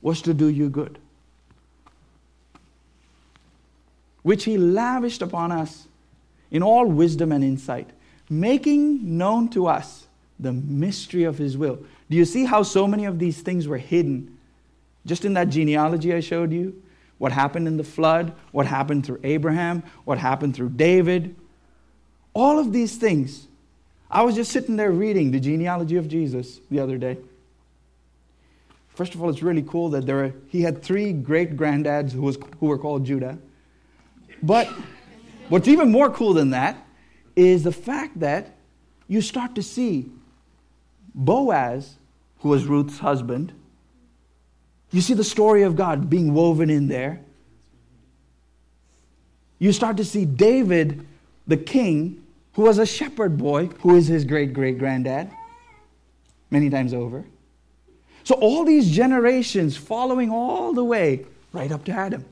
was 0.00 0.22
to 0.22 0.32
do 0.32 0.48
you 0.48 0.68
good, 0.68 0.98
which 4.22 4.44
He 4.44 4.56
lavished 4.56 5.20
upon 5.20 5.52
us 5.52 5.88
in 6.52 6.62
all 6.62 6.86
wisdom 6.86 7.32
and 7.32 7.42
insight, 7.42 7.90
making 8.40 9.18
known 9.18 9.48
to 9.50 9.66
us 9.66 10.06
the 10.38 10.52
mystery 10.52 11.24
of 11.24 11.38
His 11.38 11.56
will. 11.56 11.78
Do 12.10 12.16
you 12.16 12.24
see 12.24 12.44
how 12.44 12.62
so 12.62 12.86
many 12.86 13.04
of 13.04 13.18
these 13.18 13.40
things 13.40 13.68
were 13.68 13.78
hidden? 13.78 14.38
Just 15.06 15.24
in 15.24 15.34
that 15.34 15.48
genealogy 15.48 16.12
I 16.14 16.20
showed 16.20 16.52
you, 16.52 16.82
what 17.18 17.32
happened 17.32 17.68
in 17.68 17.76
the 17.76 17.84
flood, 17.84 18.32
what 18.50 18.66
happened 18.66 19.06
through 19.06 19.20
Abraham, 19.22 19.82
what 20.04 20.18
happened 20.18 20.56
through 20.56 20.70
David. 20.70 21.36
All 22.34 22.58
of 22.58 22.72
these 22.72 22.96
things. 22.96 23.46
I 24.10 24.22
was 24.22 24.34
just 24.34 24.52
sitting 24.52 24.76
there 24.76 24.90
reading 24.90 25.30
the 25.30 25.40
genealogy 25.40 25.96
of 25.96 26.08
Jesus 26.08 26.60
the 26.70 26.80
other 26.80 26.98
day. 26.98 27.18
First 28.94 29.14
of 29.14 29.22
all, 29.22 29.30
it's 29.30 29.42
really 29.42 29.62
cool 29.62 29.90
that 29.90 30.04
there 30.04 30.34
he 30.48 30.62
had 30.62 30.82
three 30.82 31.12
great 31.12 31.56
granddads 31.56 32.12
who, 32.12 32.30
who 32.60 32.66
were 32.66 32.78
called 32.78 33.06
Judah. 33.06 33.38
But 34.42 34.68
What's 35.52 35.68
even 35.68 35.90
more 35.90 36.08
cool 36.08 36.32
than 36.32 36.48
that 36.50 36.82
is 37.36 37.64
the 37.64 37.72
fact 37.72 38.20
that 38.20 38.54
you 39.08 39.20
start 39.20 39.54
to 39.54 39.62
see 39.62 40.10
Boaz, 41.14 41.96
who 42.40 42.48
was 42.48 42.64
Ruth's 42.66 42.98
husband, 42.98 43.52
you 44.90 45.00
see 45.00 45.14
the 45.14 45.24
story 45.24 45.62
of 45.62 45.74
God 45.74 46.10
being 46.10 46.34
woven 46.34 46.68
in 46.68 46.88
there. 46.88 47.20
You 49.58 49.72
start 49.72 49.96
to 49.98 50.04
see 50.04 50.24
David, 50.24 51.06
the 51.46 51.56
king, 51.56 52.22
who 52.54 52.62
was 52.62 52.78
a 52.78 52.86
shepherd 52.86 53.38
boy, 53.38 53.66
who 53.80 53.96
is 53.96 54.06
his 54.06 54.24
great 54.24 54.52
great 54.52 54.78
granddad, 54.78 55.30
many 56.50 56.68
times 56.68 56.92
over. 56.92 57.24
So, 58.24 58.34
all 58.36 58.64
these 58.64 58.90
generations 58.90 59.76
following 59.76 60.30
all 60.30 60.72
the 60.72 60.84
way 60.84 61.24
right 61.52 61.72
up 61.72 61.84
to 61.84 61.92
Adam. 61.92 62.24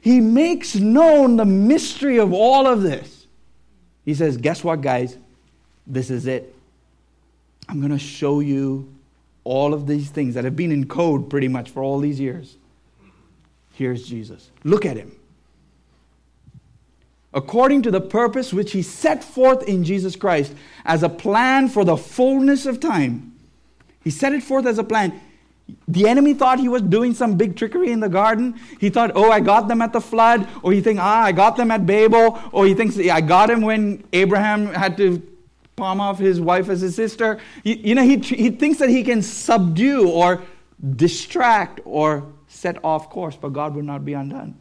He 0.00 0.20
makes 0.20 0.76
known 0.76 1.36
the 1.36 1.44
mystery 1.44 2.18
of 2.18 2.32
all 2.32 2.66
of 2.66 2.82
this. 2.82 3.15
He 4.06 4.14
says, 4.14 4.38
Guess 4.38 4.64
what, 4.64 4.80
guys? 4.80 5.18
This 5.86 6.08
is 6.10 6.26
it. 6.26 6.54
I'm 7.68 7.80
going 7.80 7.92
to 7.92 7.98
show 7.98 8.40
you 8.40 8.94
all 9.44 9.74
of 9.74 9.86
these 9.86 10.08
things 10.08 10.34
that 10.34 10.44
have 10.44 10.56
been 10.56 10.72
in 10.72 10.86
code 10.86 11.28
pretty 11.28 11.48
much 11.48 11.70
for 11.70 11.82
all 11.82 11.98
these 11.98 12.18
years. 12.18 12.56
Here's 13.74 14.08
Jesus. 14.08 14.50
Look 14.64 14.86
at 14.86 14.96
him. 14.96 15.14
According 17.34 17.82
to 17.82 17.90
the 17.90 18.00
purpose 18.00 18.52
which 18.52 18.72
he 18.72 18.80
set 18.80 19.22
forth 19.22 19.62
in 19.64 19.84
Jesus 19.84 20.16
Christ 20.16 20.54
as 20.86 21.02
a 21.02 21.08
plan 21.08 21.68
for 21.68 21.84
the 21.84 21.96
fullness 21.96 22.64
of 22.64 22.80
time, 22.80 23.36
he 24.02 24.10
set 24.10 24.32
it 24.32 24.42
forth 24.42 24.64
as 24.66 24.78
a 24.78 24.84
plan. 24.84 25.20
The 25.88 26.08
enemy 26.08 26.34
thought 26.34 26.58
he 26.58 26.68
was 26.68 26.82
doing 26.82 27.14
some 27.14 27.36
big 27.36 27.56
trickery 27.56 27.90
in 27.90 28.00
the 28.00 28.08
garden. 28.08 28.60
He 28.80 28.88
thought, 28.88 29.12
oh, 29.14 29.30
I 29.30 29.40
got 29.40 29.68
them 29.68 29.82
at 29.82 29.92
the 29.92 30.00
flood. 30.00 30.48
Or 30.62 30.72
he 30.72 30.80
think, 30.80 30.98
ah, 31.00 31.22
I 31.22 31.32
got 31.32 31.56
them 31.56 31.70
at 31.70 31.86
Babel. 31.86 32.40
Or 32.52 32.66
he 32.66 32.74
thinks, 32.74 32.96
yeah, 32.96 33.14
I 33.14 33.20
got 33.20 33.50
him 33.50 33.62
when 33.62 34.04
Abraham 34.12 34.66
had 34.66 34.96
to 34.98 35.22
palm 35.74 36.00
off 36.00 36.18
his 36.18 36.40
wife 36.40 36.68
as 36.68 36.80
his 36.80 36.94
sister. 36.94 37.38
You, 37.62 37.74
you 37.74 37.94
know, 37.94 38.02
he, 38.02 38.16
he 38.18 38.50
thinks 38.50 38.78
that 38.78 38.88
he 38.88 39.02
can 39.04 39.22
subdue 39.22 40.08
or 40.08 40.42
distract 40.96 41.80
or 41.84 42.32
set 42.48 42.82
off 42.84 43.10
course, 43.10 43.36
but 43.36 43.50
God 43.50 43.74
would 43.74 43.84
not 43.84 44.04
be 44.04 44.12
undone. 44.12 44.56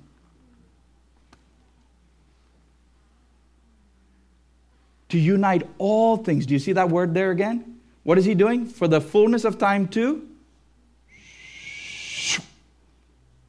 To 5.09 5.19
unite 5.19 5.67
all 5.77 6.17
things. 6.17 6.45
Do 6.45 6.53
you 6.53 6.59
see 6.59 6.73
that 6.73 6.89
word 6.89 7.13
there 7.13 7.31
again? 7.31 7.79
What 8.03 8.17
is 8.17 8.25
he 8.25 8.35
doing? 8.35 8.65
For 8.65 8.87
the 8.87 8.99
fullness 8.99 9.45
of 9.45 9.57
time, 9.57 9.87
too? 9.87 10.29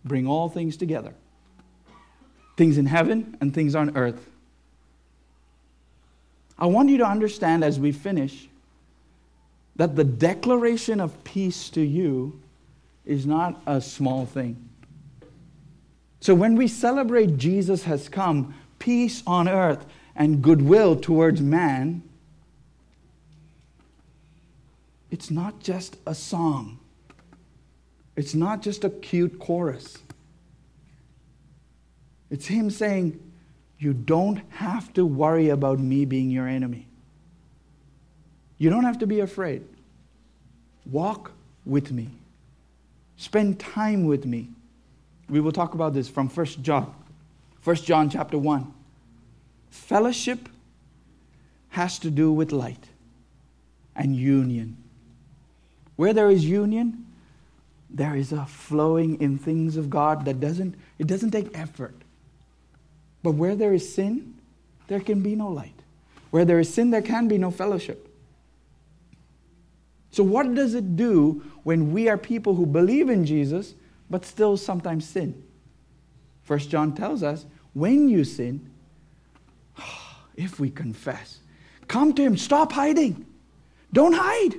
Bring 0.07 0.27
all 0.27 0.49
things 0.49 0.77
together 0.77 1.15
things 2.57 2.79
in 2.79 2.87
heaven 2.87 3.37
and 3.41 3.53
things 3.53 3.75
on 3.75 3.97
earth. 3.97 4.31
I 6.59 6.67
want 6.67 6.89
you 6.89 6.97
to 6.99 7.07
understand 7.07 7.63
as 7.63 7.79
we 7.79 7.93
finish 7.93 8.49
that 9.77 9.95
the 9.95 10.05
declaration 10.05 11.01
of 11.01 11.23
peace 11.23 11.69
to 11.71 11.83
you 11.83 12.41
is 13.05 13.27
not 13.27 13.61
a 13.67 13.81
small 13.81 14.25
thing. 14.25 14.57
So 16.21 16.35
when 16.35 16.57
we 16.57 16.67
celebrate 16.67 17.37
Jesus 17.37 17.85
has 17.85 18.09
come, 18.09 18.55
peace 18.79 19.23
on 19.27 19.49
earth 19.49 19.85
and 20.17 20.41
goodwill 20.41 20.97
towards 20.97 21.43
man, 21.43 22.03
it's 25.11 25.31
not 25.31 25.61
just 25.61 25.99
a 26.07 26.15
song. 26.15 26.79
It's 28.17 28.35
not 28.35 28.63
just 28.63 28.83
a 28.85 28.91
cute 28.91 29.39
chorus. 29.39 29.99
It's 32.31 32.47
Him 32.47 32.71
saying, 32.71 33.21
You 33.79 33.93
don't 33.93 34.41
have 34.51 34.93
to 34.95 35.05
worry 35.05 35.51
about 35.51 35.79
me 35.79 36.05
being 36.05 36.31
your 36.31 36.49
enemy. 36.49 36.89
You 38.59 38.71
don't 38.71 38.85
have 38.85 38.99
to 39.01 39.07
be 39.07 39.21
afraid. 39.21 39.65
Walk 40.87 41.33
with 41.65 41.93
me. 41.93 42.09
Spend 43.17 43.61
time 43.61 44.05
with 44.05 44.25
me. 44.25 44.49
We 45.29 45.41
will 45.41 45.53
talk 45.53 45.75
about 45.75 45.93
this 45.93 46.09
from 46.09 46.29
1 46.29 46.47
John. 46.63 46.95
1 47.65 47.77
John 47.77 48.09
chapter 48.09 48.39
1. 48.39 48.73
Fellowship 49.71 50.49
has 51.71 51.99
to 51.99 52.11
do 52.11 52.33
with 52.33 52.53
light 52.53 52.89
and 53.95 54.17
union. 54.17 54.77
Where 55.97 56.13
there 56.13 56.31
is 56.31 56.45
union, 56.45 57.06
there 57.91 58.17
is 58.17 58.33
a 58.33 58.45
flowing 58.47 59.21
in 59.21 59.39
things 59.39 59.77
of 59.77 59.89
God 59.91 60.25
that 60.25 60.41
doesn't, 60.41 60.75
it 60.99 61.07
doesn't 61.07 61.31
take 61.31 61.57
effort. 61.57 61.95
But 63.23 63.33
where 63.33 63.57
there 63.57 63.73
is 63.73 63.95
sin, 63.95 64.35
there 64.89 65.01
can 65.01 65.21
be 65.21 65.35
no 65.35 65.49
light. 65.49 65.73
Where 66.31 66.45
there 66.45 66.61
is 66.61 66.73
sin, 66.73 66.91
there 66.91 67.03
can 67.03 67.29
be 67.29 67.39
no 67.39 67.51
fellowship. 67.51 68.09
So, 70.11 70.23
what 70.25 70.55
does 70.55 70.75
it 70.75 70.97
do 70.97 71.45
when 71.63 71.93
we 71.93 72.09
are 72.09 72.17
people 72.17 72.55
who 72.55 72.67
believe 72.67 73.11
in 73.11 73.27
Jesus 73.27 73.75
but 74.09 74.25
still 74.25 74.57
sometimes 74.57 75.07
sin? 75.07 75.43
First 76.43 76.71
John 76.71 76.95
tells 76.95 77.23
us 77.23 77.45
when 77.75 78.09
you 78.09 78.25
sin, 78.25 78.71
if 80.37 80.59
we 80.59 80.71
confess, 80.71 81.41
come 81.89 82.13
to 82.15 82.23
Him, 82.23 82.37
stop 82.37 82.73
hiding. 82.73 83.27
Don't 83.93 84.15
hide. 84.15 84.55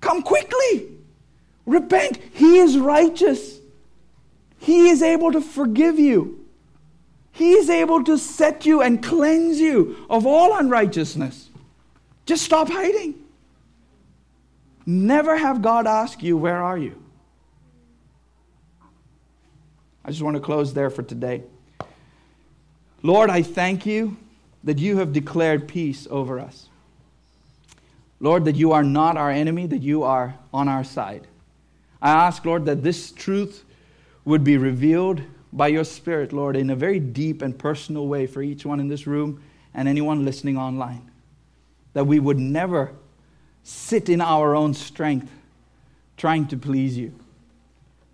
Come 0.00 0.22
quickly. 0.22 0.99
Repent. 1.66 2.18
He 2.32 2.58
is 2.58 2.78
righteous. 2.78 3.58
He 4.58 4.88
is 4.88 5.02
able 5.02 5.32
to 5.32 5.40
forgive 5.40 5.98
you. 5.98 6.44
He 7.32 7.52
is 7.52 7.70
able 7.70 8.04
to 8.04 8.18
set 8.18 8.66
you 8.66 8.82
and 8.82 9.02
cleanse 9.02 9.60
you 9.60 10.06
of 10.10 10.26
all 10.26 10.56
unrighteousness. 10.56 11.48
Just 12.26 12.44
stop 12.44 12.68
hiding. 12.68 13.14
Never 14.84 15.36
have 15.36 15.62
God 15.62 15.86
ask 15.86 16.22
you, 16.22 16.36
Where 16.36 16.62
are 16.62 16.76
you? 16.76 17.00
I 20.04 20.10
just 20.10 20.22
want 20.22 20.36
to 20.36 20.40
close 20.40 20.74
there 20.74 20.90
for 20.90 21.02
today. 21.02 21.44
Lord, 23.02 23.30
I 23.30 23.42
thank 23.42 23.86
you 23.86 24.16
that 24.64 24.78
you 24.78 24.98
have 24.98 25.12
declared 25.12 25.68
peace 25.68 26.06
over 26.10 26.38
us. 26.38 26.68
Lord, 28.18 28.44
that 28.44 28.56
you 28.56 28.72
are 28.72 28.82
not 28.82 29.16
our 29.16 29.30
enemy, 29.30 29.66
that 29.66 29.82
you 29.82 30.02
are 30.02 30.34
on 30.52 30.68
our 30.68 30.84
side. 30.84 31.26
I 32.02 32.10
ask, 32.10 32.44
Lord, 32.44 32.64
that 32.66 32.82
this 32.82 33.12
truth 33.12 33.64
would 34.24 34.44
be 34.44 34.56
revealed 34.56 35.22
by 35.52 35.68
your 35.68 35.84
Spirit, 35.84 36.32
Lord, 36.32 36.56
in 36.56 36.70
a 36.70 36.76
very 36.76 37.00
deep 37.00 37.42
and 37.42 37.58
personal 37.58 38.06
way 38.06 38.26
for 38.26 38.42
each 38.42 38.64
one 38.64 38.80
in 38.80 38.88
this 38.88 39.06
room 39.06 39.42
and 39.74 39.88
anyone 39.88 40.24
listening 40.24 40.56
online. 40.56 41.10
That 41.92 42.06
we 42.06 42.20
would 42.20 42.38
never 42.38 42.92
sit 43.62 44.08
in 44.08 44.20
our 44.20 44.54
own 44.54 44.74
strength 44.74 45.30
trying 46.16 46.46
to 46.48 46.56
please 46.56 46.96
you. 46.96 47.14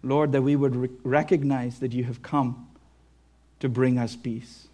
Lord, 0.03 0.33
that 0.33 0.43
we 0.43 0.57
would 0.57 0.77
re- 0.77 0.89
recognize 1.03 1.81
that 1.81 1.93
you 1.93 2.05
have 2.05 2.23
come 2.23 2.69
to 3.61 3.69
bring 3.69 3.99
us 3.99 4.17
peace. 4.17 4.69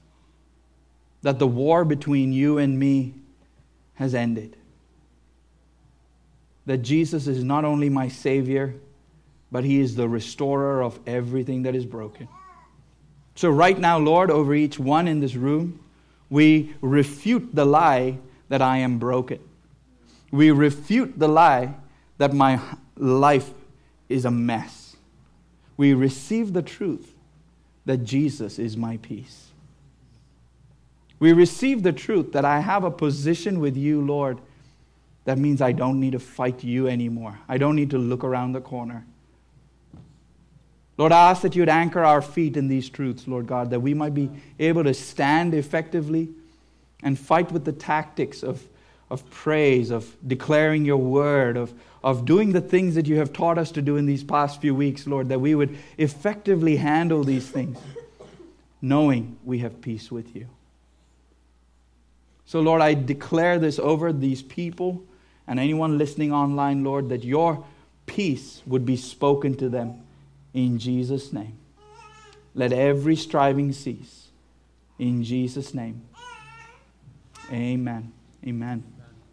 That 1.22 1.38
the 1.38 1.46
war 1.46 1.84
between 1.84 2.32
you 2.32 2.58
and 2.58 2.78
me 2.78 3.14
has 3.94 4.14
ended. 4.14 4.56
That 6.66 6.78
Jesus 6.78 7.26
is 7.26 7.42
not 7.42 7.64
only 7.64 7.88
my 7.88 8.08
Savior, 8.08 8.74
but 9.52 9.62
He 9.62 9.78
is 9.78 9.94
the 9.94 10.08
restorer 10.08 10.82
of 10.82 10.98
everything 11.06 11.62
that 11.62 11.76
is 11.76 11.84
broken. 11.86 12.26
So, 13.34 13.50
right 13.50 13.78
now, 13.78 13.98
Lord, 13.98 14.30
over 14.30 14.54
each 14.54 14.78
one 14.78 15.06
in 15.06 15.20
this 15.20 15.36
room, 15.36 15.78
we 16.30 16.74
refute 16.80 17.54
the 17.54 17.66
lie 17.66 18.18
that 18.48 18.62
I 18.62 18.78
am 18.78 18.98
broken. 18.98 19.38
We 20.30 20.50
refute 20.50 21.18
the 21.18 21.28
lie 21.28 21.74
that 22.16 22.32
my 22.32 22.60
life 22.96 23.50
is 24.08 24.24
a 24.24 24.30
mess. 24.30 24.96
We 25.76 25.92
receive 25.94 26.52
the 26.54 26.62
truth 26.62 27.14
that 27.84 27.98
Jesus 27.98 28.58
is 28.58 28.76
my 28.76 28.96
peace. 28.98 29.48
We 31.18 31.32
receive 31.32 31.82
the 31.82 31.92
truth 31.92 32.32
that 32.32 32.44
I 32.44 32.60
have 32.60 32.84
a 32.84 32.90
position 32.90 33.60
with 33.60 33.76
you, 33.76 34.00
Lord. 34.00 34.38
That 35.24 35.38
means 35.38 35.60
I 35.60 35.72
don't 35.72 36.00
need 36.00 36.12
to 36.12 36.18
fight 36.18 36.64
you 36.64 36.88
anymore. 36.88 37.38
I 37.48 37.58
don't 37.58 37.76
need 37.76 37.90
to 37.90 37.98
look 37.98 38.24
around 38.24 38.52
the 38.52 38.60
corner. 38.60 39.06
Lord, 40.98 41.12
I 41.12 41.30
ask 41.30 41.42
that 41.42 41.56
you'd 41.56 41.68
anchor 41.68 42.04
our 42.04 42.20
feet 42.20 42.56
in 42.56 42.68
these 42.68 42.88
truths, 42.88 43.26
Lord 43.26 43.46
God, 43.46 43.70
that 43.70 43.80
we 43.80 43.94
might 43.94 44.14
be 44.14 44.30
able 44.58 44.84
to 44.84 44.92
stand 44.92 45.54
effectively 45.54 46.28
and 47.02 47.18
fight 47.18 47.50
with 47.50 47.64
the 47.64 47.72
tactics 47.72 48.42
of, 48.42 48.66
of 49.10 49.28
praise, 49.30 49.90
of 49.90 50.14
declaring 50.26 50.84
your 50.84 50.98
word, 50.98 51.56
of, 51.56 51.72
of 52.04 52.24
doing 52.26 52.52
the 52.52 52.60
things 52.60 52.94
that 52.94 53.06
you 53.06 53.16
have 53.16 53.32
taught 53.32 53.56
us 53.56 53.72
to 53.72 53.82
do 53.82 53.96
in 53.96 54.04
these 54.04 54.22
past 54.22 54.60
few 54.60 54.74
weeks, 54.74 55.06
Lord, 55.06 55.30
that 55.30 55.40
we 55.40 55.54
would 55.54 55.76
effectively 55.96 56.76
handle 56.76 57.24
these 57.24 57.48
things, 57.48 57.78
knowing 58.82 59.38
we 59.44 59.60
have 59.60 59.80
peace 59.80 60.12
with 60.12 60.36
you. 60.36 60.46
So, 62.44 62.60
Lord, 62.60 62.82
I 62.82 62.92
declare 62.92 63.58
this 63.58 63.78
over 63.78 64.12
these 64.12 64.42
people 64.42 65.02
and 65.46 65.58
anyone 65.58 65.96
listening 65.96 66.32
online, 66.32 66.84
Lord, 66.84 67.08
that 67.08 67.24
your 67.24 67.64
peace 68.04 68.60
would 68.66 68.84
be 68.84 68.96
spoken 68.96 69.54
to 69.54 69.70
them 69.70 70.02
in 70.54 70.78
Jesus' 70.78 71.32
name. 71.32 71.58
Let 72.54 72.72
every 72.72 73.16
striving 73.16 73.72
cease. 73.72 74.28
In 74.98 75.24
Jesus' 75.24 75.74
name. 75.74 76.02
Amen. 77.50 78.12
Amen. 78.46 78.84